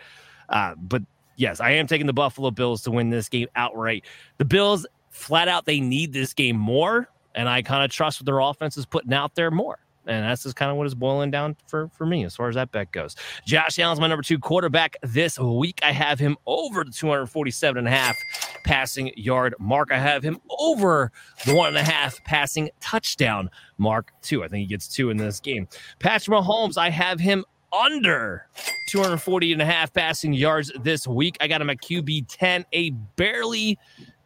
[0.50, 1.02] Uh, but
[1.38, 4.06] yes, I am taking the Buffalo Bills to win this game outright.
[4.38, 8.26] The Bills flat out they need this game more and I kind of trust what
[8.26, 9.80] their offense is putting out there more.
[10.08, 12.56] And that's just kind of what is boiling down for, for me as far as
[12.56, 13.16] that bet goes.
[13.46, 15.80] Josh Allen's my number two quarterback this week.
[15.84, 18.18] I have him over the 247 and a half
[18.66, 19.92] passing yard mark.
[19.92, 21.12] I have him over
[21.46, 24.44] the one and a half passing touchdown mark, too.
[24.44, 25.68] I think he gets two in this game.
[26.00, 28.48] Patrick Mahomes, I have him under
[28.90, 31.38] 240 and a half passing yards this week.
[31.40, 33.78] I got him at QB 10, a barely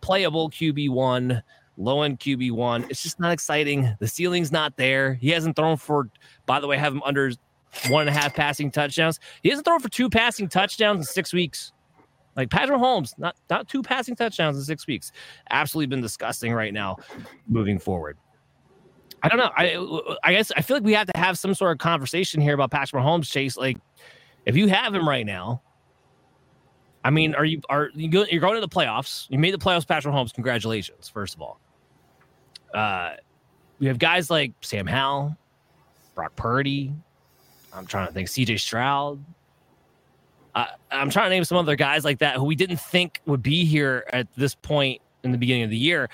[0.02, 1.44] playable QB one
[1.78, 2.86] low end QB one.
[2.90, 3.96] It's just not exciting.
[4.00, 5.16] The ceiling's not there.
[5.16, 6.10] He hasn't thrown for,
[6.46, 7.32] by the way, have him under
[7.90, 9.20] one and a half passing touchdowns.
[9.44, 11.72] He hasn't thrown for two passing touchdowns in six weeks.
[12.36, 15.12] Like Patrick Mahomes, not not two passing touchdowns in six weeks.
[15.52, 16.98] Absolutely been disgusting right now.
[17.48, 18.18] Moving forward,
[19.24, 19.52] I don't know.
[19.56, 22.54] I I guess I feel like we have to have some sort of conversation here
[22.54, 23.32] about Patrick Mahomes.
[23.32, 23.78] Chase, like
[24.46, 25.62] if you have him right now,
[27.06, 29.28] I mean, are you are you go, you're going to the playoffs?
[29.30, 30.34] You made the playoffs, Patrick Mahomes.
[30.34, 31.62] Congratulations, first of all.
[32.76, 33.16] Uh,
[33.80, 35.36] we have guys like Sam Howell,
[36.14, 36.94] Brock Purdy.
[37.74, 39.24] I'm trying to think CJ Stroud.
[40.54, 43.44] Uh, I'm trying to name some other guys like that who we didn't think would
[43.44, 46.10] be here at this point in the beginning of the year.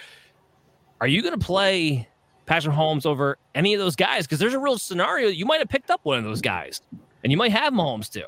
[1.00, 2.08] Are you going to play
[2.46, 4.26] Patrick Mahomes over any of those guys?
[4.26, 6.82] Because there's a real scenario you might have picked up one of those guys,
[7.24, 8.26] and you might have Mahomes too.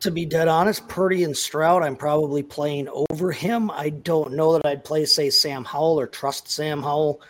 [0.00, 3.70] To be dead honest, Purdy and Stroud, I'm probably playing over him.
[3.70, 7.22] I don't know that I'd play, say, Sam Howell or trust Sam Howell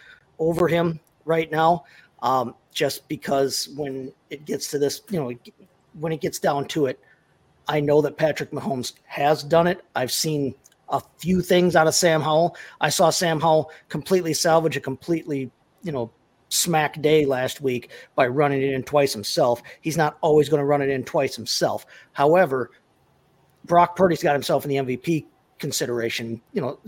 [0.49, 1.85] over him right now,
[2.23, 5.33] um, just because when it gets to this, you know,
[6.01, 7.01] when it gets down to it,
[7.69, 9.83] I know that Patrick Mahomes has done it.
[9.95, 10.55] I've seen
[10.91, 12.57] a few things out of Sam Howell.
[12.81, 15.51] I saw Sam Howell completely salvage a completely,
[15.83, 16.11] you know,
[16.51, 19.63] smack day last week by running it in twice himself.
[19.81, 21.87] He's not always going to run it in twice himself.
[22.13, 22.71] However,
[23.65, 25.27] Brock Purdy's got himself in the MVP
[25.65, 26.79] consideration, you know,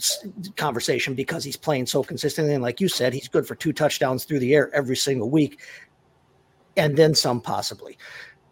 [0.56, 2.52] conversation because he's playing so consistently.
[2.52, 5.60] And like you said, he's good for two touchdowns through the air every single week,
[6.76, 7.96] and then some possibly.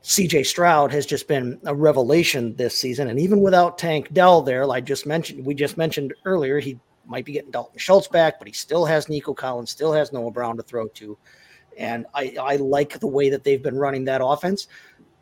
[0.02, 4.64] CJ Stroud has just been a revelation this season, and even without Tank Dell there,
[4.64, 8.48] like just mentioned, we just mentioned earlier, he might be getting Dalton Schultz back, but
[8.48, 11.18] he still has Nico Collins, still has Noah Brown to throw to,
[11.76, 14.68] and I, I like the way that they've been running that offense.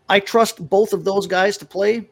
[0.08, 2.08] I trust both of those guys to play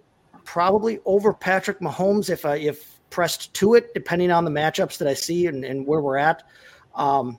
[0.51, 5.07] probably over Patrick Mahomes if I if pressed to it, depending on the matchups that
[5.07, 6.43] I see and, and where we're at.
[6.97, 7.39] Um,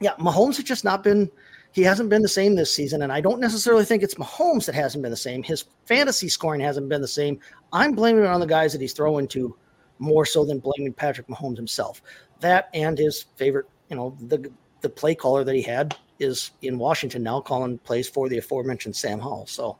[0.00, 1.30] yeah, Mahomes has just not been
[1.70, 4.74] he hasn't been the same this season, and I don't necessarily think it's Mahomes that
[4.74, 5.44] hasn't been the same.
[5.44, 7.38] His fantasy scoring hasn't been the same.
[7.72, 9.56] I'm blaming it on the guys that he's throwing to
[10.00, 12.02] more so than blaming Patrick Mahomes himself.
[12.40, 14.50] That and his favorite, you know, the
[14.80, 18.96] the play caller that he had is in Washington now calling plays for the aforementioned
[18.96, 19.46] Sam Howell.
[19.46, 19.76] So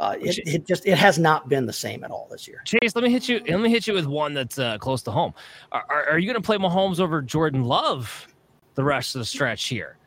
[0.00, 2.62] uh, it, it, just it has not been the same at all this year.
[2.64, 3.40] Chase, let me hit you.
[3.46, 5.34] Let me hit you with one that's uh, close to home.
[5.72, 8.26] Are, are, are you going to play Mahomes over Jordan Love
[8.76, 9.98] the rest of the stretch here?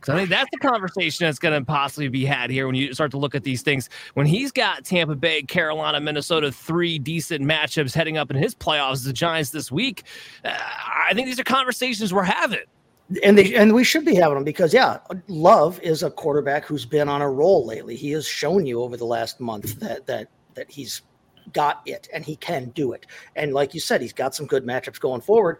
[0.00, 2.94] Because I think that's the conversation that's going to possibly be had here when you
[2.94, 3.90] start to look at these things.
[4.14, 9.04] When he's got Tampa Bay, Carolina, Minnesota, three decent matchups heading up in his playoffs,
[9.04, 10.04] the Giants this week,
[10.44, 12.60] uh, I think these are conversations we're having.
[13.22, 14.98] And they and we should be having them because yeah,
[15.28, 17.96] Love is a quarterback who's been on a roll lately.
[17.96, 21.02] He has shown you over the last month that that that he's
[21.52, 23.06] got it and he can do it.
[23.36, 25.58] And like you said, he's got some good matchups going forward.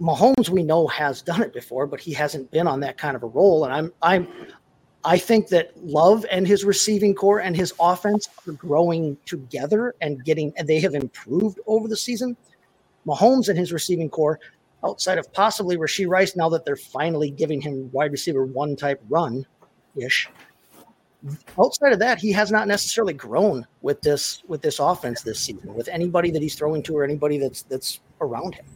[0.00, 3.22] Mahomes, we know, has done it before, but he hasn't been on that kind of
[3.22, 3.64] a roll.
[3.64, 4.28] And I'm I'm
[5.04, 10.24] I think that Love and his receiving corps and his offense are growing together and
[10.24, 12.36] getting and they have improved over the season.
[13.06, 14.40] Mahomes and his receiving corps
[14.84, 19.02] outside of possibly Rashee Rice, now that they're finally giving him wide receiver one type
[19.08, 19.46] run
[19.96, 20.28] ish.
[21.58, 25.72] Outside of that, he has not necessarily grown with this with this offense this season,
[25.74, 28.66] with anybody that he's throwing to or anybody that's that's around him.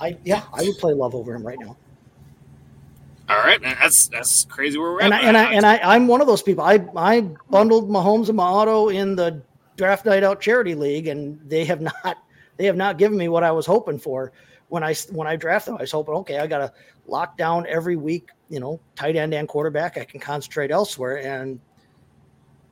[0.00, 1.76] I yeah, I would play love over him right now.
[3.28, 5.22] All right, that's that's crazy where we're and at.
[5.22, 6.64] I, and I and I I'm one of those people.
[6.64, 9.40] I I bundled Mahomes and my auto in the
[9.76, 12.24] draft night out charity league, and they have not
[12.56, 14.32] they have not given me what I was hoping for
[14.68, 15.74] when I when I drafted.
[15.74, 16.72] I was hoping, okay, I got to
[17.06, 19.98] lock down every week, you know, tight end and quarterback.
[19.98, 21.60] I can concentrate elsewhere, and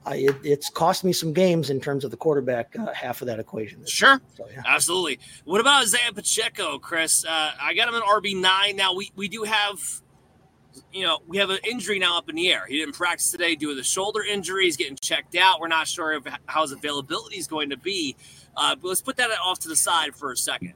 [0.05, 3.27] I it, it's cost me some games in terms of the quarterback uh, half of
[3.27, 3.85] that equation.
[3.87, 4.63] Sure, so, yeah.
[4.67, 5.19] absolutely.
[5.45, 7.25] What about Isaiah Pacheco, Chris?
[7.25, 8.77] Uh, I got him in RB nine.
[8.77, 9.79] Now we we do have.
[10.93, 12.67] You know, we have an injury now up in the air.
[12.69, 14.65] He didn't practice today due to the shoulder injury.
[14.65, 15.59] He's getting checked out.
[15.59, 18.15] We're not sure of how his availability is going to be.
[18.55, 20.75] Uh, but let's put that off to the side for a second.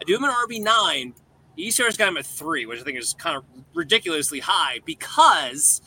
[0.00, 1.14] I do him an RB9.
[1.58, 3.44] ECR's got him at three, which I think is kind of
[3.74, 5.80] ridiculously high because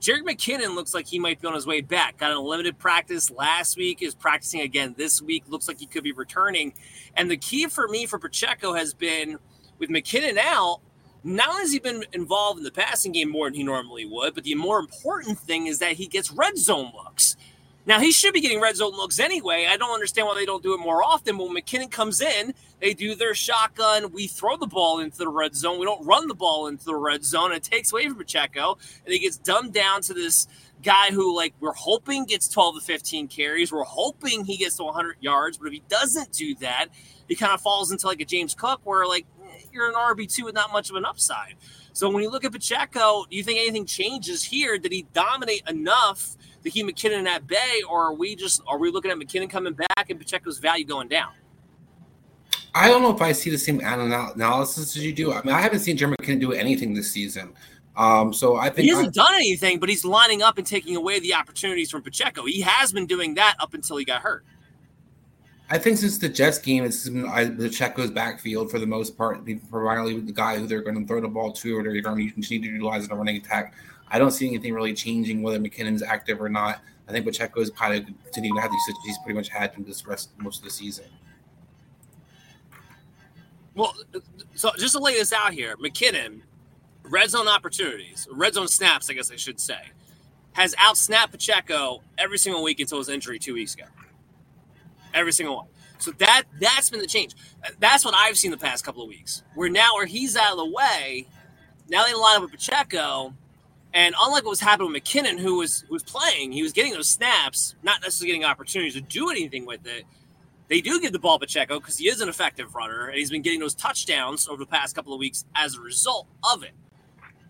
[0.00, 2.18] Jerick McKinnon looks like he might be on his way back.
[2.18, 5.44] Got a limited practice last week, is practicing again this week.
[5.48, 6.72] Looks like he could be returning.
[7.16, 9.38] And the key for me for Pacheco has been
[9.78, 10.80] with McKinnon out,
[11.24, 14.34] not only has he been involved in the passing game more than he normally would,
[14.34, 17.36] but the more important thing is that he gets red zone looks.
[17.88, 19.66] Now he should be getting red zone looks anyway.
[19.66, 21.38] I don't understand why they don't do it more often.
[21.38, 24.12] But when McKinnon comes in, they do their shotgun.
[24.12, 25.78] We throw the ball into the red zone.
[25.78, 27.50] We don't run the ball into the red zone.
[27.50, 30.46] It takes away from Pacheco, and he gets dumbed down to this
[30.82, 33.72] guy who, like, we're hoping gets 12 to 15 carries.
[33.72, 35.56] We're hoping he gets to 100 yards.
[35.56, 36.88] But if he doesn't do that,
[37.26, 40.30] he kind of falls into like a James Cook, where like eh, you're an RB
[40.30, 41.54] two with not much of an upside.
[41.94, 44.76] So when you look at Pacheco, do you think anything changes here?
[44.76, 46.36] Did he dominate enough?
[46.64, 49.74] To keep McKinnon at bay, or are we just are we looking at McKinnon coming
[49.74, 51.32] back and Pacheco's value going down?
[52.74, 55.32] I don't know if I see the same analysis as you do.
[55.32, 57.54] I mean, I haven't seen Jeremy McKinnon do anything this season.
[57.96, 60.94] Um, so I think he hasn't I, done anything, but he's lining up and taking
[60.94, 62.44] away the opportunities from Pacheco.
[62.44, 64.44] He has been doing that up until he got hurt.
[65.70, 69.40] I think since the Jets game, it's been I, Pacheco's backfield for the most part,
[69.68, 72.32] primarily the guy who they're going to throw the ball to, or they're going to
[72.32, 73.74] continue to utilize in a running attack.
[74.10, 76.80] I don't see anything really changing whether McKinnon's active or not.
[77.08, 79.84] I think Pacheco is kind of continuing to have these he's pretty much had in
[79.84, 81.06] this rest most of the season.
[83.74, 83.94] Well,
[84.54, 86.40] so just to lay this out here, McKinnon,
[87.04, 89.78] red zone opportunities, red zone snaps, I guess I should say,
[90.52, 93.84] has outsnapped Pacheco every single week until his injury two weeks ago.
[95.14, 95.66] Every single one.
[95.98, 97.34] So that that's been the change.
[97.80, 99.42] That's what I've seen the past couple of weeks.
[99.54, 101.26] Where now where he's out of the way,
[101.88, 103.34] now they line up with Pacheco,
[103.94, 106.92] and unlike what was happening with McKinnon, who was who was playing, he was getting
[106.92, 110.04] those snaps, not necessarily getting opportunities to do anything with it.
[110.68, 113.30] They do give the ball to Pacheco because he is an effective runner, and he's
[113.30, 116.72] been getting those touchdowns over the past couple of weeks as a result of it.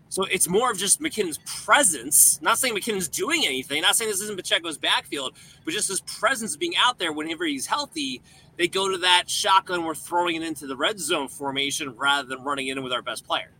[0.07, 2.41] So it's more of just McKinnon's presence.
[2.41, 3.83] Not saying McKinnon's doing anything.
[3.83, 5.33] Not saying this isn't Pacheco's backfield,
[5.65, 8.21] but just his presence being out there whenever he's healthy.
[8.57, 9.83] They go to that shotgun.
[9.83, 13.25] We're throwing it into the red zone formation rather than running in with our best
[13.25, 13.51] player.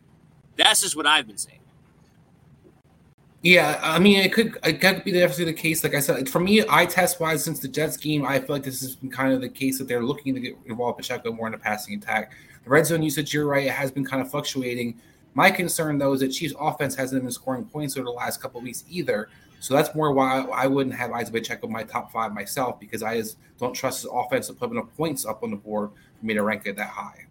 [0.56, 1.59] That's just what I've been seeing.
[3.42, 5.82] Yeah, I mean, it could it could be definitely the case.
[5.82, 8.64] Like I said, for me, eye test wise, since the Jets game, I feel like
[8.64, 11.46] this has been kind of the case that they're looking to get involved Pacheco more
[11.46, 12.32] in the passing attack.
[12.64, 15.00] The red zone usage, you're right, it has been kind of fluctuating.
[15.32, 18.60] My concern though is that Chiefs offense hasn't been scoring points over the last couple
[18.60, 19.30] weeks either.
[19.60, 23.02] So that's more why I wouldn't have Isaiah Pacheco in my top five myself because
[23.02, 26.26] I just don't trust his offense to put enough points up on the board for
[26.26, 27.26] me to rank it that high.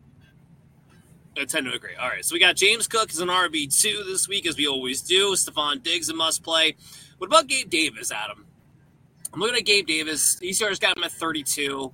[1.40, 1.96] I tend to agree.
[1.96, 4.68] All right, so we got James Cook as an RB two this week, as we
[4.68, 5.32] always do.
[5.32, 6.76] Stefon Diggs a must play.
[7.18, 8.46] What about Gabe Davis, Adam?
[9.34, 10.38] I'm looking at Gabe Davis.
[10.42, 11.94] ECR's got him at 32.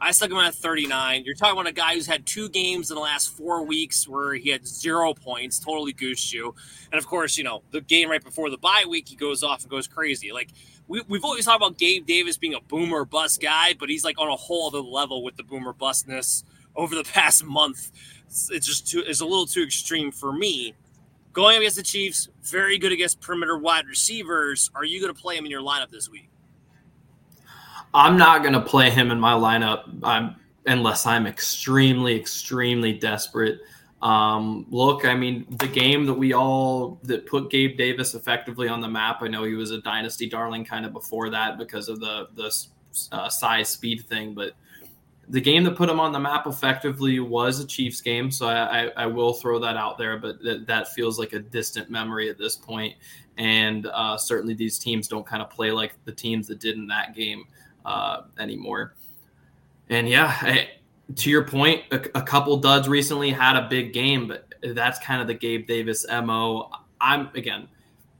[0.00, 1.24] I stuck him at 39.
[1.24, 4.34] You're talking about a guy who's had two games in the last four weeks where
[4.34, 6.54] he had zero points, totally goosed you.
[6.90, 9.60] And of course, you know, the game right before the bye week, he goes off
[9.60, 10.32] and goes crazy.
[10.32, 10.48] Like,
[10.88, 14.18] we, we've always talked about Gabe Davis being a boomer bust guy, but he's like
[14.18, 16.44] on a whole other level with the boomer bustness
[16.74, 17.90] over the past month
[18.50, 20.74] it's just too it's a little too extreme for me.
[21.32, 24.70] Going against the Chiefs, very good against perimeter wide receivers.
[24.74, 26.28] Are you going to play him in your lineup this week?
[27.94, 30.36] I'm not going to play him in my lineup I'm,
[30.66, 33.60] unless I'm extremely, extremely desperate.
[34.02, 38.80] Um, look, I mean, the game that we all that put Gabe Davis effectively on
[38.80, 39.22] the map.
[39.22, 42.50] I know he was a dynasty darling kind of before that because of the the
[43.12, 44.54] uh, size speed thing, but
[45.30, 48.32] the game that put him on the map effectively was a Chiefs game.
[48.32, 51.38] So I, I, I will throw that out there, but th- that feels like a
[51.38, 52.96] distant memory at this point.
[53.38, 56.88] And uh, certainly these teams don't kind of play like the teams that did in
[56.88, 57.44] that game
[57.84, 58.94] uh, anymore.
[59.88, 60.70] And yeah, I,
[61.14, 65.20] to your point, a, a, couple duds recently had a big game, but that's kind
[65.20, 66.70] of the Gabe Davis mo.
[67.00, 67.68] I'm again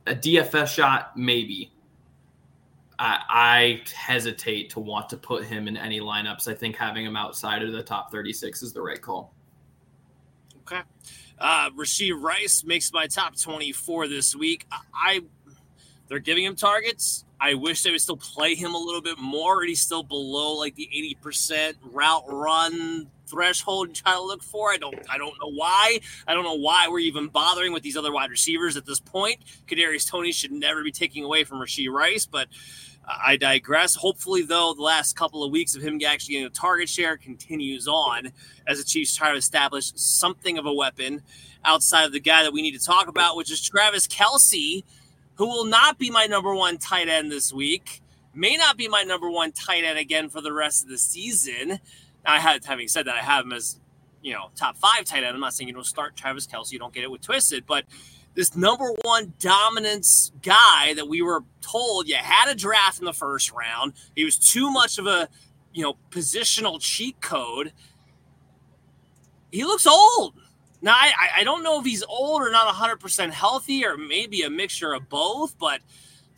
[0.06, 1.72] a DFS shot, maybe.
[3.00, 6.46] I, I hesitate to want to put him in any lineups.
[6.48, 9.32] I think having him outside of the top 36 is the right call.
[10.58, 10.82] Okay.
[11.38, 14.66] Uh, Rashee Rice makes my top 24 this week.
[14.70, 15.20] I, I
[16.08, 17.24] they're giving him targets.
[17.40, 19.62] I wish they would still play him a little bit more.
[19.62, 20.90] He's still below like the
[21.24, 24.70] 80% route run threshold you try to look for.
[24.72, 26.00] I don't I don't know why.
[26.26, 29.38] I don't know why we're even bothering with these other wide receivers at this point.
[29.68, 32.48] Kadarius Toney should never be taking away from Rashee Rice, but
[33.22, 33.94] I digress.
[33.94, 37.88] Hopefully, though, the last couple of weeks of him actually getting a target share continues
[37.88, 38.32] on
[38.66, 41.22] as the Chiefs try to establish something of a weapon
[41.64, 44.84] outside of the guy that we need to talk about, which is Travis Kelce,
[45.34, 48.02] who will not be my number one tight end this week,
[48.34, 51.80] may not be my number one tight end again for the rest of the season.
[52.24, 53.78] I had, having said that, I have him as
[54.22, 55.34] you know top five tight end.
[55.34, 57.84] I'm not saying you don't start Travis Kelce, you don't get it with twisted, but
[58.40, 63.12] this number one dominance guy that we were told you had a draft in the
[63.12, 63.92] first round.
[64.16, 65.28] He was too much of a
[65.74, 67.74] you know positional cheat code.
[69.52, 70.36] He looks old.
[70.80, 74.48] Now, I, I don't know if he's old or not 100% healthy or maybe a
[74.48, 75.82] mixture of both, but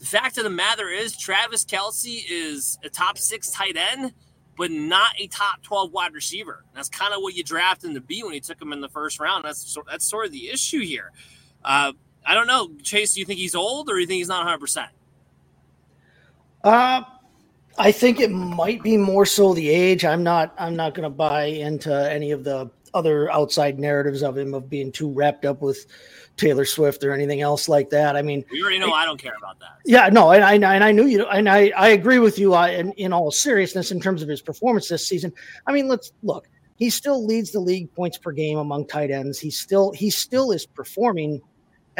[0.00, 4.12] the fact of the matter is, Travis Kelce is a top six tight end,
[4.56, 6.64] but not a top 12 wide receiver.
[6.74, 8.88] That's kind of what you drafted him to be when you took him in the
[8.88, 9.44] first round.
[9.44, 11.12] That's, that's sort of the issue here.
[11.64, 11.92] Uh,
[12.24, 12.70] I don't know.
[12.82, 14.88] Chase, do you think he's old or do you think he's not 100%?
[16.64, 17.02] Uh,
[17.78, 20.04] I think it might be more so the age.
[20.04, 20.54] I'm not.
[20.58, 24.68] I'm not going to buy into any of the other outside narratives of him of
[24.68, 25.86] being too wrapped up with
[26.36, 28.16] Taylor Swift or anything else like that.
[28.16, 29.78] I mean, we already know I, I don't care about that.
[29.84, 32.68] Yeah, no, and I and I knew you, and I I agree with you uh,
[32.68, 35.32] in, in all seriousness in terms of his performance this season.
[35.66, 36.48] I mean, let's look.
[36.76, 39.38] He still leads the league points per game among tight ends.
[39.38, 41.40] He still he still is performing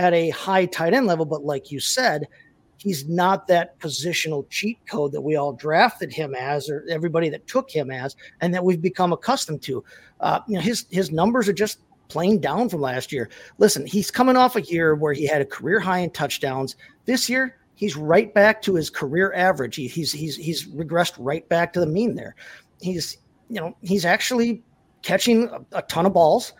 [0.03, 2.29] at a high tight end level, but like you said,
[2.77, 7.47] he's not that positional cheat code that we all drafted him as, or everybody that
[7.47, 9.85] took him as, and that we've become accustomed to.
[10.21, 13.31] Uh, you know, his his numbers are just plain down from last year.
[13.59, 16.77] Listen, he's coming off a year where he had a career high in touchdowns.
[17.07, 19.77] This year, he's right back to his career average.
[19.77, 22.35] He, he's he's he's regressed right back to the mean there.
[22.81, 23.19] He's
[23.49, 24.63] you know he's actually
[25.03, 26.53] catching a, a ton of balls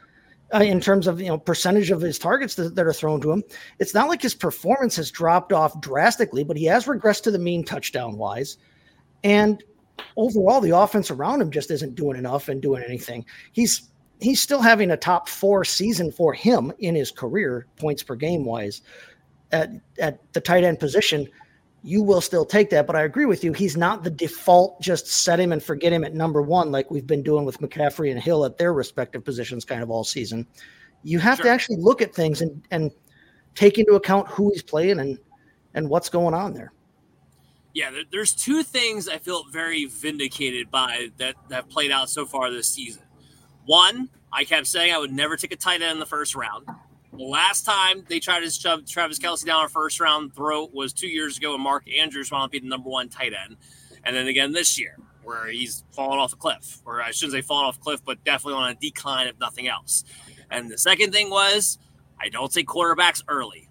[0.55, 3.31] uh, in terms of you know percentage of his targets that, that, are thrown to
[3.31, 3.43] him.
[3.79, 7.39] It's not like his performance has dropped off drastically, but he has regressed to the
[7.39, 8.59] mean touchdown wise,
[9.25, 9.63] and
[10.17, 13.25] overall the offense around him just isn't doing enough and doing anything.
[13.53, 18.15] He's he's still having a top four season for him in his career points per
[18.15, 18.83] game wise
[19.51, 21.29] at at the tight end position
[21.83, 22.87] you will still take that.
[22.87, 23.53] But I agree with you.
[23.53, 27.07] He's not the default, just set him and forget him at number one, like we've
[27.07, 30.47] been doing with McCaffrey and Hill at their respective positions kind of all season.
[31.03, 31.47] You have sure.
[31.47, 32.91] to actually look at things and, and
[33.55, 35.19] take into account who he's playing and,
[35.75, 36.73] and what's going on there.
[37.75, 42.27] Yeah, there's two things I feel very vindicated by that, that have played out so
[42.27, 43.03] far this season.
[43.65, 46.67] One, I kept saying I would never take a tight end in the first round.
[47.13, 51.09] Last time they tried to shove Travis Kelce down our first round throat was two
[51.09, 53.59] years ago, and Mark Andrews wound up being the number one tight end.
[54.03, 57.43] And then again this year, where he's fallen off a cliff, or I shouldn't say
[57.43, 60.05] fallen off a cliff, but definitely on a decline, if nothing else.
[60.51, 61.79] And the second thing was,
[62.19, 63.69] I don't take quarterbacks early.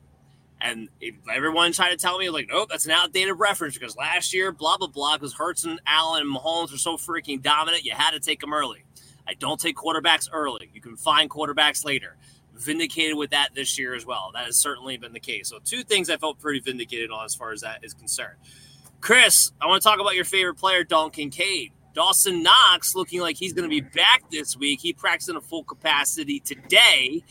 [0.63, 0.89] And
[1.33, 4.77] everyone tried to tell me, like, nope, that's an outdated reference because last year, blah,
[4.77, 8.19] blah, blah, because Hurts and Allen and Mahomes were so freaking dominant, you had to
[8.19, 8.83] take them early.
[9.27, 10.69] I don't take quarterbacks early.
[10.73, 12.17] You can find quarterbacks later
[12.61, 14.31] vindicated with that this year as well.
[14.33, 15.49] That has certainly been the case.
[15.49, 18.37] So, two things I felt pretty vindicated on as far as that is concerned.
[18.99, 21.71] Chris, I want to talk about your favorite player, Dalton Kincaid.
[21.93, 24.79] Dawson Knox looking like he's going to be back this week.
[24.81, 27.23] He practiced in a full capacity today.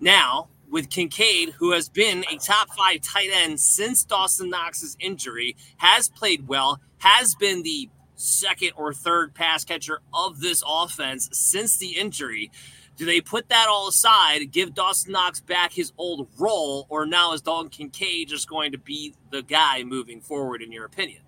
[0.00, 5.56] Now, with Kincaid, who has been a top five tight end since Dawson Knox's injury,
[5.78, 11.78] has played well, has been the second or third pass catcher of this offense since
[11.78, 12.50] the injury.
[12.98, 17.32] Do they put that all aside, give Dawson Knox back his old role, or now
[17.32, 21.22] is Dalton Kincaid just going to be the guy moving forward, in your opinion?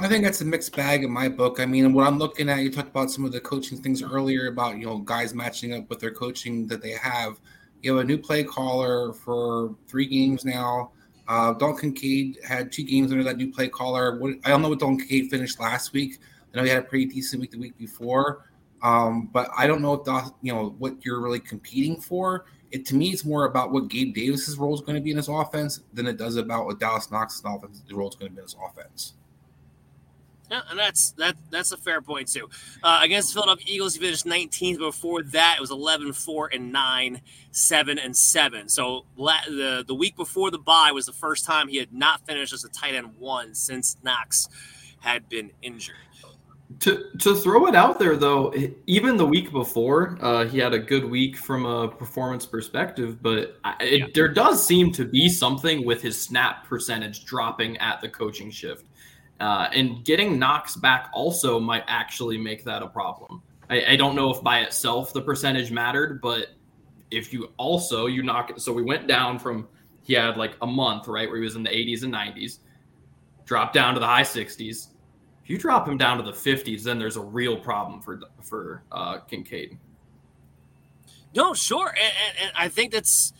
[0.00, 1.60] I think that's a mixed bag in my book.
[1.60, 4.46] I mean, what I'm looking at, you talked about some of the coaching things earlier
[4.46, 7.38] about you know guys matching up with their coaching that they have.
[7.82, 10.92] You have a new play caller for three games now.
[11.28, 14.18] Uh, Dalton Kincaid had two games under that new play caller.
[14.18, 16.18] What, I don't know what Dalton Kincaid finished last week.
[16.52, 18.46] I know he had a pretty decent week the week before,
[18.82, 22.46] um, but I don't know if the, you know what you're really competing for.
[22.70, 25.16] It to me, it's more about what Gabe Davis's role is going to be in
[25.16, 28.38] his offense than it does about what Dawson Knox's offense role is going to be
[28.38, 29.14] in his offense.
[30.50, 32.50] Yeah, and that's that that's a fair point too.
[32.82, 34.78] Uh, against the Philadelphia Eagles, he finished 19th.
[34.78, 37.22] Before that, it was 11, 4, and 9,
[37.52, 38.68] 7, and 7.
[38.68, 42.26] So la- the the week before the bye was the first time he had not
[42.26, 44.48] finished as a tight end one since Knox
[45.00, 45.96] had been injured.
[46.82, 48.52] To to throw it out there though,
[48.88, 53.56] even the week before, uh, he had a good week from a performance perspective, but
[53.78, 54.06] it, yeah.
[54.14, 58.84] there does seem to be something with his snap percentage dropping at the coaching shift.
[59.38, 63.42] Uh, and getting Knox back also might actually make that a problem.
[63.70, 66.48] I, I, don't know if by itself the percentage mattered, but
[67.12, 69.68] if you also you knock it, so we went down from
[70.02, 72.58] he had like a month right where he was in the 80s and 90s,
[73.44, 74.88] dropped down to the high 60s.
[75.42, 78.82] If you drop him down to the 50s, then there's a real problem for for
[78.92, 79.78] uh, Kincaid.
[81.34, 83.32] No, sure, and, and, and I think that's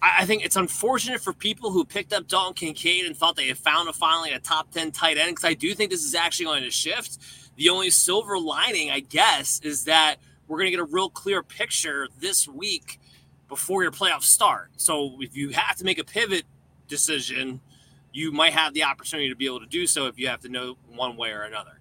[0.00, 3.58] I think it's unfortunate for people who picked up Dalton Kincaid and thought they had
[3.58, 6.46] found a finally a top 10 tight end because I do think this is actually
[6.46, 7.18] going to shift.
[7.56, 10.16] The only silver lining, I guess, is that
[10.46, 13.00] we're going to get a real clear picture this week
[13.48, 14.70] before your playoffs start.
[14.76, 16.44] So if you have to make a pivot
[16.86, 17.60] decision,
[18.18, 20.48] you might have the opportunity to be able to do so if you have to
[20.48, 21.78] know one way or another.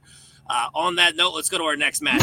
[0.47, 2.21] Uh, on that note, let's go to our next match.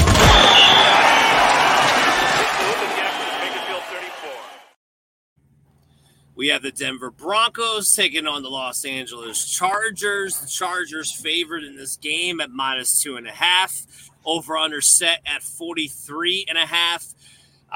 [6.37, 10.41] We have the Denver Broncos taking on the Los Angeles Chargers.
[10.41, 14.11] The Chargers favored in this game at minus two and a half.
[14.25, 17.15] Over under set at 43 and a half.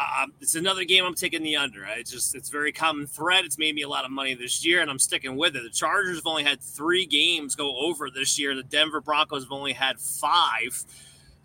[0.00, 1.84] Uh, it's another game I'm taking the under.
[1.84, 3.44] It's just it's very common thread.
[3.44, 5.64] It's made me a lot of money this year, and I'm sticking with it.
[5.64, 8.54] The Chargers have only had three games go over this year.
[8.54, 10.84] The Denver Broncos have only had five.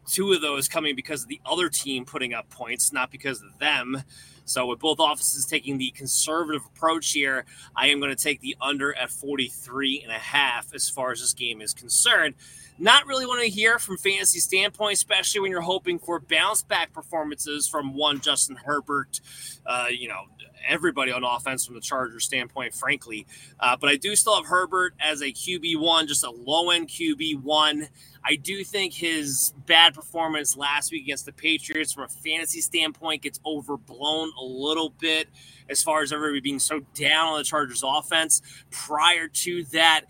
[0.06, 3.58] Two of those coming because of the other team putting up points, not because of
[3.58, 4.04] them.
[4.46, 8.56] So with both offices taking the conservative approach here, I am going to take the
[8.62, 12.36] under at 43 and a half as far as this game is concerned.
[12.80, 16.92] Not really want to hear from fantasy standpoint, especially when you're hoping for bounce back
[16.92, 19.22] performances from one Justin Herbert,
[19.66, 20.24] uh, you know,
[20.68, 23.28] everybody on offense from the Chargers standpoint, frankly.
[23.60, 26.88] Uh, but I do still have Herbert as a QB one, just a low end
[26.90, 27.90] QB one.
[28.26, 33.22] I do think his bad performance last week against the Patriots, from a fantasy standpoint,
[33.22, 35.28] gets overblown a little bit
[35.70, 38.42] as far as everybody being so down on the Chargers offense.
[38.72, 40.06] Prior to that,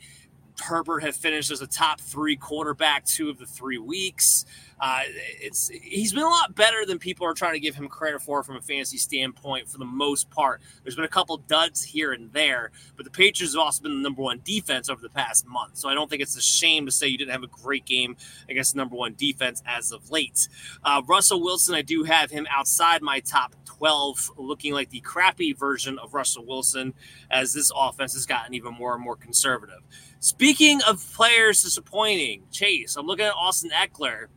[0.61, 4.45] Herbert had finished as a top three quarterback two of the three weeks.
[4.79, 5.01] Uh,
[5.39, 8.43] it's he's been a lot better than people are trying to give him credit for
[8.43, 10.61] from a fantasy standpoint for the most part.
[10.83, 14.01] There's been a couple duds here and there, but the Patriots have also been the
[14.01, 15.77] number one defense over the past month.
[15.77, 18.17] So I don't think it's a shame to say you didn't have a great game
[18.49, 20.49] against number one defense as of late.
[20.83, 25.53] Uh, Russell Wilson, I do have him outside my top 12, looking like the crappy
[25.53, 26.93] version of Russell Wilson
[27.29, 29.81] as this offense has gotten even more and more conservative.
[30.23, 34.27] Speaking of players disappointing, Chase, I'm looking at Austin Ekeler,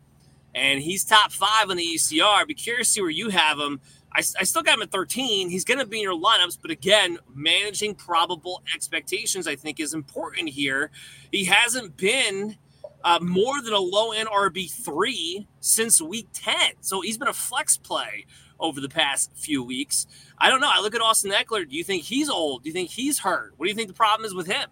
[0.52, 2.44] and he's top five on the ECR.
[2.44, 3.80] Be curious to see where you have him.
[4.12, 5.48] I, I still got him at 13.
[5.48, 9.94] He's going to be in your lineups, but again, managing probable expectations, I think, is
[9.94, 10.90] important here.
[11.30, 12.56] He hasn't been
[13.04, 16.56] uh, more than a low end RB three since week 10.
[16.80, 18.26] So he's been a flex play
[18.58, 20.08] over the past few weeks.
[20.36, 20.68] I don't know.
[20.68, 21.70] I look at Austin Ekeler.
[21.70, 22.64] Do you think he's old?
[22.64, 23.54] Do you think he's hurt?
[23.56, 24.68] What do you think the problem is with him?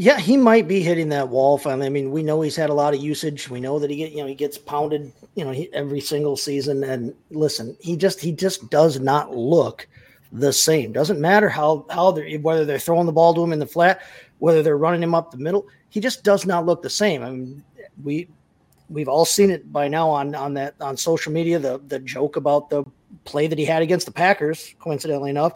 [0.00, 1.86] Yeah, he might be hitting that wall finally.
[1.86, 3.50] I mean, we know he's had a lot of usage.
[3.50, 6.36] We know that he get you know he gets pounded you know he, every single
[6.36, 6.84] season.
[6.84, 9.88] And listen, he just he just does not look
[10.30, 10.92] the same.
[10.92, 14.00] Doesn't matter how how they're whether they're throwing the ball to him in the flat,
[14.38, 15.66] whether they're running him up the middle.
[15.88, 17.24] He just does not look the same.
[17.24, 17.64] I mean,
[18.04, 18.28] we
[18.88, 21.58] we've all seen it by now on on that on social media.
[21.58, 22.84] The the joke about the
[23.24, 25.54] play that he had against the Packers, coincidentally enough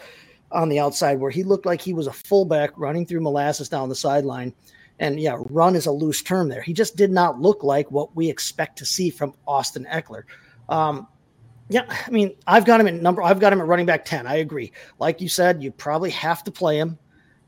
[0.53, 3.89] on the outside where he looked like he was a fullback running through molasses down
[3.89, 4.55] the sideline.
[4.99, 6.62] And yeah, run is a loose term there.
[6.62, 10.24] He just did not look like what we expect to see from Austin Ekeler.
[10.69, 11.09] Um,
[11.69, 13.23] yeah, I mean, I've got him at number.
[13.23, 14.27] I've got him at running back ten.
[14.27, 14.73] I agree.
[14.99, 16.99] Like you said, you probably have to play him.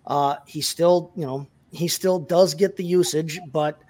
[0.06, 3.80] Uh, he still, you know, he still does get the usage, but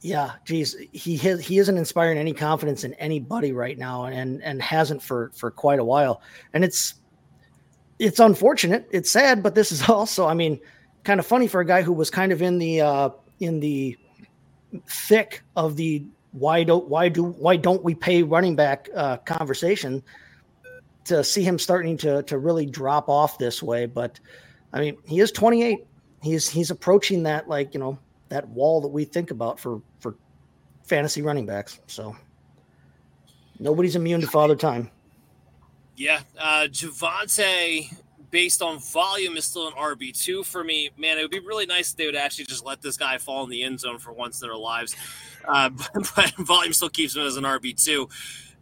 [0.00, 5.02] yeah, geez, he he isn't inspiring any confidence in anybody right now, and and hasn't
[5.02, 6.20] for for quite a while.
[6.52, 6.94] And it's
[7.98, 8.88] it's unfortunate.
[8.90, 10.60] It's sad, but this is also, I mean,
[11.04, 13.10] kind of funny for a guy who was kind of in the uh,
[13.40, 13.96] in the
[14.88, 20.02] thick of the why don't why do why don't we pay running back uh, conversation
[21.04, 23.86] to see him starting to to really drop off this way.
[23.86, 24.18] But
[24.72, 25.86] I mean, he is 28.
[26.22, 27.98] He's he's approaching that like you know
[28.30, 30.16] that wall that we think about for for
[30.82, 31.80] fantasy running backs.
[31.86, 32.16] So
[33.60, 34.90] nobody's immune to father time.
[35.96, 37.94] Yeah, uh, Javonte,
[38.30, 40.90] based on volume, is still an RB two for me.
[40.98, 43.44] Man, it would be really nice if they would actually just let this guy fall
[43.44, 44.96] in the end zone for once in their lives.
[45.46, 48.08] Uh, but, but volume still keeps him as an RB two.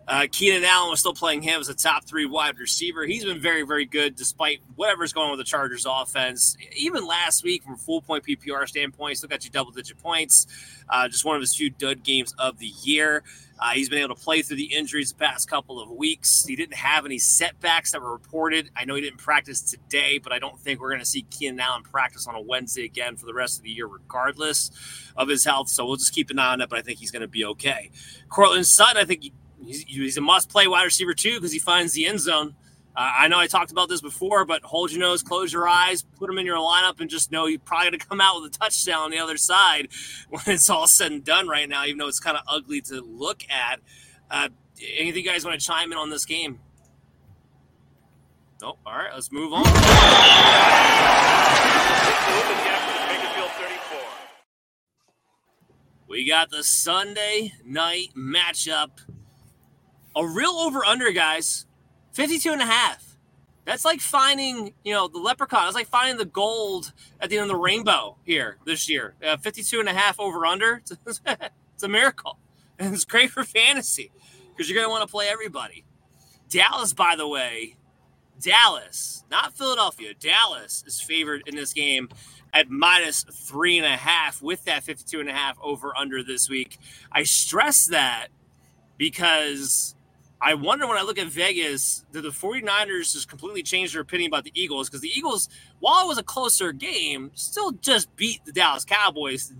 [0.06, 3.06] Uh, Keenan Allen was still playing him as a top three wide receiver.
[3.06, 6.56] He's been very, very good despite whatever's going on with the Chargers offense.
[6.76, 10.46] Even last week, from full point PPR standpoint, still got you double digit points.
[10.88, 13.22] Uh, just one of his few dud games of the year.
[13.62, 16.44] Uh, he's been able to play through the injuries the past couple of weeks.
[16.44, 18.70] He didn't have any setbacks that were reported.
[18.74, 21.60] I know he didn't practice today, but I don't think we're going to see Keenan
[21.60, 24.72] Allen practice on a Wednesday again for the rest of the year, regardless
[25.16, 25.68] of his health.
[25.68, 27.44] So we'll just keep an eye on it, but I think he's going to be
[27.44, 27.92] okay.
[28.28, 29.30] Courtland Sutton, I think
[29.64, 32.54] he's, he's a must play wide receiver too because he finds the end zone.
[32.94, 36.02] Uh, I know I talked about this before, but hold your nose, close your eyes,
[36.02, 38.54] put him in your lineup, and just know you're probably going to come out with
[38.54, 39.88] a touchdown on the other side
[40.28, 43.00] when it's all said and done right now, even though it's kind of ugly to
[43.00, 43.80] look at.
[44.30, 44.48] Uh,
[44.98, 46.60] anything you guys want to chime in on this game?
[48.62, 49.64] Oh, all right, let's move on.
[56.06, 58.90] We got the Sunday night matchup.
[60.14, 61.66] A real over under, guys.
[62.12, 63.16] 52 and a half.
[63.64, 65.66] That's like finding, you know, the leprechaun.
[65.66, 69.14] It's like finding the gold at the end of the rainbow here this year.
[69.24, 70.82] Uh, 52 and a half over under.
[71.06, 72.38] it's a miracle.
[72.78, 74.10] And it's great for fantasy
[74.50, 75.84] because you're going to want to play everybody.
[76.48, 77.76] Dallas, by the way,
[78.40, 82.08] Dallas, not Philadelphia, Dallas is favored in this game
[82.52, 86.50] at minus three and a half with that 52 and a half over under this
[86.50, 86.78] week.
[87.10, 88.28] I stress that
[88.98, 89.94] because
[90.44, 94.28] I wonder when I look at Vegas that the 49ers just completely changed their opinion
[94.28, 95.48] about the Eagles because the Eagles,
[95.78, 99.52] while it was a closer game, still just beat the Dallas Cowboys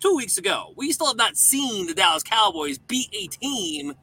[0.00, 0.72] two weeks ago.
[0.76, 3.94] We still have not seen the Dallas Cowboys beat a team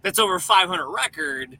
[0.00, 1.58] that's over 500 record.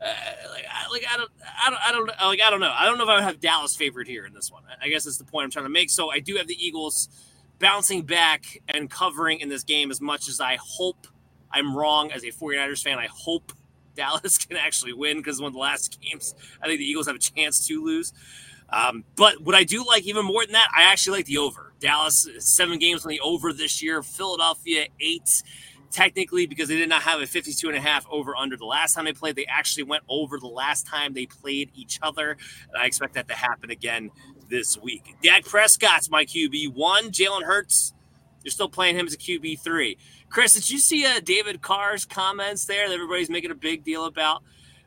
[0.00, 0.14] Uh,
[0.50, 1.30] like, I, like I don't,
[1.66, 2.74] I don't, I don't, like I don't know.
[2.74, 4.62] I don't know if I would have Dallas favored here in this one.
[4.80, 5.90] I guess that's the point I'm trying to make.
[5.90, 7.10] So I do have the Eagles
[7.58, 11.06] bouncing back and covering in this game as much as I hope
[11.50, 12.98] I'm wrong as a 49ers fan.
[12.98, 13.52] I hope
[13.98, 17.16] Dallas can actually win because one of the last games I think the Eagles have
[17.16, 18.14] a chance to lose.
[18.70, 21.72] Um, but what I do like even more than that, I actually like the over.
[21.80, 24.02] Dallas seven games on the over this year.
[24.02, 25.42] Philadelphia eight.
[25.90, 28.92] Technically, because they did not have a 52 and a half over under the last
[28.92, 32.32] time they played, they actually went over the last time they played each other.
[32.68, 34.10] And I expect that to happen again
[34.50, 35.16] this week.
[35.22, 37.10] Dak Prescott's my QB one.
[37.10, 37.94] Jalen Hurts,
[38.44, 39.96] you're still playing him as a QB three.
[40.30, 44.04] Chris, did you see uh, David Carr's comments there that everybody's making a big deal
[44.04, 44.42] about?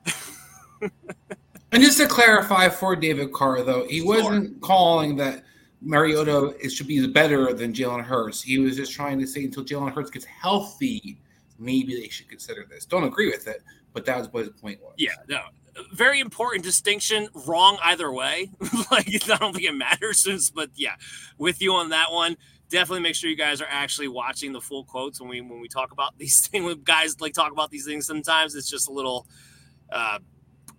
[0.81, 5.43] and just to clarify for David Carr, though, he wasn't calling that
[5.81, 8.41] Mariota it should be better than Jalen Hurts.
[8.41, 11.19] He was just trying to say until Jalen Hurts gets healthy,
[11.57, 12.85] maybe they should consider this.
[12.85, 13.63] Don't agree with it,
[13.93, 14.93] but that was what his point was.
[14.97, 15.41] Yeah, no,
[15.93, 17.29] very important distinction.
[17.47, 18.51] Wrong either way.
[18.91, 20.95] like I don't think it matters, but yeah,
[21.37, 22.37] with you on that one
[22.71, 25.67] definitely make sure you guys are actually watching the full quotes when we when we
[25.67, 26.65] talk about these things.
[26.65, 29.27] When guys like talk about these things, sometimes it's just a little
[29.91, 30.19] uh,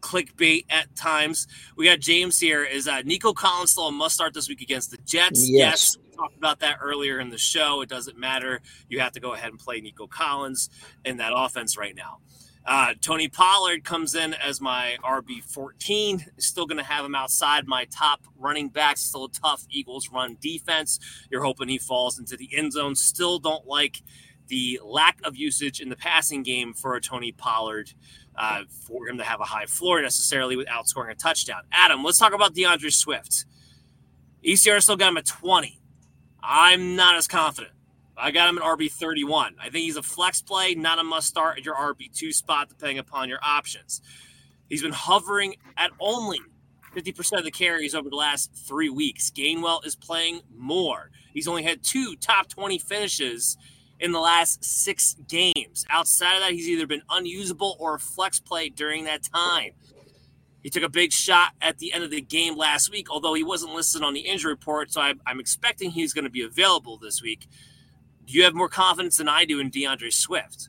[0.00, 1.46] clickbait at times.
[1.76, 2.64] We got James here.
[2.64, 5.48] Is uh, Nico Collins still a must start this week against the Jets?
[5.48, 5.50] Yes.
[5.50, 5.96] yes.
[6.02, 7.82] We talked about that earlier in the show.
[7.82, 8.60] It doesn't matter.
[8.88, 10.68] You have to go ahead and play Nico Collins
[11.04, 12.18] in that offense right now.
[12.64, 16.26] Uh, Tony Pollard comes in as my RB 14.
[16.38, 19.02] Still going to have him outside my top running backs.
[19.02, 20.98] Still a tough Eagles run defense.
[21.30, 22.94] You're hoping he falls into the end zone.
[22.94, 24.02] Still don't like
[24.48, 27.92] the lack of usage in the passing game for a Tony Pollard
[28.36, 31.62] uh, for him to have a high floor necessarily without scoring a touchdown.
[31.72, 33.44] Adam, let's talk about D'Andre Swift.
[34.44, 35.80] ECR still got him at 20.
[36.42, 37.72] I'm not as confident.
[38.22, 39.56] I got him at RB 31.
[39.58, 42.68] I think he's a flex play, not a must start at your RB 2 spot,
[42.68, 44.00] depending upon your options.
[44.68, 46.38] He's been hovering at only
[46.94, 49.32] 50% of the carries over the last three weeks.
[49.32, 51.10] Gainwell is playing more.
[51.34, 53.56] He's only had two top 20 finishes
[53.98, 55.84] in the last six games.
[55.90, 59.72] Outside of that, he's either been unusable or a flex play during that time.
[60.62, 63.42] He took a big shot at the end of the game last week, although he
[63.42, 64.92] wasn't listed on the injury report.
[64.92, 67.48] So I'm, I'm expecting he's going to be available this week
[68.26, 70.68] do you have more confidence than I do in DeAndre Swift?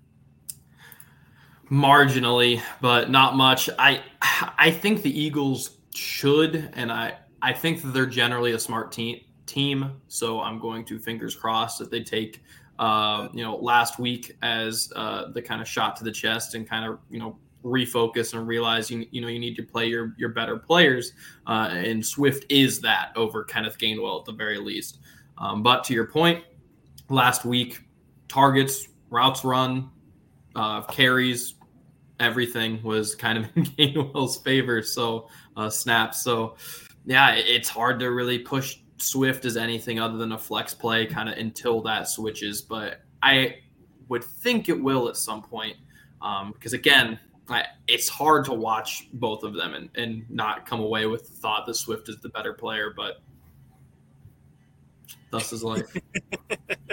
[1.70, 3.70] Marginally, but not much.
[3.80, 8.92] I I think the Eagles should, and I I think that they're generally a smart
[8.92, 10.02] team team.
[10.08, 12.44] So I'm going to fingers crossed that they take
[12.80, 16.68] uh, you know last week as uh, the kind of shot to the chest and
[16.68, 20.16] kind of you know refocus and realize you you know you need to play your
[20.18, 21.14] your better players.
[21.48, 25.00] Uh, and Swift is that over Kenneth Gainwell at the very least.
[25.38, 26.44] Um, but to your point,
[27.10, 27.82] last week
[28.28, 29.90] targets, routes run,
[30.56, 31.56] uh, carries,
[32.20, 34.82] everything was kind of in Gainwell's favor.
[34.82, 36.24] So uh, snaps.
[36.24, 36.56] So
[37.06, 41.30] yeah, it's hard to really push Swift as anything other than a flex play kind
[41.30, 42.62] of until that switches.
[42.62, 43.58] But I
[44.10, 45.78] would think it will at some point
[46.22, 47.20] because um, again,
[47.50, 51.36] I, it's hard to watch both of them and, and not come away with the
[51.36, 52.94] thought that Swift is the better player.
[52.96, 53.22] But
[55.34, 55.98] thus is life.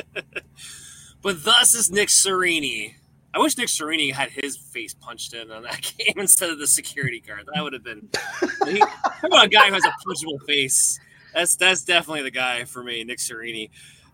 [1.22, 2.94] but thus is Nick Sirianni.
[3.32, 6.66] I wish Nick Sirianni had his face punched in on that game instead of the
[6.66, 7.48] security guard.
[7.54, 8.08] That would have been.
[8.66, 8.82] He,
[9.22, 11.00] about a guy who has a punchable face.
[11.34, 13.70] That's that's definitely the guy for me, Nick Sirianni.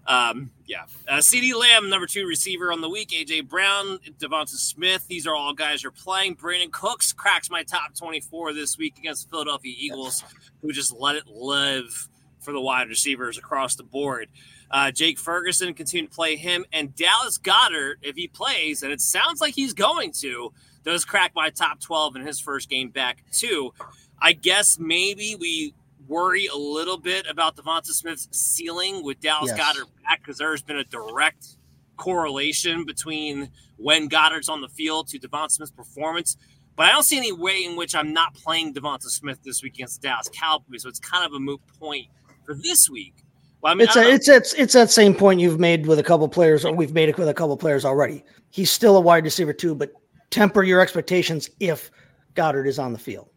[0.07, 3.11] Um, yeah, uh, CeeDee Lamb, number two receiver on the week.
[3.11, 5.07] AJ Brown, Devonta Smith.
[5.09, 6.36] These are all guys you're playing.
[6.36, 10.23] Brandin Cooks cracks my top 24 this week against the Philadelphia Eagles,
[10.62, 12.09] who just let it live
[12.47, 14.28] for the wide receivers across the board.
[14.70, 19.01] Uh, Jake Ferguson continue to play him, and Dallas Goedert, if he plays, and it
[19.01, 20.52] sounds like he's going to,
[20.85, 23.74] does crack my top 12 in his first game back too.
[24.23, 25.74] I guess maybe we
[26.09, 29.59] worry a little bit about Devonta Smith's ceiling with Dallas yes.
[29.59, 31.56] Goedert back because there's been a direct
[31.97, 36.36] correlation between when Goedert's on the field to Devonta Smith's performance.
[36.77, 39.74] But I don't see any way in which I'm not playing Devonta Smith this week
[39.74, 40.82] against the Dallas Cowboys.
[40.82, 42.06] So it's kind of a moot point
[42.47, 43.14] for this week.
[43.60, 46.02] Well, I mean, it's a, it's it's it's that same point you've made with a
[46.02, 48.23] couple players, or we've made it with a couple players already.
[48.51, 49.93] He's still a wide receiver too, but
[50.31, 51.90] temper your expectations if
[52.35, 53.28] Goedert is on the field.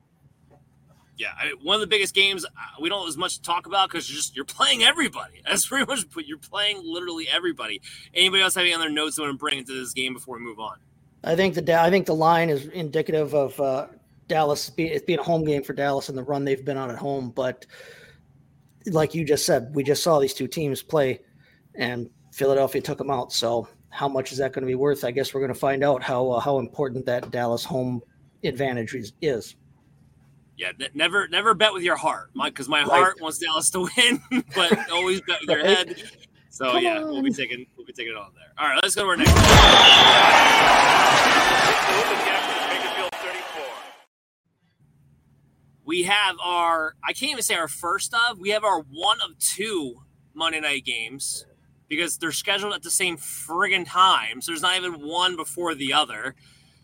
[1.18, 2.50] Yeah, I, one of the biggest games uh,
[2.80, 5.42] we don't have as much to talk about because you're just you're playing everybody.
[5.48, 7.82] That's pretty much what you're playing literally everybody.
[8.14, 10.44] Anybody else have any other notes they want to bring into this game before we
[10.44, 10.78] move on?
[11.24, 13.88] I think the I think the line is indicative of uh,
[14.28, 14.72] Dallas.
[14.78, 17.32] It's being a home game for Dallas and the run they've been on at home,
[17.32, 17.66] but
[18.88, 21.20] like you just said, we just saw these two teams play,
[21.76, 23.32] and Philadelphia took them out.
[23.34, 25.04] So how much is that going to be worth?
[25.04, 28.02] I guess we're going to find out how uh, how important that Dallas home
[28.44, 29.14] advantage is.
[29.22, 29.56] is.
[30.58, 33.00] Yeah, never never bet with your heart, because my, my right.
[33.00, 34.22] heart wants Dallas to win,
[34.56, 35.96] but always bet with your head.
[36.50, 37.10] So Come yeah, on.
[37.10, 38.52] we'll be taking we'll be taking it on there.
[38.58, 39.34] All right, let's go to our next.
[45.90, 49.40] We have our I can't even say our first of, we have our one of
[49.40, 49.96] two
[50.36, 51.48] Monday night games
[51.88, 54.40] because they're scheduled at the same friggin' time.
[54.40, 56.36] So there's not even one before the other.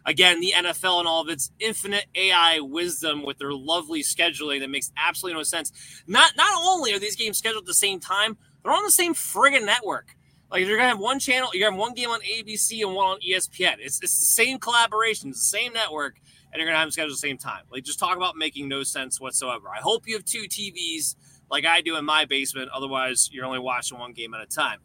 [0.08, 4.72] Again, the NFL and all of its infinite AI wisdom with their lovely scheduling that
[4.72, 5.72] makes absolutely no sense.
[6.08, 9.14] Not not only are these games scheduled at the same time, they're on the same
[9.14, 10.16] friggin' network.
[10.50, 13.06] Like you're gonna have one channel, you're gonna have one game on ABC and one
[13.06, 13.76] on ESPN.
[13.78, 16.16] It's, it's the same collaboration, it's the same network
[16.56, 17.64] and you're gonna have them scheduled at the same time.
[17.70, 19.68] Like just talk about making no sense whatsoever.
[19.68, 21.18] I hope you have two TVs
[21.52, 22.70] like I do in my basement.
[22.74, 24.80] Otherwise, you're only watching one game at a time.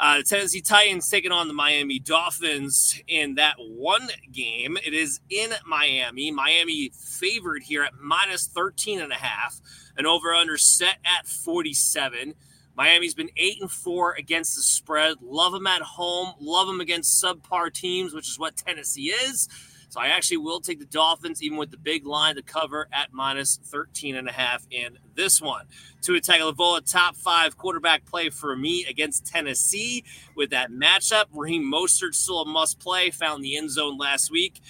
[0.00, 4.76] Uh, the Tennessee Titans taking on the Miami Dolphins in that one game.
[4.84, 6.32] It is in Miami.
[6.32, 9.60] Miami favored here at minus 13 and a half.
[9.96, 12.34] An over under set at 47.
[12.76, 15.18] Miami's been eight and four against the spread.
[15.22, 16.32] Love them at home.
[16.40, 19.48] Love them against subpar teams, which is what Tennessee is.
[19.92, 23.12] So I actually will take the Dolphins, even with the big line to cover at
[23.12, 25.66] minus 13 and a half in this one.
[26.00, 30.02] Tua Tagovailoa, top five quarterback play for me against Tennessee
[30.34, 31.26] with that matchup.
[31.34, 34.62] Raheem Mostert still a must play, found the end zone last week.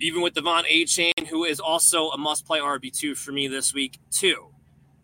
[0.00, 4.00] Even with De'Von Achane, who is also a must play RB2 for me this week,
[4.10, 4.48] too.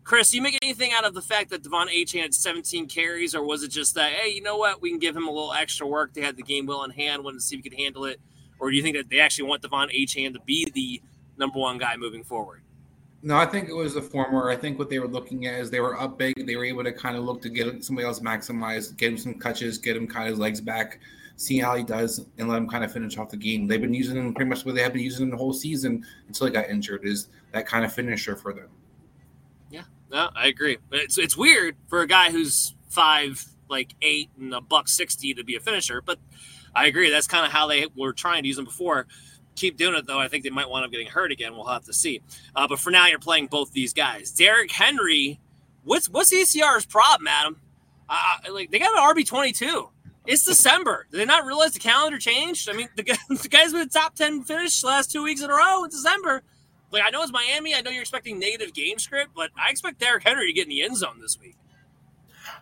[0.03, 3.45] Chris, you make anything out of the fact that De'Von Achane had 17 carries, or
[3.45, 4.81] was it just that, hey, you know what?
[4.81, 6.13] We can give him a little extra work.
[6.13, 8.19] They had the game well in hand, wanted to see if he could handle it
[8.61, 11.01] or do you think that they actually want De'Von Achane to be the
[11.37, 12.61] number one guy moving forward?
[13.23, 14.49] No, I think it was the former.
[14.49, 16.45] I think what they were looking at is they were up big.
[16.45, 19.33] They were able to kind of look to get somebody else maximized, get him some
[19.33, 20.99] catches, get him kind of his legs back,
[21.37, 23.67] see how he does, and let him kind of finish off the game.
[23.67, 26.05] They've been using him pretty much what they have been using him the whole season
[26.27, 27.03] until he got injured.
[27.03, 28.69] Is that kind of finisher for them?
[29.71, 30.77] Yeah, no, I agree.
[30.91, 35.43] It's it's weird for a guy who's five, like eight, and a buck sixty to
[35.43, 36.19] be a finisher, but
[36.75, 37.09] I agree.
[37.09, 39.07] That's kind of how they were trying to use him before.
[39.55, 40.19] Keep doing it though.
[40.19, 41.53] I think they might wind up getting hurt again.
[41.53, 42.21] We'll have to see.
[42.55, 44.31] Uh, but for now, you're playing both these guys.
[44.31, 45.39] Derrick Henry,
[45.83, 47.61] what's what's ECR's problem, Adam?
[48.07, 49.89] Uh, like they got an RB twenty two.
[50.25, 51.07] It's December.
[51.11, 52.69] Did they not realize the calendar changed?
[52.69, 55.53] I mean, the, the guy's been a top ten finish last two weeks in a
[55.53, 55.83] row.
[55.83, 56.43] It's December.
[56.91, 57.75] Like I know it's Miami.
[57.75, 60.69] I know you're expecting negative game script, but I expect Derrick Henry to get in
[60.69, 61.55] the end zone this week.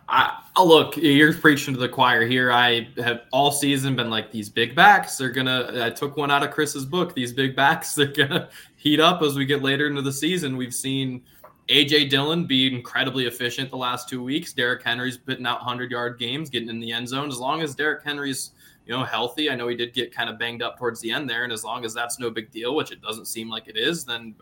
[0.08, 2.50] I, oh, look, you're preaching to the choir here.
[2.50, 5.16] I have all season been like these big backs.
[5.16, 5.84] They're gonna.
[5.84, 7.14] I took one out of Chris's book.
[7.14, 10.56] These big backs, they're gonna heat up as we get later into the season.
[10.56, 11.22] We've seen
[11.68, 14.52] AJ Dillon be incredibly efficient the last two weeks.
[14.52, 17.28] Derrick Henry's putting out hundred yard games, getting in the end zone.
[17.28, 18.50] As long as Derrick Henry's
[18.86, 21.30] you know healthy, I know he did get kind of banged up towards the end
[21.30, 23.76] there, and as long as that's no big deal, which it doesn't seem like it
[23.76, 24.34] is, then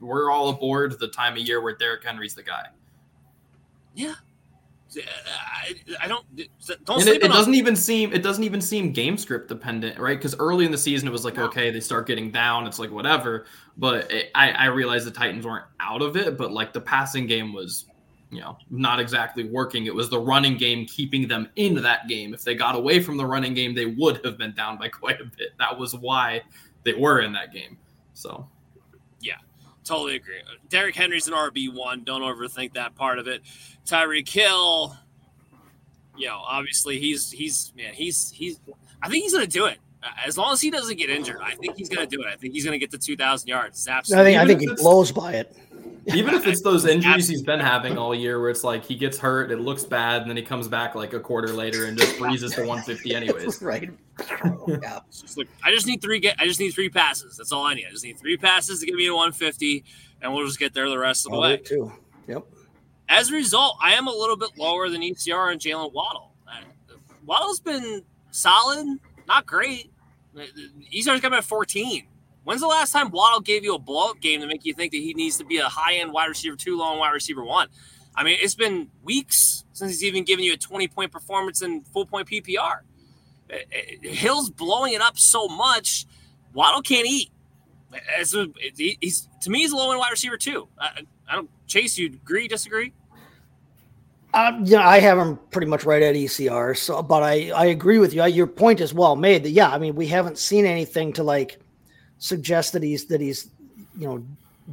[0.00, 2.66] we're all aboard the time of year where Derrick Henry's the guy.
[3.94, 4.14] Yeah,
[4.96, 6.24] I, I don't
[6.84, 7.00] don't.
[7.00, 10.18] And it, it doesn't even seem it doesn't even seem game script dependent, right?
[10.18, 11.44] Because early in the season it was like, no.
[11.44, 13.46] okay, they start getting down, it's like whatever.
[13.76, 17.26] But it, I I realized the Titans weren't out of it, but like the passing
[17.26, 17.86] game was,
[18.30, 19.86] you know, not exactly working.
[19.86, 22.34] It was the running game keeping them in that game.
[22.34, 25.20] If they got away from the running game, they would have been down by quite
[25.20, 25.50] a bit.
[25.58, 26.42] That was why
[26.84, 27.78] they were in that game.
[28.12, 28.48] So
[29.20, 29.38] yeah,
[29.84, 30.40] Totally agree.
[30.70, 32.04] Derrick Henry's an RB one.
[32.04, 33.42] Don't overthink that part of it.
[33.86, 34.96] Tyreek Hill,
[36.16, 38.60] you know, obviously he's he's man, he's he's.
[39.02, 41.40] I think he's going to do it uh, as long as he doesn't get injured.
[41.42, 42.28] I think he's going to do it.
[42.28, 43.86] I think he's going to get to two thousand yards.
[43.86, 44.36] Absolutely.
[44.36, 45.56] I think I think he blows by it.
[46.06, 49.18] Even if it's those injuries he's been having all year, where it's like he gets
[49.18, 52.18] hurt, it looks bad, and then he comes back like a quarter later and just
[52.18, 53.62] breezes to 150 anyways.
[53.62, 53.90] right.
[54.44, 55.00] Oh, yeah.
[55.10, 56.20] Just look, I just need three.
[56.20, 56.36] Get.
[56.38, 57.36] I just need three passes.
[57.36, 57.86] That's all I need.
[57.86, 59.84] I just need three passes to get me to 150,
[60.22, 61.56] and we'll just get there the rest of the way.
[61.56, 61.92] Too.
[62.28, 62.44] Yep.
[63.08, 66.32] As a result, I am a little bit lower than ECR and Jaylen Waddle.
[67.24, 69.90] Waddle's been solid, not great.
[70.36, 72.06] ECR's coming at 14.
[72.44, 74.98] When's the last time Waddle gave you a blowout game to make you think that
[74.98, 77.68] he needs to be a high end wide receiver two, low end wide receiver one?
[78.14, 81.82] I mean, it's been weeks since he's even given you a 20 point performance in
[81.84, 82.80] full point PPR.
[83.50, 83.58] Uh, uh,
[84.02, 86.06] Hill's blowing it up so much,
[86.52, 87.30] Waddle can't eat.
[88.18, 90.68] As a, he's to me, he's a low end wide receiver too.
[91.28, 91.98] I, I don't chase.
[91.98, 92.48] You agree?
[92.48, 92.92] Disagree?
[94.34, 96.76] Um, yeah, I have him pretty much right at ECR.
[96.76, 98.24] So, but I I agree with you.
[98.26, 99.44] Your point is well made.
[99.44, 101.60] That yeah, I mean we haven't seen anything to like
[102.18, 103.50] suggest that he's that he's
[103.96, 104.24] you know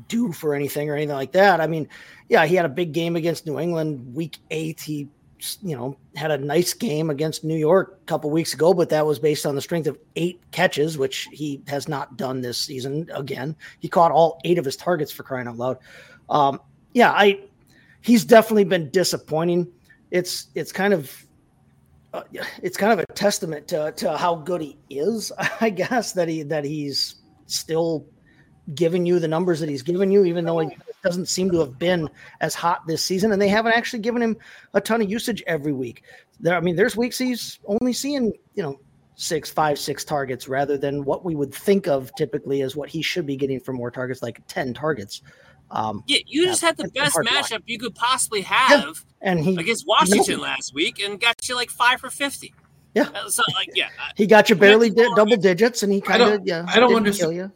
[0.07, 1.61] due for anything or anything like that.
[1.61, 1.87] I mean,
[2.27, 4.81] yeah, he had a big game against New England week eight.
[4.81, 5.07] He
[5.61, 9.05] you know had a nice game against New York a couple weeks ago, but that
[9.05, 13.07] was based on the strength of eight catches, which he has not done this season.
[13.13, 15.77] Again, he caught all eight of his targets for crying out loud.
[16.31, 16.59] Um,
[16.93, 17.41] yeah, I
[18.01, 19.67] he's definitely been disappointing.
[20.09, 21.25] It's it's kind of
[22.13, 22.23] uh,
[22.61, 25.31] it's kind of a testament to, to how good he is,
[25.61, 28.05] I guess that he that he's still
[28.75, 30.69] giving you the numbers that he's given you, even though he
[31.03, 32.09] doesn't seem to have been
[32.41, 33.31] as hot this season.
[33.31, 34.37] And they haven't actually given him
[34.73, 36.03] a ton of usage every week.
[36.39, 38.79] There, I mean, there's weeks he's only seeing, you know,
[39.15, 43.01] six, five, six targets rather than what we would think of typically as what he
[43.01, 45.21] should be getting for more targets, like 10 targets.
[45.72, 49.31] Um, yeah, you just had the best matchup you could possibly have yeah.
[49.31, 52.53] and he, against Washington last week and got you like five for 50.
[52.93, 53.10] Yeah.
[53.27, 53.88] So like, yeah.
[54.15, 56.65] he got you barely di- double digits, and he kind of yeah.
[56.68, 57.49] I don't want to kill you.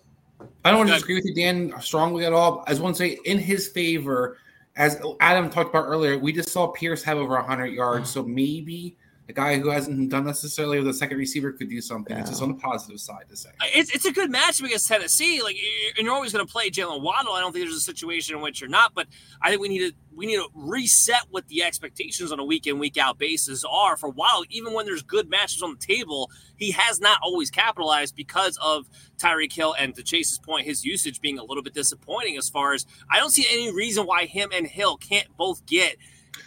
[0.64, 2.64] I don't want to disagree with you, Dan, strongly at all.
[2.66, 4.38] I just want to say in his favor,
[4.78, 8.98] as Adam talked about earlier, we just saw Pierce have over 100 yards, so maybe
[9.28, 12.16] a guy who hasn't done necessarily with a second receiver could do something.
[12.16, 12.22] Yeah.
[12.22, 13.50] It's just on the positive side to say.
[13.74, 15.42] It's, it's a good match against Tennessee.
[15.42, 15.58] Like,
[15.98, 17.34] and you're always going to play Jaylen Waddle.
[17.34, 19.08] I don't think there's a situation in which you're not, but
[19.42, 22.68] I think we need to we need to reset what the expectations on a week
[22.68, 24.46] in week out basis are for Waddle.
[24.50, 28.88] Even when there's good matches on the table, he has not always capitalized because of
[29.18, 32.38] Tyreek Hill and to Chase's point, his usage being a little bit disappointing.
[32.38, 35.98] As far as I don't see any reason why him and Hill can't both get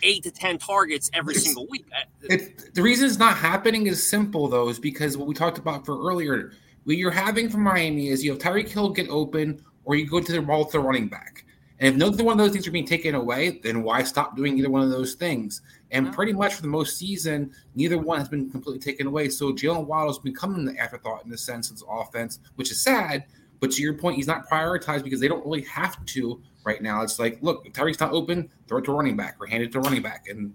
[0.02, 1.86] eight to ten targets every it's, single week.
[2.23, 5.85] It, the reason it's not happening is simple though, is because what we talked about
[5.85, 6.52] for earlier,
[6.85, 10.20] what you're having from Miami is you have Tyreek Hill get open, or you go
[10.20, 11.44] to the ball to the running back.
[11.81, 14.59] And if neither one of those things are being taken away, then why stop doing
[14.59, 15.62] either one of those things?
[15.93, 19.28] And pretty much for the most season, neither one has been completely taken away.
[19.28, 23.24] So Jaylen Waddle's becoming the afterthought in the sense of offense, which is sad.
[23.60, 27.03] But to your point, he's not prioritized because they don't really have to right now.
[27.03, 29.81] It's like, look, Tyreek's not open, throw it to running back or hand it to
[29.81, 30.27] running back.
[30.28, 30.55] And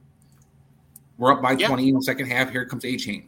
[1.18, 2.52] we're up by 20 in the second half.
[2.52, 3.26] Here comes Achane.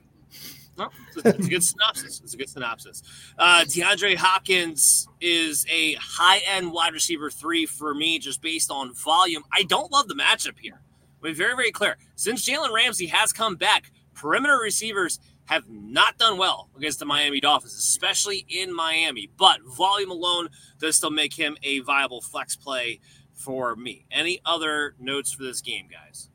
[0.77, 2.21] No, it's, a, it's a good synopsis.
[2.21, 3.01] It's a good synopsis.
[3.39, 8.93] Uh, DeAndre Hopkins is a high end wide receiver three for me, just based on
[8.93, 9.43] volume.
[9.51, 10.81] I don't love the matchup here.
[11.21, 11.97] But very, very clear.
[12.15, 17.39] Since Jalen Ramsey has come back, perimeter receivers have not done well against the Miami
[17.39, 19.29] Dolphins, especially in Miami.
[19.37, 20.49] But volume alone
[20.79, 22.99] does still make him a viable flex play
[23.33, 24.05] for me.
[24.11, 26.29] Any other notes for this game, guys?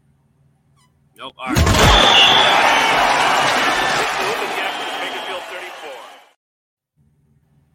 [1.17, 1.35] Nope.
[1.39, 1.57] All right.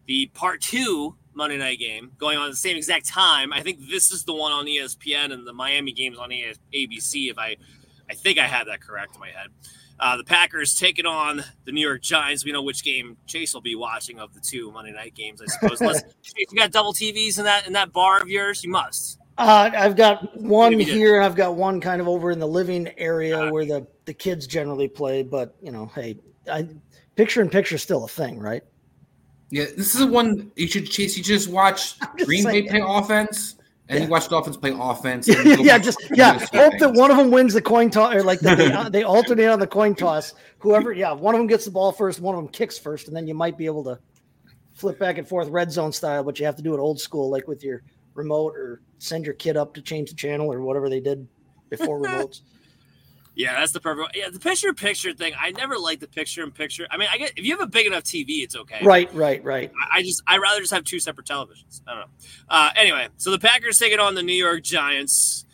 [0.08, 3.52] The part two Monday night game going on at the same exact time.
[3.52, 7.38] I think this is the one on ESPN and the Miami games on ABC, if
[7.38, 7.58] I
[8.10, 9.48] I think I had that correct in my head.
[9.98, 12.44] Uh, the Packers taking on the New York Giants.
[12.44, 15.46] We know which game Chase will be watching of the two Monday night games, I
[15.46, 15.80] suppose.
[15.80, 19.20] Unless Chase, you got double TVs in that in that bar of yours, you must.
[19.38, 22.90] Uh, I've got one here, and I've got one kind of over in the living
[22.98, 25.24] area uh, where the the kids generally play.
[25.24, 26.18] But you know, hey,
[26.52, 26.68] I,
[27.16, 28.64] picture in picture is still a thing, right?
[29.50, 31.16] Yeah, this is the one you should chase.
[31.16, 33.56] You just watch just Green Bay play offense
[33.88, 34.06] and yeah.
[34.06, 35.28] you watch Dolphins play offense.
[35.46, 36.40] yeah, just yeah.
[36.54, 39.46] Hope that one of them wins the coin toss, or like the, they, they alternate
[39.46, 40.34] on the coin toss.
[40.60, 43.16] Whoever, yeah, one of them gets the ball first, one of them kicks first, and
[43.16, 44.00] then you might be able to
[44.74, 46.24] flip back and forth red zone style.
[46.24, 47.84] But you have to do it old school, like with your
[48.16, 51.28] remote, or send your kid up to change the channel, or whatever they did
[51.70, 52.42] before remotes.
[53.36, 54.02] Yeah, that's the perfect.
[54.02, 54.12] One.
[54.16, 55.34] Yeah, the picture in picture thing.
[55.38, 56.88] I never like the picture in picture.
[56.90, 58.80] I mean, I get if you have a big enough TV, it's okay.
[58.84, 59.72] Right, right, right.
[59.92, 61.82] I, I just I rather just have two separate televisions.
[61.86, 62.08] I don't know.
[62.50, 65.46] Uh, anyway, so the Packers taking on the New York Giants.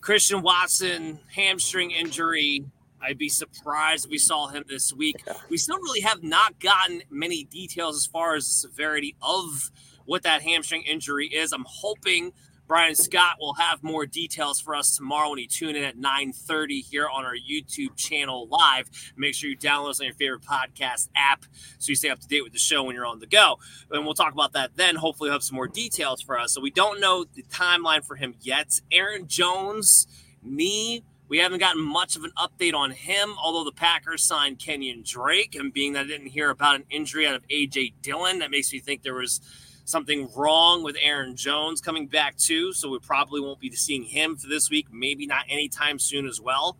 [0.00, 2.64] Christian Watson hamstring injury.
[3.00, 5.22] I'd be surprised if we saw him this week.
[5.50, 9.70] We still really have not gotten many details as far as the severity of
[10.04, 11.52] what that hamstring injury is.
[11.52, 12.32] I'm hoping
[12.68, 16.82] Brian Scott will have more details for us tomorrow when you tune in at 9:30
[16.82, 18.90] here on our YouTube channel live.
[19.16, 21.46] Make sure you download us on your favorite podcast app
[21.78, 23.58] so you stay up to date with the show when you're on the go.
[23.90, 24.96] And we'll talk about that then.
[24.96, 26.52] Hopefully, we'll have some more details for us.
[26.52, 28.80] So we don't know the timeline for him yet.
[28.92, 30.06] Aaron Jones,
[30.42, 31.04] knee.
[31.26, 35.54] We haven't gotten much of an update on him, although the Packers signed Kenyan Drake.
[35.54, 38.72] And being that I didn't hear about an injury out of AJ Dillon, that makes
[38.72, 39.40] me think there was
[39.88, 42.72] something wrong with Aaron Jones coming back too.
[42.72, 46.40] So we probably won't be seeing him for this week, maybe not anytime soon as
[46.40, 46.76] well.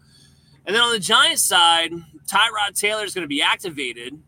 [0.67, 1.93] And then on the Giants side,
[2.27, 4.21] Tyrod Taylor is going to be activated,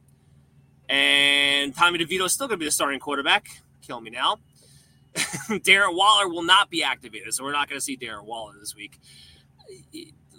[0.89, 3.47] and Tommy DeVito is still going to be the starting quarterback.
[3.83, 4.39] Kill me now.
[5.15, 8.75] Darren Waller will not be activated, so we're not going to see Darren Waller this
[8.75, 8.99] week.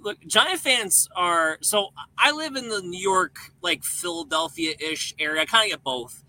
[0.01, 1.89] Look, Giant fans are so.
[2.18, 5.43] I live in the New York, like Philadelphia ish area.
[5.43, 6.23] I kind of get both.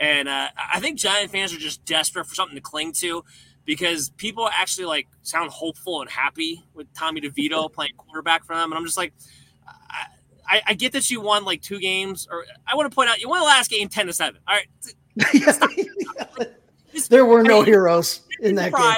[0.00, 3.22] And uh, I think Giant fans are just desperate for something to cling to
[3.66, 8.72] because people actually like sound hopeful and happy with Tommy DeVito playing quarterback for them.
[8.72, 9.12] And I'm just like,
[10.48, 13.20] I, I get that you won like two games, or I want to point out
[13.20, 14.40] you won the last game 10 to 7.
[14.48, 14.66] All right.
[17.10, 18.94] there were no I mean, heroes in that game.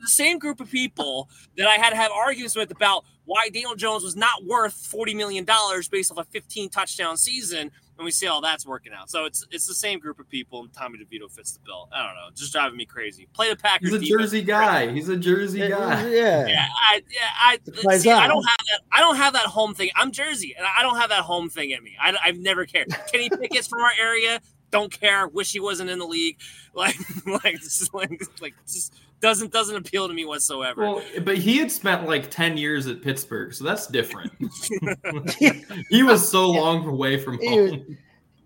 [0.00, 1.28] The same group of people
[1.58, 5.16] that I had to have arguments with about why Daniel Jones was not worth $40
[5.16, 5.46] million
[5.90, 9.10] based off a 15 touchdown season and we see how that's working out.
[9.10, 11.88] So it's it's the same group of people, and Tommy DeVito fits the bill.
[11.92, 13.28] I don't know, just driving me crazy.
[13.32, 13.90] Play the Packers.
[13.90, 14.90] He's a Jersey guy.
[14.92, 16.08] He's a Jersey guy.
[16.08, 16.66] Yeah, yeah.
[16.90, 18.80] I, yeah, I, see, I don't have that.
[18.92, 19.90] I don't have that home thing.
[19.94, 21.96] I'm Jersey, and I don't have that home thing in me.
[22.00, 22.88] I, I've never cared.
[23.12, 24.40] Kenny Pickett's from our area.
[24.70, 25.28] Don't care.
[25.28, 26.38] Wish he wasn't in the league.
[26.76, 28.92] Like, like, just, like, like, just
[29.24, 30.82] doesn't doesn't appeal to me whatsoever.
[30.82, 34.30] Well, but he had spent like ten years at Pittsburgh, so that's different.
[35.88, 37.96] he was so long away from home.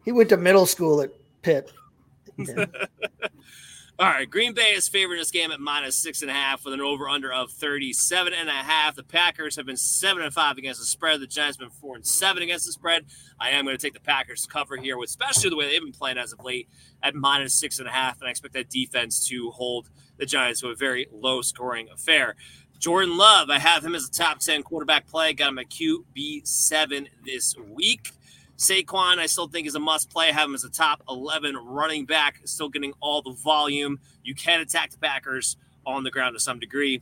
[0.05, 1.11] He, went to middle school at
[1.43, 1.73] Pitt.
[2.37, 2.67] Yeah.
[4.01, 6.73] All right, Green Bay is favoring this game at minus six and a half with
[6.73, 8.95] an over under of 37 and a half.
[8.95, 11.19] The Packers have been seven and five against the spread.
[11.19, 13.07] The Giants have been four and seven against the spread.
[13.41, 15.91] I am going to take the Packers to cover here, especially the way they've been
[15.91, 16.69] playing as of late
[17.03, 18.21] at minus six and a half.
[18.21, 22.37] And I expect that defense to hold the Giants to a very low scoring affair.
[22.79, 25.33] Jordan Love, I have him as a top 10 quarterback play.
[25.33, 28.13] Got him a QB7 this week.
[28.57, 30.29] Saquon, I still think is a must play.
[30.29, 34.01] I have him as a top 11 running back, still getting all the volume.
[34.25, 37.01] You can attack the Packers on the ground to some degree.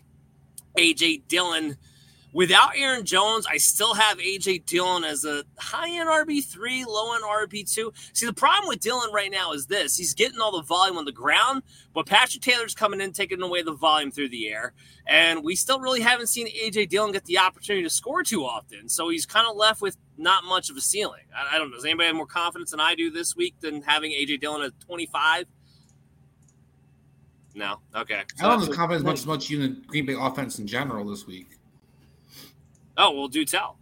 [0.76, 1.76] AJ Dillon,
[2.36, 7.24] without Aaron Jones, I still have AJ Dillon as a high end RB3, low end
[7.24, 7.94] RB2.
[8.12, 11.06] See, the problem with Dillon right now is this he's getting all the volume on
[11.06, 11.62] the ground,
[11.94, 14.74] but Patrick Taylor's coming in, taking away the volume through the air.
[15.06, 18.90] And we still really haven't seen AJ Dillon get the opportunity to score too often.
[18.90, 21.24] So he's kind of left with not much of a ceiling.
[21.34, 21.76] I, I, don't know.
[21.76, 24.78] Does anybody have more confidence than I do this week than having AJ Dillon at
[24.80, 25.46] 25?
[27.54, 27.80] No.
[27.94, 28.24] Okay.
[28.36, 31.06] So I don't have confidence much as much in the Green Bay offense in general
[31.06, 31.55] this week.
[32.96, 33.78] Oh well, do tell.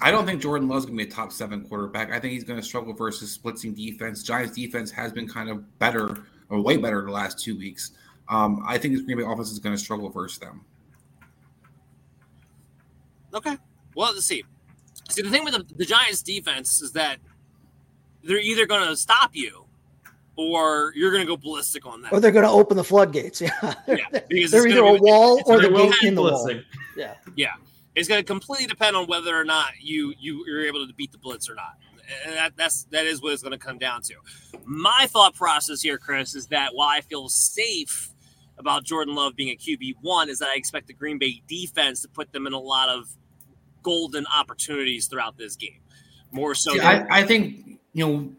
[0.00, 2.10] I don't think Jordan Love's going to be a top seven quarterback.
[2.10, 4.22] I think he's going to struggle versus blitzing defense.
[4.22, 7.92] Giants defense has been kind of better or way better the last two weeks.
[8.28, 10.64] Um, I think this Green Bay offense is going to struggle versus them.
[13.32, 13.56] Okay.
[13.94, 14.44] Well, let's see.
[15.10, 17.18] See, the thing with the, the Giants defense is that
[18.22, 19.64] they're either going to stop you
[20.36, 22.12] or you're going to go ballistic on that.
[22.12, 23.40] Or they're going to open the floodgates.
[23.50, 23.74] Yeah.
[23.86, 26.50] yeah because they're either a wall or the gate in the wall.
[26.96, 27.14] Yeah.
[27.36, 27.54] Yeah.
[27.94, 31.12] It's going to completely depend on whether or not you, you you're able to beat
[31.12, 31.76] the blitz or not.
[32.26, 34.14] And that, that's that is what it's going to come down to.
[34.64, 38.10] My thought process here, Chris, is that while I feel safe
[38.58, 42.02] about Jordan Love being a QB one, is that I expect the Green Bay defense
[42.02, 43.08] to put them in a lot of
[43.82, 45.80] golden opportunities throughout this game.
[46.30, 48.32] More so, See, I, I think you know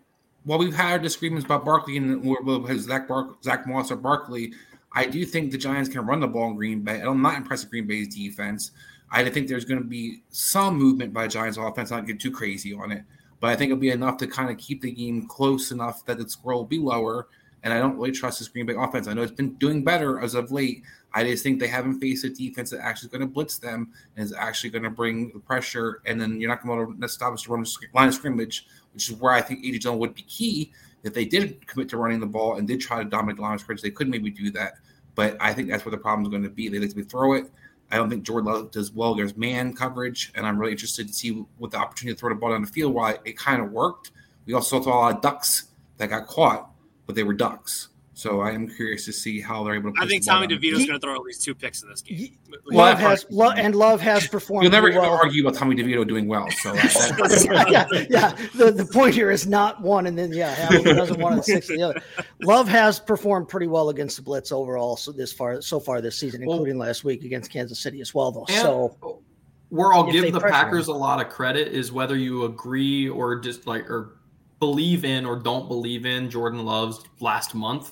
[0.43, 4.53] while we've had disagreements about Barkley and or Zach Bark, Zach Moss or Barkley,
[4.93, 7.01] I do think the Giants can run the ball in Green Bay.
[7.01, 8.71] I'm not impressed with Green Bay's defense.
[9.15, 11.89] I think there's going to be some movement by Giants offense.
[11.89, 13.03] Not get too crazy on it,
[13.39, 16.17] but I think it'll be enough to kind of keep the game close enough that
[16.17, 17.29] the score will be lower.
[17.63, 19.07] And I don't really trust this Green Bay offense.
[19.07, 20.83] I know it's been doing better as of late.
[21.13, 23.93] I just think they haven't faced a defense that actually is going to blitz them
[24.15, 26.01] and is actually going to bring the pressure.
[26.05, 29.09] And then you're not going to stop us to run the line of scrimmage, which
[29.09, 30.73] is where I think AJ Dillon would be key.
[31.03, 33.53] If they did commit to running the ball and did try to dominate the line
[33.53, 34.73] of scrimmage, they could maybe do that.
[35.15, 36.67] But I think that's where the problem is going to be.
[36.67, 37.49] They let me throw it.
[37.91, 41.13] I don't think Jordan Love does well against man coverage, and I'm really interested to
[41.13, 42.93] see what the opportunity to throw the ball down the field.
[42.93, 44.11] While it kind of worked,
[44.45, 45.65] we also saw a lot of ducks
[45.97, 46.69] that got caught,
[47.05, 47.89] but they were ducks.
[48.17, 50.01] So I am curious to see how they're able to.
[50.01, 52.37] I think Tommy DeVito is going to throw at least two picks in this game.
[52.71, 54.63] Love has lo- and Love has performed.
[54.63, 55.19] You'll never well.
[55.21, 56.49] argue about Tommy DeVito doing well.
[56.51, 58.35] So yeah, yeah, yeah.
[58.55, 61.67] The, the point here is not one, and then yeah, Hamilton doesn't one and six
[61.67, 62.01] the other.
[62.41, 64.95] Love has performed pretty well against the blitz overall.
[64.95, 68.13] So this far, so far this season, including well, last week against Kansas City as
[68.13, 68.31] well.
[68.31, 69.19] Though, so
[69.67, 70.95] where I'll give the Packers him.
[70.95, 74.15] a lot of credit is whether you agree or just like or
[74.59, 77.91] believe in or don't believe in Jordan Love's last month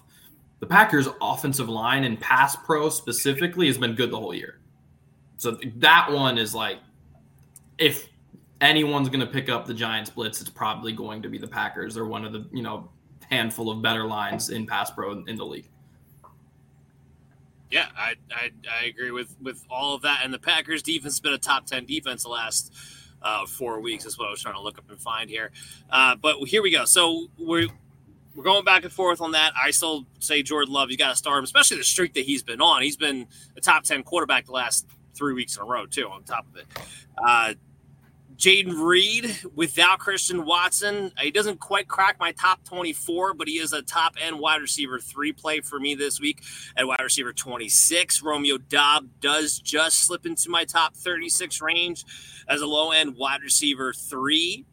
[0.64, 4.60] the Packers' offensive line and pass pro specifically has been good the whole year.
[5.36, 6.78] So that one is like,
[7.78, 8.08] if
[8.62, 11.96] anyone's going to pick up the Giants blitz, it's probably going to be the Packers.
[11.96, 12.90] They're one of the you know
[13.30, 15.68] handful of better lines in pass pro in the league.
[17.70, 20.22] Yeah, I, I, I agree with with all of that.
[20.24, 22.74] And the Packers defense has been a top ten defense the last
[23.22, 24.06] uh, four weeks.
[24.06, 25.52] Is what I was trying to look up and find here.
[25.90, 26.86] Uh, but here we go.
[26.86, 27.68] So we're
[28.36, 29.54] we're going back and forth on that.
[29.62, 32.44] I still say Jordan Love, you got to start him, especially the streak that he's
[32.44, 32.82] been on.
[32.82, 36.24] He's been a top 10 quarterback the last three weeks in a row, too, on
[36.24, 36.66] top of it.
[37.18, 37.54] Uh,
[38.36, 43.74] Jayden Reed without Christian Watson, he doesn't quite crack my top 24, but he is
[43.74, 46.42] a top end wide receiver three play for me this week
[46.76, 48.24] at wide receiver 26.
[48.24, 52.04] Romeo Doubs does just slip into my top 36 range
[52.48, 54.66] as a low end wide receiver three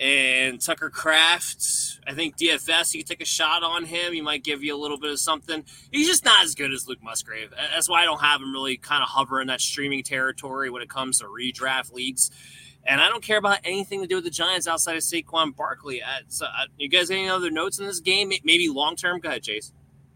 [0.00, 2.00] and Tucker Kraft.
[2.06, 4.14] I think DFS, you can take a shot on him.
[4.14, 5.62] He might give you a little bit of something.
[5.92, 7.50] He's just not as good as Luke Musgrave.
[7.50, 10.82] That's why I don't have him really kind of hover in that streaming territory when
[10.82, 12.30] it comes to redraft leagues.
[12.86, 16.02] And I don't care about anything to do with the Giants outside of Saquon Barkley.
[16.02, 18.32] Uh, so, uh, you guys, any other notes in this game?
[18.42, 19.20] Maybe long term?
[19.20, 19.72] Go ahead, Chase.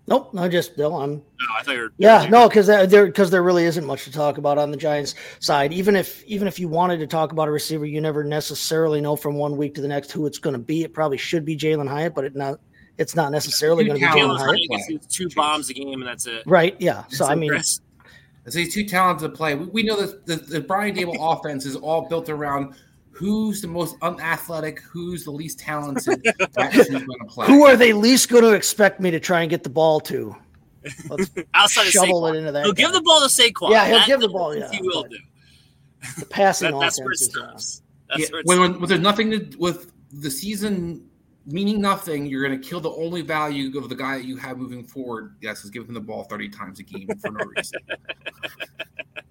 [0.07, 1.01] Nope, no, just no.
[1.01, 1.13] I'm.
[1.13, 1.23] No,
[1.59, 1.93] I thought you were.
[1.97, 5.15] Yeah, no, because there because there really isn't much to talk about on the Giants
[5.41, 5.73] side.
[5.73, 9.17] Even if even if you wanted to talk about a receiver, you never necessarily know
[9.17, 10.83] from one week to the next who it's going to be.
[10.83, 12.61] It probably should be Jalin Hyatt, but it not.
[12.99, 15.09] It's not necessarily going to be Jalin Hyatt.
[15.09, 16.43] Two bombs a game, and that's it.
[16.47, 16.77] Right.
[16.79, 17.05] Yeah.
[17.09, 17.59] So I mean.
[18.47, 19.55] So he's too talented to play.
[19.55, 22.75] We, we know that the, the Brian Daboll offense is all built around
[23.15, 26.21] who's the most unathletic, who's the least talented,
[26.73, 27.47] who's going to play.
[27.47, 30.37] Who are they least going to expect me to try and get the ball to?
[31.09, 32.65] Let's Outside shovel it into that.
[32.65, 32.83] He'll guy.
[32.83, 33.71] give the ball to Saquon.
[33.71, 34.55] Yeah, he'll that give the ball.
[34.55, 35.19] Yeah, he will do.
[36.19, 37.83] The passing that, that's where it stops.
[38.09, 41.09] That's yeah, where when, when, when, there's nothing to with the season
[41.47, 44.59] meaning nothing, you're going to kill the only value of the guy that you have
[44.59, 45.37] moving forward.
[45.41, 47.81] Yes, is giving him the ball 30 times a game for no reason.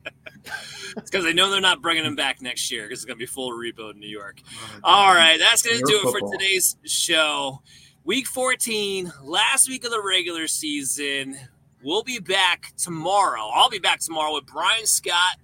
[0.46, 3.20] it's because they know they're not bringing him back next year because it's going to
[3.20, 4.40] be full rebuild in New York.
[4.84, 6.16] Oh, All right, that's going to do football.
[6.16, 7.62] it for today's show.
[8.04, 11.38] Week 14, last week of the regular season.
[11.84, 13.50] We'll be back tomorrow.
[13.54, 15.38] I'll be back tomorrow with Brian Scott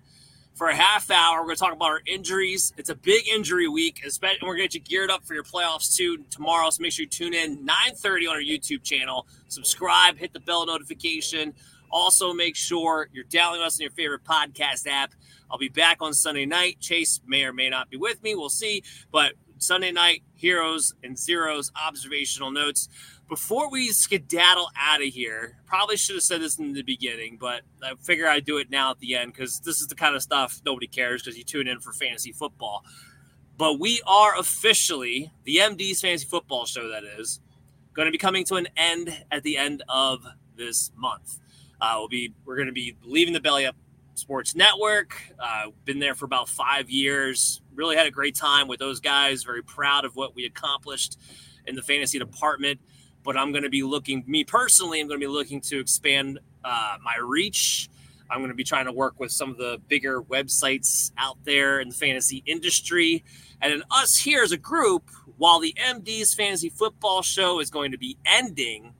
[0.56, 1.40] for a half hour.
[1.40, 2.74] We're going to talk about our injuries.
[2.78, 5.44] It's a big injury week, especially we're going to get you geared up for your
[5.44, 6.70] playoffs too tomorrow.
[6.70, 9.26] So make sure you tune in 9:30 on our YouTube channel.
[9.48, 11.54] Subscribe, hit the bell notification.
[11.90, 15.14] Also, make sure you're downloading us in your favorite podcast app.
[15.50, 16.80] I'll be back on Sunday night.
[16.80, 18.36] Chase may or may not be with me.
[18.36, 18.84] We'll see.
[19.12, 22.88] But Sunday night, heroes and zeros, observational notes.
[23.28, 27.62] Before we skedaddle out of here, probably should have said this in the beginning, but
[27.84, 30.24] I figure I'd do it now at the end because this is the kind of
[30.24, 32.84] stuff nobody cares because you tune in for fantasy football.
[33.58, 37.42] But we are officially the MD's fantasy football show, that is,
[37.94, 40.26] going to be coming to an end at the end of
[40.56, 41.40] this month.
[41.82, 43.76] Uh, we'll be we're going to be leaving the Belly Up
[44.16, 45.16] Sports Network.
[45.40, 47.62] Uh, been there for about five years.
[47.74, 49.44] Really had a great time with those guys.
[49.44, 51.18] Very proud of what we accomplished
[51.66, 52.80] in the fantasy department.
[53.24, 56.40] But I'm going to be looking, me personally, I'm going to be looking to expand
[56.64, 57.90] uh, my reach.
[58.30, 61.80] I'm going to be trying to work with some of the bigger websites out there
[61.80, 63.24] in the fantasy industry.
[63.62, 67.92] And then us here as a group, while the MD's Fantasy Football Show is going
[67.92, 68.94] to be ending,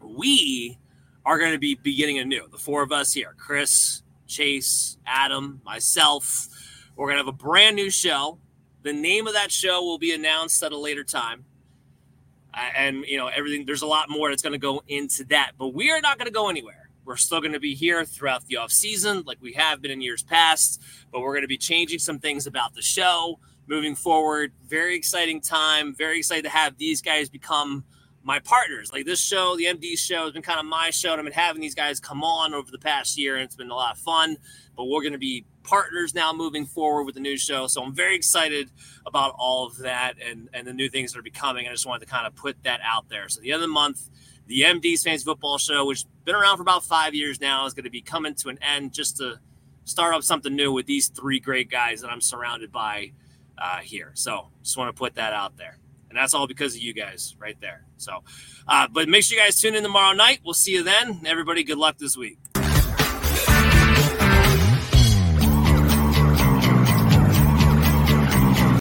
[0.00, 0.78] we
[1.26, 2.48] are going to be beginning anew.
[2.48, 6.48] The four of us here Chris, Chase, Adam, myself.
[6.94, 8.38] We're going to have a brand new show.
[8.82, 11.44] The name of that show will be announced at a later time.
[12.54, 15.52] And, you know, everything, there's a lot more that's going to go into that.
[15.58, 16.88] But we are not going to go anywhere.
[17.04, 20.00] We're still going to be here throughout the off season, like we have been in
[20.00, 20.82] years past,
[21.12, 24.52] but we're going to be changing some things about the show moving forward.
[24.66, 25.94] Very exciting time.
[25.94, 27.84] Very excited to have these guys become
[28.26, 28.92] my partners.
[28.92, 31.12] Like this show, the MD show has been kind of my show.
[31.12, 33.70] And I've been having these guys come on over the past year, and it's been
[33.70, 34.36] a lot of fun.
[34.76, 37.68] But we're going to be partners now moving forward with the new show.
[37.68, 38.68] So I'm very excited
[39.06, 41.68] about all of that and, and the new things that are becoming.
[41.68, 43.28] I just wanted to kind of put that out there.
[43.28, 44.10] So the end of the month,
[44.48, 47.74] the MD's Fantasy Football Show, which has been around for about five years now, is
[47.74, 49.38] going to be coming to an end just to
[49.84, 53.12] start up something new with these three great guys that I'm surrounded by
[53.56, 54.10] uh, here.
[54.14, 55.78] So just want to put that out there.
[56.16, 57.84] And that's all because of you guys right there.
[57.98, 58.24] So,
[58.66, 60.40] uh, but make sure you guys tune in tomorrow night.
[60.42, 61.20] We'll see you then.
[61.26, 62.38] Everybody, good luck this week.